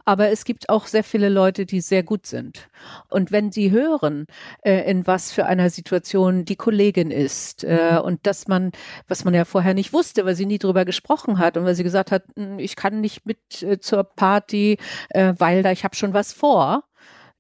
aber 0.05 0.29
es 0.29 0.45
gibt 0.45 0.69
auch 0.69 0.87
sehr 0.87 1.03
viele 1.03 1.29
Leute, 1.29 1.65
die 1.65 1.81
sehr 1.81 2.03
gut 2.03 2.25
sind. 2.25 2.69
Und 3.09 3.31
wenn 3.31 3.51
sie 3.51 3.71
hören, 3.71 4.27
äh, 4.63 4.89
in 4.89 5.07
was 5.07 5.31
für 5.31 5.45
einer 5.45 5.69
Situation 5.69 6.45
die 6.45 6.55
Kollegin 6.55 7.11
ist 7.11 7.63
äh, 7.63 7.99
und 8.03 8.25
dass 8.27 8.47
man, 8.47 8.71
was 9.07 9.23
man 9.23 9.33
ja 9.33 9.45
vorher 9.45 9.73
nicht 9.73 9.93
wusste, 9.93 10.25
weil 10.25 10.35
sie 10.35 10.45
nie 10.45 10.59
drüber 10.59 10.85
gesprochen 10.85 11.39
hat 11.39 11.57
und 11.57 11.65
weil 11.65 11.75
sie 11.75 11.83
gesagt 11.83 12.11
hat, 12.11 12.23
hm, 12.35 12.59
ich 12.59 12.75
kann 12.75 13.01
nicht 13.01 13.25
mit 13.25 13.61
äh, 13.61 13.79
zur 13.79 14.03
Party, 14.03 14.77
äh, 15.09 15.33
weil 15.37 15.63
da 15.63 15.71
ich 15.71 15.83
habe 15.83 15.95
schon 15.95 16.13
was 16.13 16.33
vor 16.33 16.83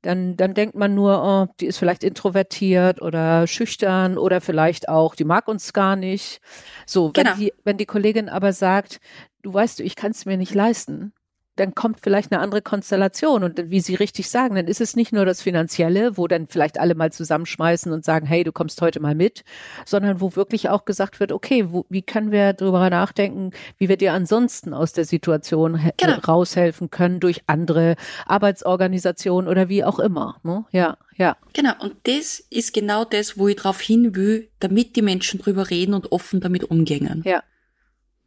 dann, 0.01 0.35
dann 0.35 0.53
denkt 0.53 0.75
man 0.75 0.95
nur, 0.95 1.23
oh, 1.23 1.53
die 1.59 1.67
ist 1.67 1.77
vielleicht 1.77 2.03
introvertiert 2.03 3.01
oder 3.01 3.45
schüchtern 3.47 4.17
oder 4.17 4.41
vielleicht 4.41 4.89
auch, 4.89 5.15
die 5.15 5.25
mag 5.25 5.47
uns 5.47 5.73
gar 5.73 5.95
nicht. 5.95 6.41
So, 6.85 7.11
wenn, 7.15 7.25
genau. 7.25 7.35
die, 7.35 7.53
wenn 7.63 7.77
die 7.77 7.85
Kollegin 7.85 8.29
aber 8.29 8.53
sagt, 8.53 8.99
du 9.43 9.53
weißt 9.53 9.79
du, 9.79 9.83
ich 9.83 9.95
kann 9.95 10.11
es 10.11 10.25
mir 10.25 10.37
nicht 10.37 10.53
leisten, 10.53 11.13
dann 11.55 11.75
kommt 11.75 11.99
vielleicht 12.01 12.31
eine 12.31 12.41
andere 12.41 12.61
Konstellation. 12.61 13.43
Und 13.43 13.69
wie 13.69 13.81
Sie 13.81 13.95
richtig 13.95 14.29
sagen, 14.29 14.55
dann 14.55 14.67
ist 14.67 14.81
es 14.81 14.95
nicht 14.95 15.11
nur 15.11 15.25
das 15.25 15.41
Finanzielle, 15.41 16.17
wo 16.17 16.27
dann 16.27 16.47
vielleicht 16.47 16.79
alle 16.79 16.95
mal 16.95 17.11
zusammenschmeißen 17.11 17.91
und 17.91 18.05
sagen, 18.05 18.25
hey, 18.25 18.43
du 18.43 18.51
kommst 18.51 18.81
heute 18.81 18.99
mal 18.99 19.15
mit, 19.15 19.43
sondern 19.85 20.21
wo 20.21 20.35
wirklich 20.35 20.69
auch 20.69 20.85
gesagt 20.85 21.19
wird, 21.19 21.31
okay, 21.31 21.65
wo, 21.69 21.85
wie 21.89 22.01
können 22.01 22.31
wir 22.31 22.53
darüber 22.53 22.89
nachdenken, 22.89 23.51
wie 23.77 23.89
wir 23.89 23.97
dir 23.97 24.13
ansonsten 24.13 24.73
aus 24.73 24.93
der 24.93 25.05
Situation 25.05 25.79
genau. 25.97 26.17
raushelfen 26.19 26.89
können 26.89 27.19
durch 27.19 27.43
andere 27.47 27.95
Arbeitsorganisationen 28.25 29.49
oder 29.49 29.67
wie 29.67 29.83
auch 29.83 29.99
immer. 29.99 30.39
Ne? 30.43 30.65
Ja, 30.71 30.97
ja. 31.17 31.37
Genau. 31.53 31.73
Und 31.79 31.95
das 32.03 32.39
ist 32.49 32.73
genau 32.73 33.03
das, 33.03 33.37
wo 33.37 33.47
ich 33.47 33.57
darauf 33.57 33.81
hin 33.81 34.15
will, 34.15 34.49
damit 34.59 34.95
die 34.95 35.01
Menschen 35.01 35.39
drüber 35.39 35.69
reden 35.69 35.93
und 35.93 36.11
offen 36.11 36.39
damit 36.39 36.63
umgehen. 36.63 37.21
Ja. 37.25 37.43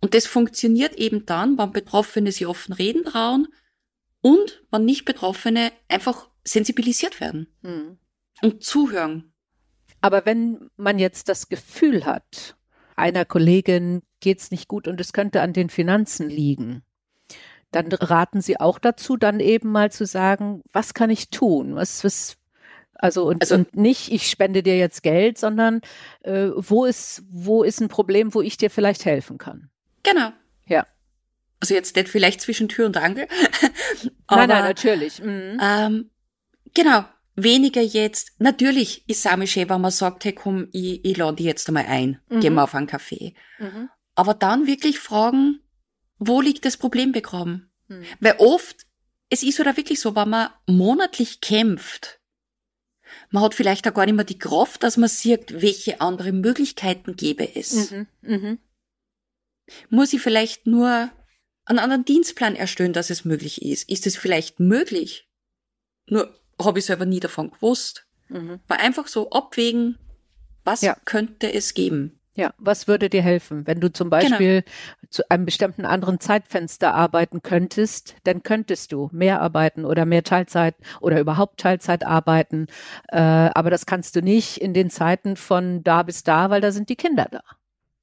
Und 0.04 0.12
das 0.12 0.26
funktioniert 0.26 0.96
eben 0.96 1.24
dann, 1.24 1.56
wenn 1.56 1.72
Betroffene 1.72 2.30
sich 2.30 2.46
offen 2.46 2.74
reden 2.74 3.04
trauen 3.04 3.48
und 4.20 4.62
wenn 4.70 4.84
nicht 4.84 5.06
Betroffene 5.06 5.72
einfach 5.88 6.28
sensibilisiert 6.44 7.22
werden 7.22 7.46
hm. 7.62 7.96
und 8.42 8.62
zuhören. 8.62 9.32
Aber 10.02 10.26
wenn 10.26 10.68
man 10.76 10.98
jetzt 10.98 11.30
das 11.30 11.48
Gefühl 11.48 12.04
hat, 12.04 12.54
einer 12.96 13.24
Kollegin 13.24 14.02
geht's 14.20 14.50
nicht 14.50 14.68
gut 14.68 14.88
und 14.88 15.00
es 15.00 15.14
könnte 15.14 15.40
an 15.40 15.54
den 15.54 15.70
Finanzen 15.70 16.28
liegen, 16.28 16.82
dann 17.70 17.90
raten 17.90 18.42
Sie 18.42 18.60
auch 18.60 18.78
dazu, 18.78 19.16
dann 19.16 19.40
eben 19.40 19.72
mal 19.72 19.90
zu 19.90 20.04
sagen, 20.04 20.62
was 20.70 20.92
kann 20.92 21.08
ich 21.08 21.30
tun? 21.30 21.76
Was, 21.76 22.04
was, 22.04 22.36
also 22.92 23.24
und, 23.24 23.40
also 23.40 23.54
und, 23.54 23.74
nicht, 23.74 24.12
ich 24.12 24.28
spende 24.28 24.62
dir 24.62 24.76
jetzt 24.76 25.02
Geld, 25.02 25.38
sondern 25.38 25.80
äh, 26.20 26.50
wo 26.54 26.84
ist, 26.84 27.22
wo 27.30 27.62
ist 27.62 27.80
ein 27.80 27.88
Problem, 27.88 28.34
wo 28.34 28.42
ich 28.42 28.58
dir 28.58 28.68
vielleicht 28.68 29.06
helfen 29.06 29.38
kann? 29.38 29.70
Genau. 30.04 30.32
Ja. 30.66 30.86
Also 31.60 31.74
jetzt 31.74 31.96
nicht 31.96 32.08
vielleicht 32.08 32.40
zwischen 32.40 32.68
Tür 32.68 32.86
und 32.86 32.96
Angel. 32.96 33.26
aber, 34.26 34.46
nein, 34.46 34.48
nein, 34.48 34.64
natürlich. 34.64 35.20
Mhm. 35.20 35.58
Ähm, 35.60 36.10
genau. 36.74 37.04
Weniger 37.36 37.82
jetzt. 37.82 38.32
Natürlich 38.38 39.08
ist 39.08 39.26
es 39.26 39.50
schön, 39.50 39.68
wenn 39.68 39.80
man 39.80 39.90
sagt, 39.90 40.24
hey 40.24 40.32
komm, 40.32 40.68
ich, 40.70 41.04
ich 41.04 41.16
lade 41.16 41.36
dich 41.36 41.46
jetzt 41.46 41.66
einmal 41.66 41.86
ein. 41.86 42.20
Mhm. 42.28 42.40
Gehen 42.40 42.54
wir 42.54 42.62
auf 42.62 42.74
einen 42.76 42.86
Kaffee. 42.86 43.34
Mhm. 43.58 43.88
Aber 44.14 44.34
dann 44.34 44.68
wirklich 44.68 45.00
fragen, 45.00 45.60
wo 46.18 46.40
liegt 46.40 46.64
das 46.64 46.76
Problem 46.76 47.10
begraben? 47.10 47.72
Mhm. 47.88 48.04
Weil 48.20 48.36
oft, 48.38 48.86
es 49.30 49.42
ist 49.42 49.58
oder 49.58 49.76
wirklich 49.76 49.98
so, 50.00 50.14
wenn 50.14 50.28
man 50.28 50.50
monatlich 50.66 51.40
kämpft, 51.40 52.20
man 53.30 53.42
hat 53.42 53.54
vielleicht 53.54 53.88
auch 53.88 53.94
gar 53.94 54.06
nicht 54.06 54.14
mehr 54.14 54.24
die 54.24 54.38
Kraft, 54.38 54.82
dass 54.82 54.96
man 54.96 55.08
sieht, 55.08 55.60
welche 55.60 56.00
andere 56.00 56.32
Möglichkeiten 56.32 57.16
gäbe 57.16 57.56
es. 57.56 57.90
Mhm. 57.90 58.06
Mhm. 58.22 58.58
Muss 59.90 60.12
ich 60.12 60.20
vielleicht 60.20 60.66
nur 60.66 61.10
einen 61.64 61.78
anderen 61.78 62.04
Dienstplan 62.04 62.56
erstellen, 62.56 62.92
dass 62.92 63.10
es 63.10 63.24
möglich 63.24 63.62
ist? 63.62 63.88
Ist 63.88 64.06
es 64.06 64.16
vielleicht 64.16 64.60
möglich? 64.60 65.28
Nur 66.06 66.34
habe 66.62 66.78
ich 66.78 66.84
selber 66.84 67.06
nie 67.06 67.20
davon 67.20 67.50
gewusst. 67.50 68.06
Mhm. 68.28 68.60
War 68.68 68.80
einfach 68.80 69.06
so 69.08 69.30
abwägen, 69.30 69.98
was 70.64 70.82
ja. 70.82 70.96
könnte 71.04 71.52
es 71.52 71.74
geben? 71.74 72.20
Ja, 72.36 72.52
was 72.58 72.88
würde 72.88 73.08
dir 73.08 73.22
helfen? 73.22 73.64
Wenn 73.66 73.80
du 73.80 73.92
zum 73.92 74.10
genau. 74.10 74.22
Beispiel 74.22 74.62
genau. 74.62 75.08
zu 75.10 75.30
einem 75.30 75.44
bestimmten 75.44 75.84
anderen 75.84 76.18
Zeitfenster 76.18 76.92
arbeiten 76.92 77.42
könntest, 77.42 78.16
dann 78.24 78.42
könntest 78.42 78.90
du 78.90 79.08
mehr 79.12 79.40
arbeiten 79.40 79.84
oder 79.84 80.04
mehr 80.04 80.24
Teilzeit 80.24 80.74
oder 81.00 81.20
überhaupt 81.20 81.60
Teilzeit 81.60 82.04
arbeiten. 82.04 82.66
Äh, 83.08 83.18
aber 83.18 83.70
das 83.70 83.86
kannst 83.86 84.16
du 84.16 84.20
nicht 84.20 84.56
in 84.56 84.74
den 84.74 84.90
Zeiten 84.90 85.36
von 85.36 85.84
da 85.84 86.02
bis 86.02 86.24
da, 86.24 86.50
weil 86.50 86.60
da 86.60 86.72
sind 86.72 86.88
die 86.88 86.96
Kinder 86.96 87.28
da. 87.30 87.42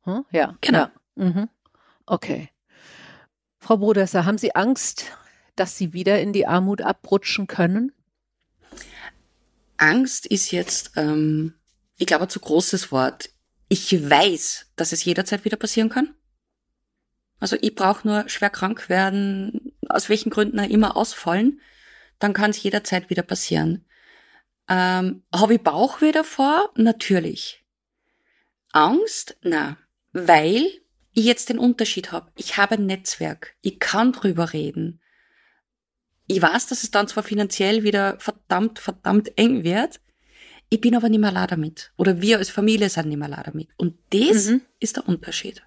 Hm? 0.03 0.25
Ja, 0.31 0.55
genau. 0.61 0.79
Ja. 0.79 0.91
Mhm. 1.15 1.49
Okay. 2.05 2.49
Frau 3.59 3.77
Brodesser, 3.77 4.25
haben 4.25 4.37
Sie 4.37 4.55
Angst, 4.55 5.05
dass 5.55 5.77
Sie 5.77 5.93
wieder 5.93 6.19
in 6.19 6.33
die 6.33 6.47
Armut 6.47 6.81
abrutschen 6.81 7.47
können? 7.47 7.91
Angst 9.77 10.25
ist 10.25 10.51
jetzt, 10.51 10.91
ähm, 10.95 11.55
ich 11.97 12.07
glaube, 12.07 12.23
ein 12.23 12.29
zu 12.29 12.39
großes 12.39 12.91
Wort. 12.91 13.29
ich 13.69 13.93
weiß, 14.09 14.67
dass 14.75 14.91
es 14.91 15.05
jederzeit 15.05 15.45
wieder 15.45 15.55
passieren 15.55 15.87
kann. 15.89 16.13
Also 17.39 17.55
ich 17.61 17.73
brauche 17.73 18.05
nur 18.05 18.27
schwer 18.27 18.49
krank 18.49 18.89
werden, 18.89 19.73
aus 19.87 20.09
welchen 20.09 20.29
Gründen 20.29 20.59
auch 20.59 20.69
immer 20.69 20.97
ausfallen, 20.97 21.61
dann 22.19 22.33
kann 22.33 22.51
es 22.51 22.61
jederzeit 22.61 23.09
wieder 23.09 23.23
passieren. 23.23 23.85
Ähm, 24.67 25.23
Habe 25.33 25.55
ich 25.55 25.61
Bauchweh 25.61 26.11
davor? 26.11 26.69
Natürlich. 26.75 27.63
Angst? 28.73 29.37
Na, 29.41 29.77
weil 30.11 30.80
ich 31.13 31.25
jetzt 31.25 31.49
den 31.49 31.59
Unterschied 31.59 32.11
habe. 32.11 32.31
Ich 32.35 32.57
habe 32.57 32.75
ein 32.75 32.85
Netzwerk. 32.85 33.55
Ich 33.61 33.79
kann 33.79 34.13
drüber 34.13 34.53
reden. 34.53 34.99
Ich 36.27 36.41
weiß, 36.41 36.67
dass 36.67 36.83
es 36.83 36.91
dann 36.91 37.07
zwar 37.07 37.23
finanziell 37.23 37.83
wieder 37.83 38.17
verdammt, 38.19 38.79
verdammt 38.79 39.37
eng 39.37 39.63
wird. 39.63 39.99
Ich 40.69 40.79
bin 40.79 40.95
aber 40.95 41.09
nicht 41.09 41.19
mehr 41.19 41.31
la 41.31 41.47
damit. 41.47 41.91
Oder 41.97 42.21
wir 42.21 42.37
als 42.37 42.49
Familie 42.49 42.89
sind 42.89 43.09
nicht 43.09 43.17
mehr 43.17 43.27
la 43.27 43.43
damit. 43.43 43.69
Und 43.75 43.97
das 44.11 44.47
mhm. 44.47 44.61
ist 44.79 44.95
der 44.95 45.07
Unterschied. 45.07 45.61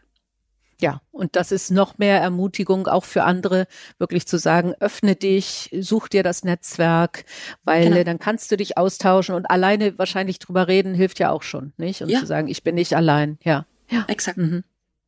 Ja, 0.81 1.03
und 1.13 1.37
das 1.37 1.53
ist 1.53 1.71
noch 1.71 1.99
mehr 1.99 2.21
Ermutigung 2.21 2.89
auch 2.89 3.05
für 3.05 3.25
andere, 3.25 3.67
wirklich 3.99 4.27
zu 4.27 4.39
sagen, 4.39 4.75
öffne 4.81 5.15
dich, 5.15 5.71
such 5.79 6.09
dir 6.09 6.23
das 6.23 6.43
Netzwerk, 6.45 7.25
weil 7.63 7.91
genau. 7.91 8.03
dann 8.03 8.19
kannst 8.19 8.51
du 8.51 8.57
dich 8.57 8.77
austauschen 8.77 9.35
und 9.35 9.47
alleine 9.47 9.99
wahrscheinlich 9.99 10.41
drüber 10.41 10.67
reden 10.67 10.95
hilft 10.95 11.21
ja 11.21 11.31
auch 11.31 11.43
schon, 11.43 11.73
nicht? 11.77 12.03
Und 12.03 12.09
ja. 12.09 12.21
zu 12.21 12.27
sagen, 12.27 12.49
ich 12.49 12.65
bin 12.65 12.75
nicht 12.75 12.97
allein, 12.97 13.39
ja. 13.45 13.67
Ja, 13.91 14.05
exakt. 14.09 14.39
Mhm. 14.39 14.65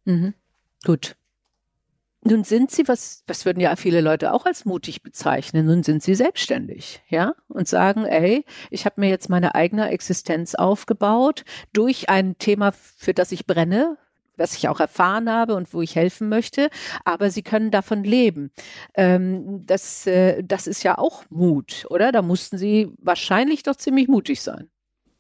Mhm. 0.07 0.35
Gut. 0.85 1.17
Nun 2.23 2.43
sind 2.43 2.73
Sie, 2.73 2.89
was, 2.89 3.23
was 3.29 3.45
würden 3.45 3.61
ja 3.61 3.77
viele 3.77 4.01
Leute 4.01 4.33
auch 4.33 4.47
als 4.47 4.65
mutig 4.65 5.03
bezeichnen, 5.03 5.67
nun 5.67 5.85
sind 5.85 6.03
Sie 6.03 6.17
selbstständig, 6.17 7.03
ja, 7.09 7.35
und 7.47 7.69
sagen, 7.69 8.05
ey, 8.05 8.45
ich 8.71 8.85
habe 8.85 9.01
mir 9.01 9.09
jetzt 9.09 9.29
meine 9.29 9.55
eigene 9.55 9.91
Existenz 9.91 10.57
aufgebaut 10.57 11.45
durch 11.73 12.09
ein 12.09 12.37
Thema, 12.39 12.73
für 12.73 13.15
das 13.15 13.31
ich 13.31 13.47
brenne, 13.47 13.97
was 14.37 14.57
ich 14.57 14.69
auch 14.69 14.81
erfahren 14.81 15.31
habe 15.31 15.55
und 15.55 15.73
wo 15.73 15.83
ich 15.83 15.95
helfen 15.95 16.29
möchte, 16.29 16.69
aber 17.05 17.31
sie 17.31 17.43
können 17.43 17.71
davon 17.71 18.03
leben. 18.03 18.51
Ähm, 18.95 19.65
das, 19.65 20.07
äh, 20.09 20.43
das 20.43 20.67
ist 20.67 20.83
ja 20.83 20.99
auch 20.99 21.25
Mut, 21.31 21.87
oder? 21.91 22.11
Da 22.11 22.23
mussten 22.23 22.59
sie 22.59 22.93
wahrscheinlich 22.99 23.63
doch 23.63 23.77
ziemlich 23.77 24.09
mutig 24.09 24.43
sein. 24.43 24.69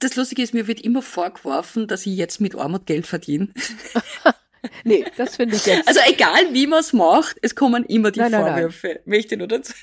Das 0.00 0.16
Lustige 0.16 0.42
ist, 0.42 0.54
mir 0.54 0.66
wird 0.66 0.80
immer 0.80 1.02
vorgeworfen, 1.02 1.86
dass 1.86 2.04
ich 2.04 2.16
jetzt 2.16 2.40
mit 2.40 2.54
Armut 2.54 2.84
Geld 2.86 3.06
verdiene. 3.06 3.48
nee, 4.84 5.04
das 5.16 5.36
finde 5.36 5.56
ich 5.56 5.66
jetzt. 5.66 5.88
Also 5.88 6.00
egal, 6.08 6.52
wie 6.52 6.66
man 6.66 6.80
es 6.80 6.92
macht, 6.92 7.36
es 7.42 7.54
kommen 7.54 7.84
immer 7.84 8.10
die 8.10 8.20
nein, 8.20 8.32
Vorwürfe. 8.32 8.86
Nein, 8.86 8.96
nein. 8.96 9.16
Möchte 9.16 9.36
nur 9.36 9.48
dazu. 9.48 9.72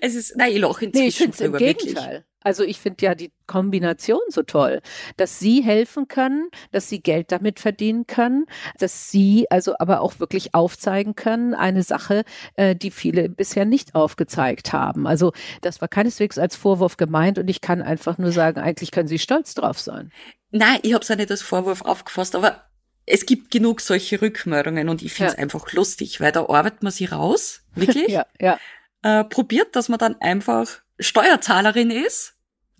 Es 0.00 0.14
ist, 0.14 0.36
nein, 0.36 0.52
ich 0.52 0.58
lache 0.58 0.84
inzwischen 0.86 1.26
nee, 1.26 1.30
ich 1.30 1.36
drüber, 1.36 1.58
im 1.60 1.64
Gegenteil. 1.64 1.94
Wirklich. 1.94 2.24
Also 2.42 2.62
ich 2.62 2.78
finde 2.78 3.04
ja 3.04 3.14
die 3.14 3.32
Kombination 3.46 4.20
so 4.28 4.42
toll, 4.42 4.80
dass 5.16 5.38
sie 5.38 5.62
helfen 5.62 6.08
können, 6.08 6.48
dass 6.70 6.88
sie 6.88 7.02
Geld 7.02 7.32
damit 7.32 7.58
verdienen 7.58 8.06
können, 8.06 8.46
dass 8.78 9.10
sie 9.10 9.46
also 9.50 9.74
aber 9.78 10.00
auch 10.00 10.20
wirklich 10.20 10.54
aufzeigen 10.54 11.14
können, 11.14 11.54
eine 11.54 11.82
Sache, 11.82 12.24
äh, 12.54 12.76
die 12.76 12.90
viele 12.90 13.28
bisher 13.28 13.64
nicht 13.64 13.94
aufgezeigt 13.94 14.72
haben. 14.72 15.06
Also 15.06 15.32
das 15.62 15.80
war 15.80 15.88
keineswegs 15.88 16.38
als 16.38 16.54
Vorwurf 16.54 16.96
gemeint 16.96 17.38
und 17.38 17.48
ich 17.48 17.60
kann 17.60 17.82
einfach 17.82 18.18
nur 18.18 18.32
sagen, 18.32 18.60
eigentlich 18.60 18.92
können 18.92 19.08
sie 19.08 19.18
stolz 19.18 19.54
drauf 19.54 19.80
sein. 19.80 20.12
Nein, 20.50 20.78
ich 20.82 20.94
habe 20.94 21.02
es 21.02 21.08
ja 21.08 21.16
nicht 21.16 21.30
als 21.30 21.42
Vorwurf 21.42 21.82
aufgefasst, 21.82 22.34
aber 22.34 22.67
es 23.08 23.26
gibt 23.26 23.50
genug 23.50 23.80
solche 23.80 24.20
Rückmeldungen 24.20 24.88
und 24.88 25.02
ich 25.02 25.12
finde 25.12 25.32
es 25.32 25.36
ja. 25.36 25.42
einfach 25.42 25.72
lustig, 25.72 26.20
weil 26.20 26.32
da 26.32 26.46
arbeitet 26.48 26.82
man 26.82 26.92
sie 26.92 27.06
raus, 27.06 27.62
wirklich. 27.74 28.08
ja, 28.08 28.26
ja. 28.40 28.58
Äh, 29.02 29.24
probiert, 29.24 29.76
dass 29.76 29.88
man 29.88 29.98
dann 29.98 30.20
einfach 30.20 30.68
Steuerzahlerin 30.98 31.90
ist 31.90 32.34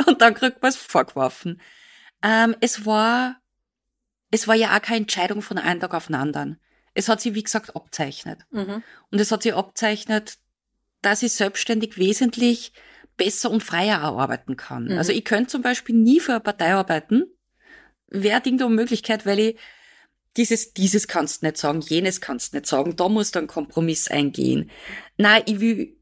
und 0.06 0.20
dann 0.20 0.34
kriegt 0.34 0.62
man 0.62 0.70
es 0.70 0.76
vorgeworfen. 0.76 1.60
Ähm, 2.22 2.56
es 2.60 2.84
war, 2.84 3.40
es 4.30 4.48
war 4.48 4.54
ja 4.54 4.76
auch 4.76 4.82
keine 4.82 5.00
Entscheidung 5.00 5.42
von 5.42 5.58
einem 5.58 5.80
Tag 5.80 5.94
auf 5.94 6.06
den 6.06 6.16
anderen. 6.16 6.60
Es 6.94 7.08
hat 7.08 7.20
sich, 7.20 7.34
wie 7.34 7.42
gesagt, 7.42 7.76
abzeichnet. 7.76 8.40
Mhm. 8.50 8.82
Und 9.10 9.20
es 9.20 9.30
hat 9.30 9.42
sich 9.42 9.54
abzeichnet, 9.54 10.38
dass 11.00 11.22
ich 11.22 11.32
selbstständig 11.32 11.96
wesentlich 11.96 12.72
besser 13.16 13.50
und 13.50 13.62
freier 13.62 14.00
arbeiten 14.00 14.56
kann. 14.56 14.86
Mhm. 14.86 14.98
Also 14.98 15.12
ich 15.12 15.24
könnte 15.24 15.50
zum 15.50 15.62
Beispiel 15.62 15.94
nie 15.94 16.20
für 16.20 16.32
eine 16.32 16.40
Partei 16.40 16.74
arbeiten. 16.74 17.24
Wäre 18.08 18.40
Ding 18.40 18.58
der 18.58 18.68
Möglichkeit, 18.68 19.26
weil 19.26 19.38
ich 19.38 19.58
dieses, 20.36 20.72
dieses 20.72 21.08
kannst 21.08 21.42
nicht 21.42 21.56
sagen, 21.56 21.80
jenes 21.80 22.20
kannst 22.20 22.54
nicht 22.54 22.66
sagen, 22.66 22.96
da 22.96 23.08
muss 23.08 23.30
dann 23.30 23.46
Kompromiss 23.46 24.08
eingehen. 24.08 24.70
Nein, 25.16 25.42
ich 25.46 25.60
will 25.60 25.96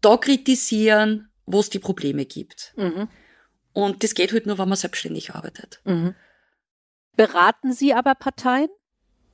da 0.00 0.16
kritisieren, 0.16 1.28
wo 1.46 1.60
es 1.60 1.70
die 1.70 1.78
Probleme 1.78 2.26
gibt. 2.26 2.74
Mhm. 2.76 3.08
Und 3.72 4.02
das 4.02 4.14
geht 4.14 4.32
halt 4.32 4.46
nur, 4.46 4.58
wenn 4.58 4.68
man 4.68 4.76
selbstständig 4.76 5.34
arbeitet. 5.34 5.80
Mhm. 5.84 6.14
Beraten 7.16 7.72
Sie 7.72 7.94
aber 7.94 8.14
Parteien? 8.14 8.68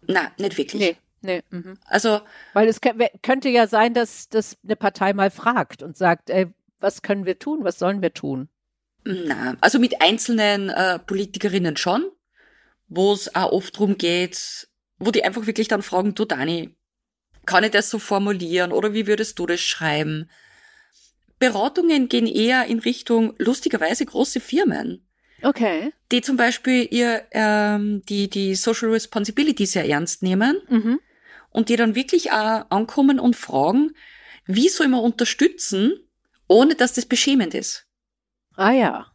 Nein, 0.07 0.31
nicht 0.39 0.57
wirklich. 0.57 0.81
Nee. 0.81 0.97
Nee. 1.23 1.43
Mhm. 1.51 1.79
Also, 1.85 2.21
weil 2.53 2.69
es 2.69 2.81
könnte 2.81 3.49
ja 3.49 3.67
sein, 3.67 3.95
dass, 3.95 4.29
dass 4.29 4.57
eine 4.65 4.77
Partei 4.77 5.13
mal 5.13 5.31
fragt 5.31 5.83
und 5.83 5.97
sagt, 5.97 6.31
ey, 6.31 6.49
was 6.81 7.03
können 7.03 7.27
wir 7.27 7.39
tun, 7.39 7.63
was 7.63 7.79
sollen 7.79 8.03
wir 8.03 8.13
tun? 8.13 8.49
Na, 9.05 9.57
also 9.61 9.79
mit 9.79 10.01
einzelnen 10.01 10.69
äh, 10.69 10.99
Politikerinnen 10.99 11.77
schon, 11.77 12.05
wo 12.95 13.13
es 13.13 13.35
auch 13.35 13.53
oft 13.53 13.79
drum 13.79 13.97
geht, 13.97 14.69
wo 14.99 15.11
die 15.11 15.25
einfach 15.25 15.47
wirklich 15.47 15.69
dann 15.69 15.83
fragen, 15.83 16.15
du 16.15 16.25
Dani, 16.25 16.75
kann 17.47 17.65
ich 17.65 17.71
das 17.71 17.91
so 17.91 17.99
formulieren 17.99 18.73
oder 18.73 18.93
wie 18.93 19.07
würdest 19.07 19.39
du 19.39 19.47
das 19.47 19.61
schreiben? 19.61 20.31
Beratungen 21.39 22.09
gehen 22.09 22.27
eher 22.27 22.67
in 22.67 22.79
Richtung 22.79 23.35
lustigerweise 23.39 24.07
große 24.07 24.41
Firmen. 24.41 25.09
Okay. 25.43 25.93
Die 26.13 26.21
zum 26.21 26.37
Beispiel 26.37 26.87
ihr 26.89 27.25
ähm, 27.33 28.03
die 28.09 28.31
die 28.31 28.55
Social 28.55 28.91
Responsibility 28.91 29.67
sehr 29.67 29.89
ernst 29.89 30.23
nehmen 30.23 30.61
mhm. 30.69 31.01
und 31.51 31.69
die 31.69 31.77
dann 31.77 31.97
wirklich 31.97 32.31
auch 32.31 32.71
ankommen 32.71 33.19
und 33.19 33.35
fragen, 33.35 33.91
wie 34.47 34.69
soll 34.69 34.87
man 34.87 35.01
unterstützen, 35.01 35.95
ohne 36.47 36.77
dass 36.77 36.93
das 36.93 37.07
beschämend 37.07 37.55
ist. 37.55 37.87
Ah 38.55 38.71
ja. 38.71 39.07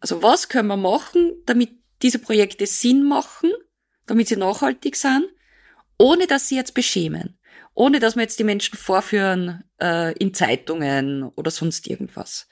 Also 0.00 0.22
was 0.22 0.48
können 0.48 0.68
wir 0.68 0.78
machen, 0.78 1.32
damit 1.44 1.83
diese 2.02 2.18
Projekte 2.18 2.66
Sinn 2.66 3.04
machen, 3.04 3.50
damit 4.06 4.28
sie 4.28 4.36
nachhaltig 4.36 4.96
sind, 4.96 5.24
ohne 5.98 6.26
dass 6.26 6.48
sie 6.48 6.56
jetzt 6.56 6.74
beschämen, 6.74 7.38
ohne 7.74 8.00
dass 8.00 8.16
wir 8.16 8.22
jetzt 8.22 8.38
die 8.38 8.44
Menschen 8.44 8.76
vorführen 8.76 9.64
äh, 9.80 10.16
in 10.18 10.34
Zeitungen 10.34 11.24
oder 11.24 11.50
sonst 11.50 11.86
irgendwas. 11.86 12.48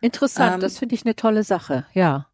Interessant, 0.00 0.54
ähm, 0.54 0.60
das 0.60 0.78
finde 0.78 0.94
ich 0.94 1.04
eine 1.04 1.16
tolle 1.16 1.44
Sache, 1.44 1.86
ja. 1.94 2.26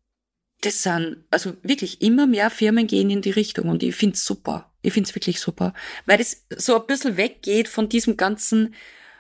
Das 0.63 0.83
sind, 0.83 1.25
also 1.31 1.55
wirklich 1.63 2.01
immer 2.01 2.27
mehr 2.27 2.49
Firmen 2.49 2.87
gehen 2.87 3.11
in 3.11 3.21
die 3.21 3.31
Richtung 3.31 3.69
und 3.69 3.83
ich 3.83 3.95
finde 3.95 4.15
es 4.15 4.25
super. 4.25 4.73
Ich 4.83 4.93
finde 4.93 5.09
es 5.09 5.15
wirklich 5.15 5.41
super. 5.41 5.75
Weil 6.07 6.21
es 6.21 6.47
so 6.57 6.81
ein 6.81 6.87
bisschen 6.87 7.17
weggeht 7.17 7.69
von 7.69 7.89
diesem 7.89 8.17
ganzen, 8.17 8.75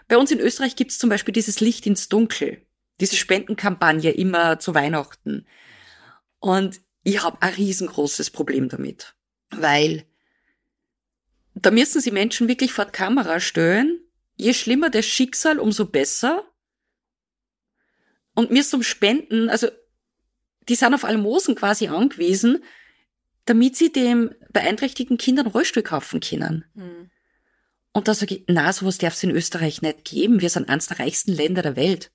bei 0.08 0.16
uns 0.16 0.30
in 0.30 0.40
Österreich 0.40 0.76
gibt 0.76 0.92
es 0.92 0.98
zum 0.98 1.10
Beispiel 1.10 1.34
dieses 1.34 1.60
Licht 1.60 1.86
ins 1.86 2.08
Dunkel, 2.08 2.64
diese 3.00 3.16
Spendenkampagne 3.16 4.12
immer 4.12 4.58
zu 4.58 4.74
Weihnachten. 4.74 5.46
Und 6.38 6.80
ich 7.06 7.22
habe 7.22 7.40
ein 7.40 7.54
riesengroßes 7.54 8.30
Problem 8.30 8.68
damit, 8.68 9.14
weil 9.50 10.04
da 11.54 11.70
müssen 11.70 12.00
sie 12.00 12.10
Menschen 12.10 12.48
wirklich 12.48 12.72
vor 12.72 12.86
die 12.86 12.90
Kamera 12.90 13.38
stellen. 13.38 14.00
Je 14.34 14.52
schlimmer 14.52 14.90
das 14.90 15.06
Schicksal, 15.06 15.60
umso 15.60 15.86
besser. 15.86 16.44
Und 18.34 18.50
mir 18.50 18.64
zum 18.64 18.82
Spenden, 18.82 19.48
also 19.48 19.68
die 20.68 20.74
sind 20.74 20.94
auf 20.94 21.04
Almosen 21.04 21.54
quasi 21.54 21.86
angewiesen, 21.86 22.64
damit 23.44 23.76
sie 23.76 23.92
dem 23.92 24.34
beeinträchtigten 24.52 25.16
Kindern 25.16 25.46
Rollstuhl 25.46 25.84
kaufen 25.84 26.18
können. 26.18 26.64
Mhm. 26.74 27.10
Und 27.92 28.08
da 28.08 28.14
sage 28.14 28.34
ich, 28.34 28.44
na, 28.48 28.72
sowas 28.72 28.98
darf 28.98 29.14
es 29.14 29.22
in 29.22 29.30
Österreich 29.30 29.80
nicht 29.80 30.04
geben. 30.04 30.40
Wir 30.40 30.50
sind 30.50 30.68
eines 30.68 30.88
der 30.88 30.98
reichsten 30.98 31.32
Länder 31.32 31.62
der 31.62 31.76
Welt. 31.76 32.10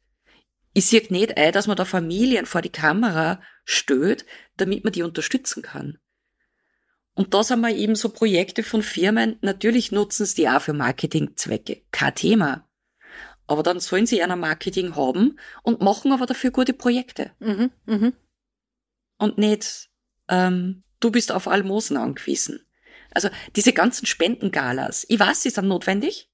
Ich 0.73 0.87
sehe 0.87 1.01
nicht 1.09 1.37
ein, 1.37 1.53
dass 1.53 1.67
man 1.67 1.77
da 1.77 1.85
Familien 1.85 2.45
vor 2.45 2.61
die 2.61 2.69
Kamera 2.69 3.41
stößt, 3.65 4.25
damit 4.57 4.83
man 4.83 4.93
die 4.93 5.03
unterstützen 5.03 5.63
kann. 5.63 5.99
Und 7.13 7.33
da 7.33 7.43
sind 7.43 7.61
wir 7.61 7.75
eben 7.75 7.95
so 7.95 8.09
Projekte 8.09 8.63
von 8.63 8.81
Firmen, 8.81 9.37
natürlich 9.41 9.91
nutzen 9.91 10.25
sie 10.25 10.35
die 10.35 10.49
auch 10.49 10.61
für 10.61 10.73
Marketingzwecke, 10.73 11.83
kein 11.91 12.15
Thema. 12.15 12.67
Aber 13.47 13.63
dann 13.63 13.79
sollen 13.81 14.05
sie 14.05 14.23
einer 14.23 14.37
Marketing 14.37 14.95
haben 14.95 15.37
und 15.63 15.81
machen 15.81 16.13
aber 16.13 16.25
dafür 16.25 16.51
gute 16.51 16.73
Projekte. 16.73 17.31
Mhm, 17.39 17.71
mh. 17.85 18.13
Und 19.17 19.37
nicht, 19.37 19.89
ähm, 20.29 20.83
du 21.01 21.11
bist 21.11 21.31
auf 21.31 21.47
Almosen 21.47 21.97
angewiesen. 21.97 22.65
Also 23.13 23.29
diese 23.57 23.73
ganzen 23.73 24.05
Spendengalas, 24.05 25.05
ich 25.09 25.19
weiß, 25.19 25.43
sie 25.43 25.49
sind 25.49 25.67
notwendig, 25.67 26.29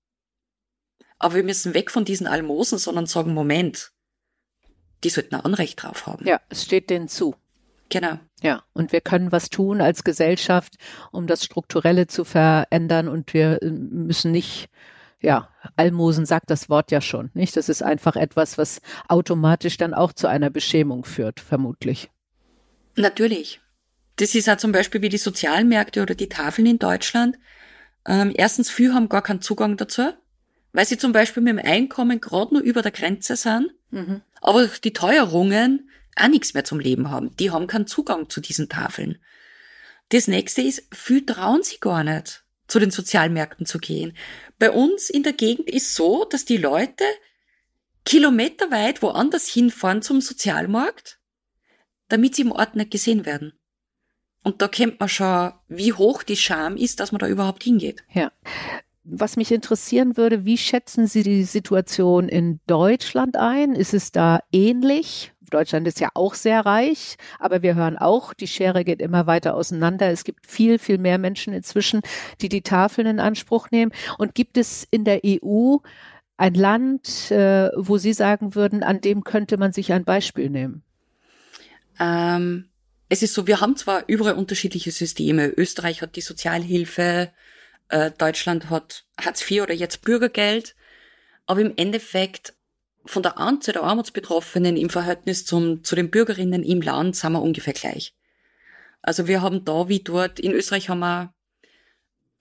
aber 1.18 1.36
wir 1.36 1.44
müssen 1.44 1.74
weg 1.74 1.90
von 1.90 2.06
diesen 2.06 2.28
Almosen, 2.28 2.78
sondern 2.78 3.08
sagen, 3.08 3.34
Moment, 3.34 3.94
die 5.04 5.10
sollten 5.10 5.36
ein 5.36 5.42
Anrecht 5.42 5.84
drauf 5.84 6.08
haben. 6.08 6.26
Ja, 6.28 6.40
es 6.50 6.64
steht 6.64 6.90
denen 6.90 7.08
zu. 7.08 7.36
Genau. 7.90 8.20
Ja, 8.42 8.64
und 8.74 8.92
wir 8.92 9.02
können 9.02 9.32
was 9.32 9.50
tun 9.50 9.82
als 9.82 10.04
Gesellschaft, 10.04 10.76
um 11.12 11.26
das 11.26 11.44
Strukturelle 11.44 12.08
zu 12.08 12.24
verändern 12.24 13.08
und 13.08 13.34
wir 13.34 13.62
äh, 13.62 13.70
müssen 13.70 14.32
nicht 14.32 14.70
ja, 15.20 15.50
Almosen 15.76 16.26
sagt 16.26 16.50
das 16.50 16.70
Wort 16.70 16.92
ja 16.92 17.02
schon, 17.02 17.32
nicht? 17.34 17.58
Das 17.58 17.70
ist 17.70 17.82
einfach 17.82 18.16
etwas, 18.16 18.58
was 18.58 18.82
automatisch 19.08 19.78
dann 19.78 19.94
auch 19.94 20.14
zu 20.14 20.28
einer 20.28 20.50
Beschämung 20.50 21.06
führt, 21.06 21.40
vermutlich. 21.40 22.10
Natürlich. 22.96 23.62
das 24.16 24.34
ist 24.34 24.50
auch 24.50 24.58
zum 24.58 24.72
Beispiel 24.72 25.02
wie 25.02 25.10
die 25.10 25.18
Sozialmärkte 25.18 26.02
oder 26.02 26.16
die 26.16 26.30
Tafeln 26.30 26.66
in 26.66 26.80
Deutschland. 26.80 27.38
Ähm, 28.08 28.34
erstens, 28.36 28.70
viele 28.70 28.94
haben 28.94 29.10
gar 29.10 29.22
keinen 29.22 29.42
Zugang 29.42 29.78
dazu, 29.78 30.14
weil 30.74 30.86
sie 30.86 30.98
zum 30.98 31.12
Beispiel 31.12 31.44
mit 31.44 31.58
dem 31.58 31.66
Einkommen 31.66 32.20
gerade 32.20 32.56
nur 32.56 32.64
über 32.64 32.82
der 32.82 32.92
Grenze 32.92 33.36
sind, 33.36 33.72
mhm. 33.92 34.22
Aber 34.42 34.68
die 34.68 34.94
Teuerungen 34.94 35.90
auch 36.16 36.28
nichts 36.28 36.54
mehr 36.54 36.64
zum 36.64 36.80
Leben 36.80 37.10
haben. 37.12 37.36
Die 37.38 37.52
haben 37.52 37.68
keinen 37.68 37.88
Zugang 37.88 38.30
zu 38.30 38.42
diesen 38.42 38.70
Tafeln. 38.70 39.20
Das 40.10 40.28
nächste 40.28 40.62
ist, 40.62 40.84
viel 40.94 41.26
trauen 41.26 41.64
sie 41.64 41.80
gar 41.80 42.04
nicht, 42.04 42.46
zu 42.68 42.80
den 42.80 42.92
Sozialmärkten 42.92 43.66
zu 43.66 43.78
gehen. 43.78 44.16
Bei 44.58 44.72
uns 44.72 45.10
in 45.10 45.24
der 45.24 45.34
Gegend 45.34 45.70
ist 45.70 45.94
so, 45.96 46.26
dass 46.26 46.46
die 46.46 46.58
Leute 46.58 47.04
kilometerweit 48.06 49.02
woanders 49.02 49.48
hinfahren 49.48 50.02
zum 50.02 50.22
Sozialmarkt, 50.22 51.20
damit 52.08 52.36
sie 52.36 52.44
im 52.44 52.54
Ort 52.54 52.76
nicht 52.76 52.92
gesehen 52.92 53.26
werden. 53.26 53.54
Und 54.44 54.62
da 54.62 54.70
kennt 54.70 55.00
man 55.00 55.10
schon, 55.10 55.52
wie 55.68 55.92
hoch 55.92 56.24
die 56.24 56.38
Scham 56.38 56.78
ist, 56.78 57.02
dass 57.02 57.12
man 57.12 57.20
da 57.20 57.28
überhaupt 57.28 57.64
hingeht. 57.64 58.06
Ja. 58.14 58.32
Was 59.10 59.38
mich 59.38 59.54
interessieren 59.54 60.18
würde, 60.18 60.44
wie 60.44 60.58
schätzen 60.58 61.08
Sie 61.08 61.24
die 61.24 61.46
Situation 61.46 62.28
in 62.28 62.60
Deutschland 62.68 63.38
ein? 63.38 63.74
Ist 63.74 63.94
es 63.94 64.12
da 64.12 64.42
ähnlich? 64.52 65.32
Deutschland 65.50 65.88
ist 65.88 66.02
ja 66.02 66.10
auch 66.14 66.34
sehr 66.34 66.66
reich, 66.66 67.16
aber 67.40 67.62
wir 67.62 67.76
hören 67.76 67.98
auch, 67.98 68.34
die 68.34 68.48
Schere 68.48 68.84
geht 68.84 69.02
immer 69.02 69.26
weiter 69.26 69.56
auseinander. 69.56 70.12
Es 70.12 70.26
gibt 70.26 70.46
viel, 70.46 70.78
viel 70.78 70.98
mehr 70.98 71.20
Menschen 71.20 71.54
inzwischen, 71.54 72.02
die 72.42 72.50
die 72.50 72.64
Tafeln 72.64 73.08
in 73.08 73.20
Anspruch 73.22 73.72
nehmen. 73.72 73.94
Und 74.18 74.36
gibt 74.36 74.58
es 74.58 74.86
in 74.92 75.06
der 75.06 75.22
EU 75.24 75.78
ein 76.36 76.54
Land, 76.54 77.32
äh, 77.32 77.70
wo 77.78 77.98
Sie 77.98 78.12
sagen 78.12 78.56
würden, 78.56 78.84
an 78.84 79.00
dem 79.00 79.24
könnte 79.24 79.56
man 79.58 79.72
sich 79.72 79.94
ein 79.94 80.04
Beispiel 80.04 80.50
nehmen? 80.50 80.84
Ähm, 81.98 82.66
es 83.08 83.24
ist 83.24 83.34
so, 83.34 83.48
wir 83.48 83.62
haben 83.62 83.78
zwar 83.78 84.04
überall 84.08 84.34
unterschiedliche 84.34 84.92
Systeme. 84.92 85.48
Österreich 85.48 86.02
hat 86.02 86.18
die 86.18 86.22
Sozialhilfe, 86.22 87.32
äh, 87.90 88.12
Deutschland 88.18 88.70
hat 88.70 89.06
Hartz 89.20 89.50
IV 89.50 89.64
oder 89.64 89.74
jetzt 89.74 90.02
Bürgergeld. 90.02 90.76
Aber 91.46 91.62
im 91.62 91.74
Endeffekt 91.78 92.54
von 93.06 93.24
der 93.24 93.38
Anzahl 93.38 93.74
der 93.74 93.84
Armutsbetroffenen 93.84 94.78
im 94.78 94.90
Verhältnis 94.90 95.46
zum, 95.46 95.84
zu 95.84 95.96
den 95.96 96.12
Bürgerinnen 96.12 96.64
im 96.64 96.82
Land 96.82 97.16
sind 97.16 97.32
wir 97.32 97.42
ungefähr 97.42 97.74
gleich. 97.74 98.14
Also 99.02 99.28
wir 99.28 99.42
haben 99.42 99.64
da 99.64 99.88
wie 99.88 100.02
dort, 100.02 100.40
in 100.40 100.52
Österreich 100.52 100.90
haben 100.90 101.00
wir 101.00 101.34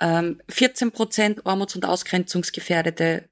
ähm, 0.01 0.41
14 0.49 0.91
Prozent 0.91 1.47
Armuts- 1.47 1.77
und 1.77 1.85
Ausgrenzungsgefährdete, 1.85 3.29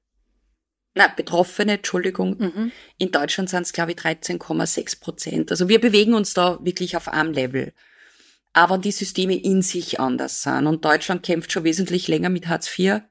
na, 0.93 1.09
Betroffene, 1.09 1.73
Entschuldigung. 1.73 2.37
Mhm. 2.37 2.71
In 2.97 3.11
Deutschland 3.11 3.49
sind 3.49 3.63
es, 3.63 3.73
glaube 3.73 3.91
ich, 3.91 3.97
13,6 3.97 5.01
Prozent. 5.01 5.51
Also 5.51 5.67
wir 5.67 5.81
bewegen 5.81 6.13
uns 6.13 6.33
da 6.33 6.57
wirklich 6.61 6.95
auf 6.95 7.09
einem 7.09 7.33
Level. 7.33 7.73
Aber 8.55 8.77
die 8.77 8.93
Systeme 8.93 9.35
in 9.35 9.61
sich 9.61 9.99
anders 9.99 10.41
sind. 10.41 10.65
Und 10.65 10.85
Deutschland 10.85 11.23
kämpft 11.23 11.51
schon 11.51 11.65
wesentlich 11.65 12.07
länger 12.07 12.29
mit 12.29 12.47
Hartz 12.47 12.79
IV, 12.79 13.01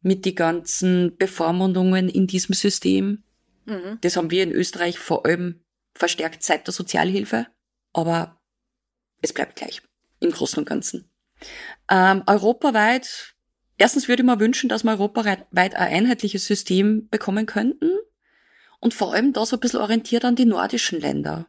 mit 0.00 0.24
die 0.24 0.34
ganzen 0.34 1.14
Bevormundungen 1.18 2.08
in 2.08 2.26
diesem 2.26 2.54
System. 2.54 3.22
Mhm. 3.66 3.98
Das 4.00 4.16
haben 4.16 4.30
wir 4.30 4.42
in 4.42 4.50
Österreich 4.50 4.98
vor 4.98 5.26
allem 5.26 5.62
verstärkt 5.94 6.42
seit 6.42 6.66
der 6.66 6.72
Sozialhilfe, 6.72 7.48
aber 7.92 8.40
es 9.20 9.34
bleibt 9.34 9.56
gleich 9.56 9.82
im 10.20 10.30
Großen 10.30 10.58
und 10.58 10.64
Ganzen. 10.64 11.06
Ähm, 11.90 12.22
europaweit, 12.26 13.34
erstens 13.76 14.08
würde 14.08 14.22
ich 14.22 14.26
mir 14.26 14.40
wünschen, 14.40 14.70
dass 14.70 14.84
wir 14.84 14.92
europaweit 14.92 15.46
ein 15.52 15.74
einheitliches 15.74 16.46
System 16.46 17.10
bekommen 17.10 17.44
könnten 17.44 17.90
und 18.80 18.94
vor 18.94 19.12
allem 19.12 19.34
da 19.34 19.44
so 19.44 19.56
ein 19.56 19.60
bisschen 19.60 19.80
orientiert 19.80 20.24
an 20.24 20.34
die 20.34 20.46
nordischen 20.46 20.98
Länder. 20.98 21.46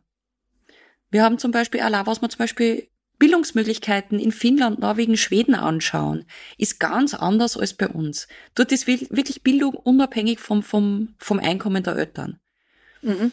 Wir 1.09 1.23
haben 1.23 1.39
zum 1.39 1.51
Beispiel 1.51 1.79
allein, 1.79 2.05
was 2.05 2.19
man 2.19 2.29
zum 2.29 2.39
Beispiel 2.39 2.89
Bildungsmöglichkeiten 3.23 4.19
in 4.19 4.33
Finnland, 4.33 4.79
Norwegen, 4.79 5.15
Schweden 5.15 5.55
anschauen, 5.55 6.25
ist 6.57 6.77
ganz 6.81 7.13
anders 7.13 7.55
als 7.55 7.73
bei 7.73 7.87
uns. 7.87 8.27
Dort 8.53 8.73
ist 8.73 8.85
wirklich 8.85 9.43
Bildung 9.43 9.75
unabhängig 9.75 10.41
vom, 10.41 10.61
vom, 10.61 11.15
vom 11.19 11.39
Einkommen 11.39 11.83
der 11.83 11.95
Eltern. 11.95 12.41
Mhm. 13.01 13.31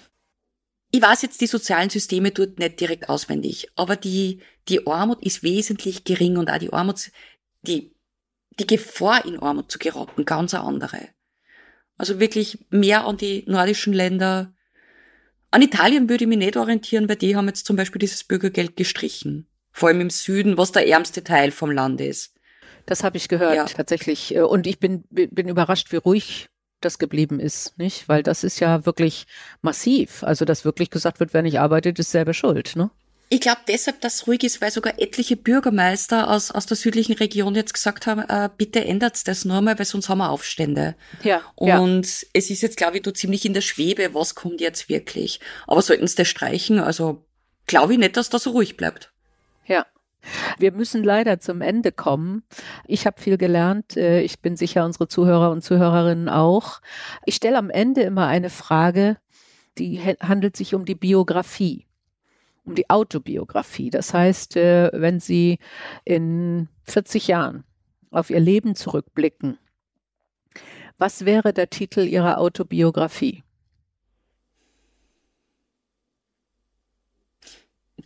Ich 0.93 1.03
weiß 1.03 1.23
jetzt 1.23 1.41
die 1.41 1.49
sozialen 1.49 1.91
Systeme 1.91 2.31
dort 2.31 2.61
nicht 2.61 2.79
direkt 2.79 3.09
auswendig, 3.09 3.67
aber 3.75 3.97
die, 3.97 4.43
die 4.69 4.87
Armut 4.87 5.25
ist 5.25 5.43
wesentlich 5.43 6.05
gering 6.05 6.37
und 6.37 6.53
auch 6.53 6.59
die 6.59 6.73
Armut, 6.73 7.11
die, 7.63 7.93
die 8.61 8.69
Gefahr 8.69 9.25
in 9.25 9.41
Armut 9.41 9.73
zu 9.73 9.81
geraten, 9.81 10.25
ganz 10.25 10.55
eine 10.55 10.63
andere. 10.63 11.09
Also 11.97 12.21
wirklich 12.21 12.65
mehr 12.71 13.07
an 13.07 13.17
die 13.17 13.43
nordischen 13.49 13.93
Länder. 13.93 14.55
An 15.51 15.63
Italien 15.63 16.09
würde 16.09 16.23
ich 16.23 16.29
mich 16.29 16.39
nicht 16.39 16.57
orientieren, 16.57 17.09
weil 17.09 17.17
die 17.17 17.35
haben 17.35 17.49
jetzt 17.49 17.67
zum 17.67 17.75
Beispiel 17.75 17.99
dieses 17.99 18.23
Bürgergeld 18.23 18.77
gestrichen 18.77 19.49
vor 19.73 19.89
allem 19.89 20.01
im 20.01 20.11
Süden, 20.11 20.57
was 20.57 20.73
der 20.73 20.87
ärmste 20.87 21.25
Teil 21.25 21.51
vom 21.51 21.71
Land 21.71 22.01
ist. 22.01 22.35
Das 22.87 23.05
habe 23.05 23.17
ich 23.17 23.29
gehört, 23.29 23.57
ja. 23.57 23.65
tatsächlich. 23.67 24.35
Äh, 24.35 24.43
und 24.43 24.67
ich 24.67 24.79
bin, 24.79 25.05
bin 25.11 25.49
überrascht, 25.49 25.93
wie 25.93 25.97
ruhig 25.97 26.49
das 26.81 26.99
geblieben 26.99 27.41
ist, 27.41 27.79
nicht? 27.79 28.09
Weil 28.09 28.23
das 28.23 28.43
ist 28.43 28.59
ja 28.61 28.87
wirklich 28.87 29.27
massiv. 29.61 30.23
Also, 30.25 30.45
dass 30.45 30.65
wirklich 30.65 30.91
gesagt 30.91 31.21
wird, 31.21 31.35
wer 31.35 31.43
nicht 31.43 31.61
arbeitet, 31.61 31.99
ist 31.99 32.11
selber 32.11 32.35
schuld, 32.35 32.75
ne? 32.77 32.91
Ich 33.33 33.41
glaube 33.41 33.61
deshalb, 33.69 34.01
dass 34.01 34.17
es 34.17 34.27
ruhig 34.27 34.43
ist, 34.43 34.61
weil 34.61 34.73
sogar 34.73 34.95
etliche 34.99 35.37
Bürgermeister 35.37 36.29
aus, 36.29 36.51
aus 36.51 36.67
der 36.67 36.77
südlichen 36.77 37.13
Region 37.13 37.55
jetzt 37.55 37.75
gesagt 37.75 38.09
haben, 38.09 38.23
äh, 38.29 38.51
bitte 38.57 38.85
ändert 38.85 39.29
das 39.29 39.45
nur 39.45 39.61
mal, 39.61 39.79
weil 39.79 39.87
sonst 39.87 40.09
haben 40.09 40.19
wir 40.19 40.31
Aufstände. 40.31 40.97
Ja. 41.23 41.43
Und 41.55 42.07
ja. 42.07 42.29
es 42.33 42.51
ist 42.51 42.61
jetzt, 42.61 42.77
glaube 42.77 42.97
ich, 42.97 43.03
du 43.05 43.13
ziemlich 43.13 43.45
in 43.45 43.55
der 43.55 43.61
Schwebe, 43.61 44.15
was 44.15 44.35
kommt 44.35 44.61
jetzt 44.61 44.89
wirklich. 44.89 45.39
Aber 45.69 45.81
sollten 45.81 46.07
es 46.07 46.17
das 46.17 46.27
streichen, 46.27 46.81
also 46.81 47.25
glaube 47.69 47.93
ich 47.93 48.01
nicht, 48.01 48.17
dass 48.17 48.31
das 48.31 48.43
so 48.43 48.51
ruhig 48.51 48.77
bleibt. 48.77 49.13
Wir 50.59 50.73
müssen 50.73 51.03
leider 51.03 51.41
zum 51.41 51.61
Ende 51.61 51.93
kommen. 51.93 52.43
Ich 52.87 53.07
habe 53.07 53.21
viel 53.21 53.39
gelernt. 53.39 53.97
Äh, 53.97 54.21
ich 54.23 54.41
bin 54.41 54.57
sicher, 54.57 54.85
unsere 54.85 55.09
Zuhörer 55.09 55.51
und 55.51 55.63
Zuhörerinnen 55.63 56.29
auch. 56.29 56.81
Ich 57.25 57.37
stelle 57.37 57.59
am 57.59 57.71
Ende 57.71 58.03
immer 58.03 58.27
eine 58.27 58.51
Frage, 58.51 59.17
die 59.79 60.01
handelt 60.01 60.57
sich 60.57 60.75
um 60.75 60.85
die 60.85 60.95
Biografie, 60.95 61.87
um 62.65 62.75
die 62.75 62.91
Autobiografie. 62.91 63.91
Das 63.91 64.13
heißt, 64.13 64.57
äh, 64.57 64.91
wenn 64.93 65.21
Sie 65.21 65.59
in 66.05 66.69
40 66.85 67.29
Jahren 67.29 67.65
auf 68.11 68.31
Ihr 68.31 68.41
Leben 68.41 68.75
zurückblicken, 68.75 69.59
was 70.99 71.25
wäre 71.25 71.55
der 71.55 71.71
Titel 71.71 72.01
Ihrer 72.01 72.39
Autobiografie? 72.39 73.43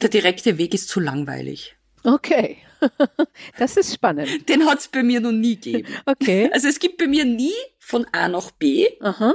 Der 0.01 0.09
direkte 0.09 0.59
Weg 0.59 0.75
ist 0.75 0.89
zu 0.89 1.01
langweilig. 1.01 1.77
Okay, 2.05 2.59
das 3.59 3.77
ist 3.77 3.95
spannend. 3.95 4.49
Den 4.49 4.67
hat 4.67 4.79
es 4.79 4.89
bei 4.89 5.03
mir 5.03 5.21
noch 5.21 5.33
nie 5.33 5.57
gegeben. 5.57 5.89
Okay. 6.07 6.51
Also 6.53 6.69
es 6.69 6.79
gibt 6.79 6.99
bei 6.99 7.07
mir 7.07 7.25
nie 7.25 7.55
von 7.79 8.07
A 8.13 8.29
nach 8.29 8.51
B, 8.51 8.89
Aha. 9.01 9.35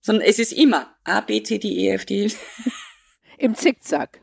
sondern 0.00 0.26
es 0.26 0.38
ist 0.38 0.52
immer 0.52 0.94
A, 1.04 1.20
B, 1.20 1.42
C, 1.42 1.58
D, 1.58 1.68
E, 1.68 1.90
F, 1.90 2.06
D. 2.06 2.32
Im 3.38 3.54
Zickzack. 3.54 4.20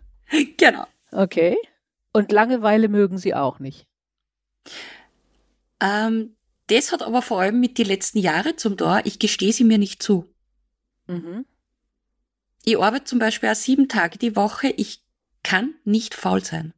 Genau. 0.58 0.86
Okay. 1.12 1.58
Und 2.12 2.32
Langeweile 2.32 2.88
mögen 2.88 3.18
Sie 3.18 3.34
auch 3.34 3.60
nicht? 3.60 3.88
Ähm, 5.80 6.36
das 6.68 6.92
hat 6.92 7.04
aber 7.04 7.22
vor 7.22 7.42
allem 7.42 7.60
mit 7.60 7.78
den 7.78 7.86
letzten 7.86 8.20
Jahren 8.20 8.58
zum 8.58 8.78
Tor, 8.78 9.02
ich 9.04 9.20
gestehe 9.20 9.54
sie 9.54 9.64
mir 9.64 9.78
nicht 9.78 10.02
zu. 10.02 10.26
Mhm. 11.08 11.46
Ich 12.64 12.80
arbeite 12.80 13.06
zum 13.06 13.20
Beispiel 13.20 13.50
auch 13.50 13.56
sieben 13.56 13.88
Tage 13.88 14.18
die 14.18 14.36
Woche. 14.36 14.70
Ich 14.70 15.04
kann 15.44 15.76
nicht 15.84 16.16
faul 16.16 16.44
sein. 16.44 16.74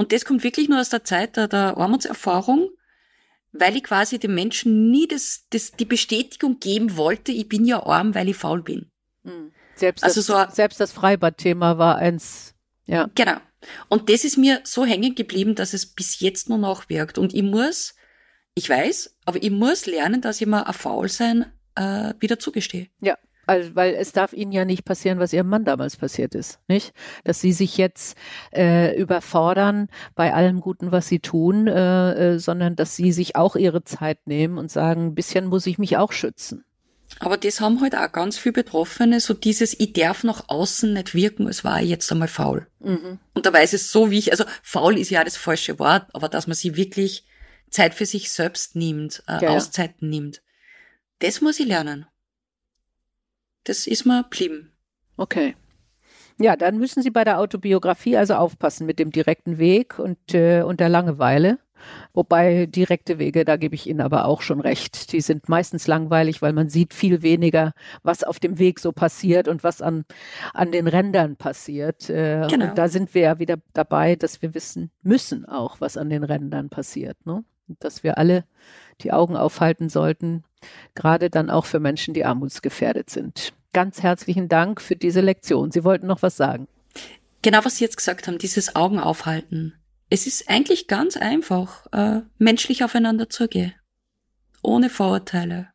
Und 0.00 0.12
das 0.12 0.24
kommt 0.24 0.44
wirklich 0.44 0.70
nur 0.70 0.80
aus 0.80 0.88
der 0.88 1.04
Zeit 1.04 1.36
der, 1.36 1.46
der 1.46 1.76
Armutserfahrung, 1.76 2.70
weil 3.52 3.76
ich 3.76 3.84
quasi 3.84 4.18
den 4.18 4.34
Menschen 4.34 4.90
nie 4.90 5.06
das, 5.06 5.44
das, 5.50 5.72
die 5.72 5.84
Bestätigung 5.84 6.58
geben 6.58 6.96
wollte, 6.96 7.32
ich 7.32 7.50
bin 7.50 7.66
ja 7.66 7.84
arm, 7.84 8.14
weil 8.14 8.30
ich 8.30 8.36
faul 8.36 8.62
bin. 8.62 8.90
Hm. 9.24 9.52
Selbst, 9.74 10.02
also 10.02 10.20
das, 10.20 10.26
so, 10.26 10.54
selbst 10.54 10.80
das 10.80 10.92
Freibad-Thema 10.92 11.76
war 11.76 11.96
eins, 11.96 12.54
ja. 12.86 13.10
Genau. 13.14 13.36
Und 13.90 14.08
das 14.08 14.24
ist 14.24 14.38
mir 14.38 14.62
so 14.64 14.86
hängen 14.86 15.14
geblieben, 15.14 15.54
dass 15.54 15.74
es 15.74 15.84
bis 15.84 16.18
jetzt 16.20 16.48
nur 16.48 16.56
nachwirkt. 16.56 17.18
Und 17.18 17.34
ich 17.34 17.42
muss, 17.42 17.94
ich 18.54 18.70
weiß, 18.70 19.18
aber 19.26 19.42
ich 19.42 19.50
muss 19.50 19.84
lernen, 19.84 20.22
dass 20.22 20.40
ich 20.40 20.46
mir 20.46 20.66
ein 20.66 20.72
Faulsein 20.72 21.52
äh, 21.74 22.14
wieder 22.20 22.38
zugestehe. 22.38 22.88
Ja, 23.02 23.18
also, 23.50 23.74
weil 23.74 23.94
es 23.94 24.12
darf 24.12 24.32
ihnen 24.32 24.52
ja 24.52 24.64
nicht 24.64 24.84
passieren, 24.84 25.18
was 25.18 25.32
ihrem 25.32 25.48
Mann 25.48 25.64
damals 25.64 25.96
passiert 25.96 26.36
ist, 26.36 26.60
nicht? 26.68 26.92
Dass 27.24 27.40
sie 27.40 27.52
sich 27.52 27.76
jetzt 27.76 28.16
äh, 28.54 28.96
überfordern 28.96 29.88
bei 30.14 30.32
allem 30.32 30.60
Guten, 30.60 30.92
was 30.92 31.08
sie 31.08 31.18
tun, 31.18 31.66
äh, 31.66 32.34
äh, 32.34 32.38
sondern 32.38 32.76
dass 32.76 32.94
sie 32.94 33.10
sich 33.10 33.34
auch 33.34 33.56
ihre 33.56 33.82
Zeit 33.82 34.24
nehmen 34.28 34.56
und 34.56 34.70
sagen, 34.70 35.06
ein 35.06 35.14
bisschen 35.16 35.46
muss 35.46 35.66
ich 35.66 35.78
mich 35.78 35.96
auch 35.96 36.12
schützen. 36.12 36.64
Aber 37.18 37.36
das 37.36 37.60
haben 37.60 37.80
halt 37.80 37.96
auch 37.96 38.12
ganz 38.12 38.38
viele 38.38 38.52
Betroffene, 38.52 39.18
so 39.18 39.34
dieses, 39.34 39.78
ich 39.80 39.94
darf 39.94 40.22
nach 40.22 40.44
außen 40.46 40.92
nicht 40.92 41.12
wirken, 41.12 41.48
es 41.48 41.64
war 41.64 41.80
jetzt 41.80 42.12
einmal 42.12 42.28
faul. 42.28 42.68
Mhm. 42.78 43.18
Und 43.34 43.46
dabei 43.46 43.64
ist 43.64 43.74
es 43.74 43.90
so 43.90 44.12
wie 44.12 44.18
ich, 44.20 44.30
also 44.30 44.44
faul 44.62 44.96
ist 44.96 45.10
ja 45.10 45.24
das 45.24 45.36
falsche 45.36 45.80
Wort, 45.80 46.06
aber 46.12 46.28
dass 46.28 46.46
man 46.46 46.54
sie 46.54 46.76
wirklich 46.76 47.26
Zeit 47.68 47.94
für 47.94 48.06
sich 48.06 48.30
selbst 48.30 48.76
nimmt, 48.76 49.24
äh, 49.26 49.44
ja. 49.44 49.50
Auszeiten 49.50 50.08
nimmt. 50.08 50.40
Das 51.18 51.40
muss 51.40 51.58
ich 51.58 51.66
lernen 51.66 52.06
das 53.64 53.86
ist 53.86 54.04
mir 54.04 54.24
blieben. 54.28 54.72
Okay. 55.16 55.54
Ja, 56.38 56.56
dann 56.56 56.78
müssen 56.78 57.02
Sie 57.02 57.10
bei 57.10 57.24
der 57.24 57.38
Autobiografie 57.38 58.16
also 58.16 58.34
aufpassen 58.34 58.86
mit 58.86 58.98
dem 58.98 59.10
direkten 59.10 59.58
Weg 59.58 59.98
und, 59.98 60.34
äh, 60.34 60.62
und 60.62 60.80
der 60.80 60.88
Langeweile. 60.88 61.58
Wobei 62.12 62.66
direkte 62.66 63.18
Wege, 63.18 63.44
da 63.44 63.56
gebe 63.56 63.74
ich 63.74 63.86
Ihnen 63.86 64.00
aber 64.00 64.24
auch 64.24 64.42
schon 64.42 64.60
recht, 64.60 65.12
die 65.12 65.20
sind 65.20 65.48
meistens 65.48 65.86
langweilig, 65.86 66.42
weil 66.42 66.52
man 66.52 66.68
sieht 66.68 66.94
viel 66.94 67.22
weniger, 67.22 67.72
was 68.02 68.24
auf 68.24 68.38
dem 68.38 68.58
Weg 68.58 68.80
so 68.80 68.92
passiert 68.92 69.48
und 69.48 69.64
was 69.64 69.82
an, 69.82 70.04
an 70.52 70.72
den 70.72 70.86
Rändern 70.86 71.36
passiert. 71.36 72.10
Äh, 72.10 72.46
genau. 72.48 72.68
Und 72.68 72.78
da 72.78 72.88
sind 72.88 73.14
wir 73.14 73.22
ja 73.22 73.38
wieder 73.38 73.56
dabei, 73.72 74.16
dass 74.16 74.42
wir 74.42 74.54
wissen 74.54 74.90
müssen 75.02 75.44
auch, 75.46 75.80
was 75.80 75.96
an 75.96 76.10
den 76.10 76.24
Rändern 76.24 76.68
passiert. 76.68 77.16
Ne? 77.24 77.44
Und 77.70 77.82
dass 77.82 78.02
wir 78.02 78.18
alle 78.18 78.44
die 79.00 79.12
Augen 79.12 79.36
aufhalten 79.36 79.88
sollten, 79.88 80.44
gerade 80.94 81.30
dann 81.30 81.48
auch 81.48 81.64
für 81.64 81.80
Menschen, 81.80 82.12
die 82.12 82.24
armutsgefährdet 82.24 83.08
sind. 83.08 83.54
Ganz 83.72 84.02
herzlichen 84.02 84.48
Dank 84.48 84.80
für 84.80 84.96
diese 84.96 85.22
Lektion. 85.22 85.70
Sie 85.70 85.84
wollten 85.84 86.06
noch 86.06 86.22
was 86.22 86.36
sagen. 86.36 86.68
Genau, 87.42 87.64
was 87.64 87.76
Sie 87.76 87.84
jetzt 87.84 87.96
gesagt 87.96 88.26
haben, 88.26 88.36
dieses 88.36 88.76
Augen 88.76 88.98
aufhalten 88.98 89.80
es 90.10 90.26
ist 90.26 90.50
eigentlich 90.50 90.88
ganz 90.88 91.16
einfach, 91.16 91.86
äh, 91.92 92.22
menschlich 92.38 92.84
aufeinander 92.84 93.30
zugehen. 93.30 93.72
Ohne 94.60 94.90
Vorurteile. 94.90 95.68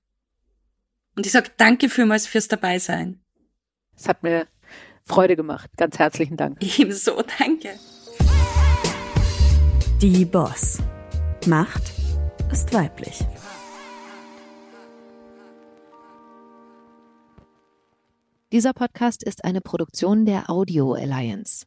Und 1.15 1.25
ich 1.25 1.31
sage 1.31 1.49
danke 1.57 1.89
vielmals 1.89 2.27
fürs 2.27 2.49
Dabeisein. 2.49 3.21
Es 3.95 4.07
hat 4.09 4.21
mir 4.21 4.45
Freude 5.05 5.37
gemacht. 5.37 5.71
Ganz 5.77 5.97
herzlichen 5.97 6.35
Dank. 6.35 6.61
Ebenso, 6.79 7.23
danke. 7.39 7.79
Die 10.01 10.25
Boss. 10.25 10.79
Macht 11.47 11.93
ist 12.51 12.73
weiblich. 12.73 13.23
Dieser 18.51 18.73
Podcast 18.73 19.23
ist 19.23 19.43
eine 19.43 19.61
Produktion 19.61 20.25
der 20.25 20.49
Audio 20.49 20.93
Alliance. 20.93 21.65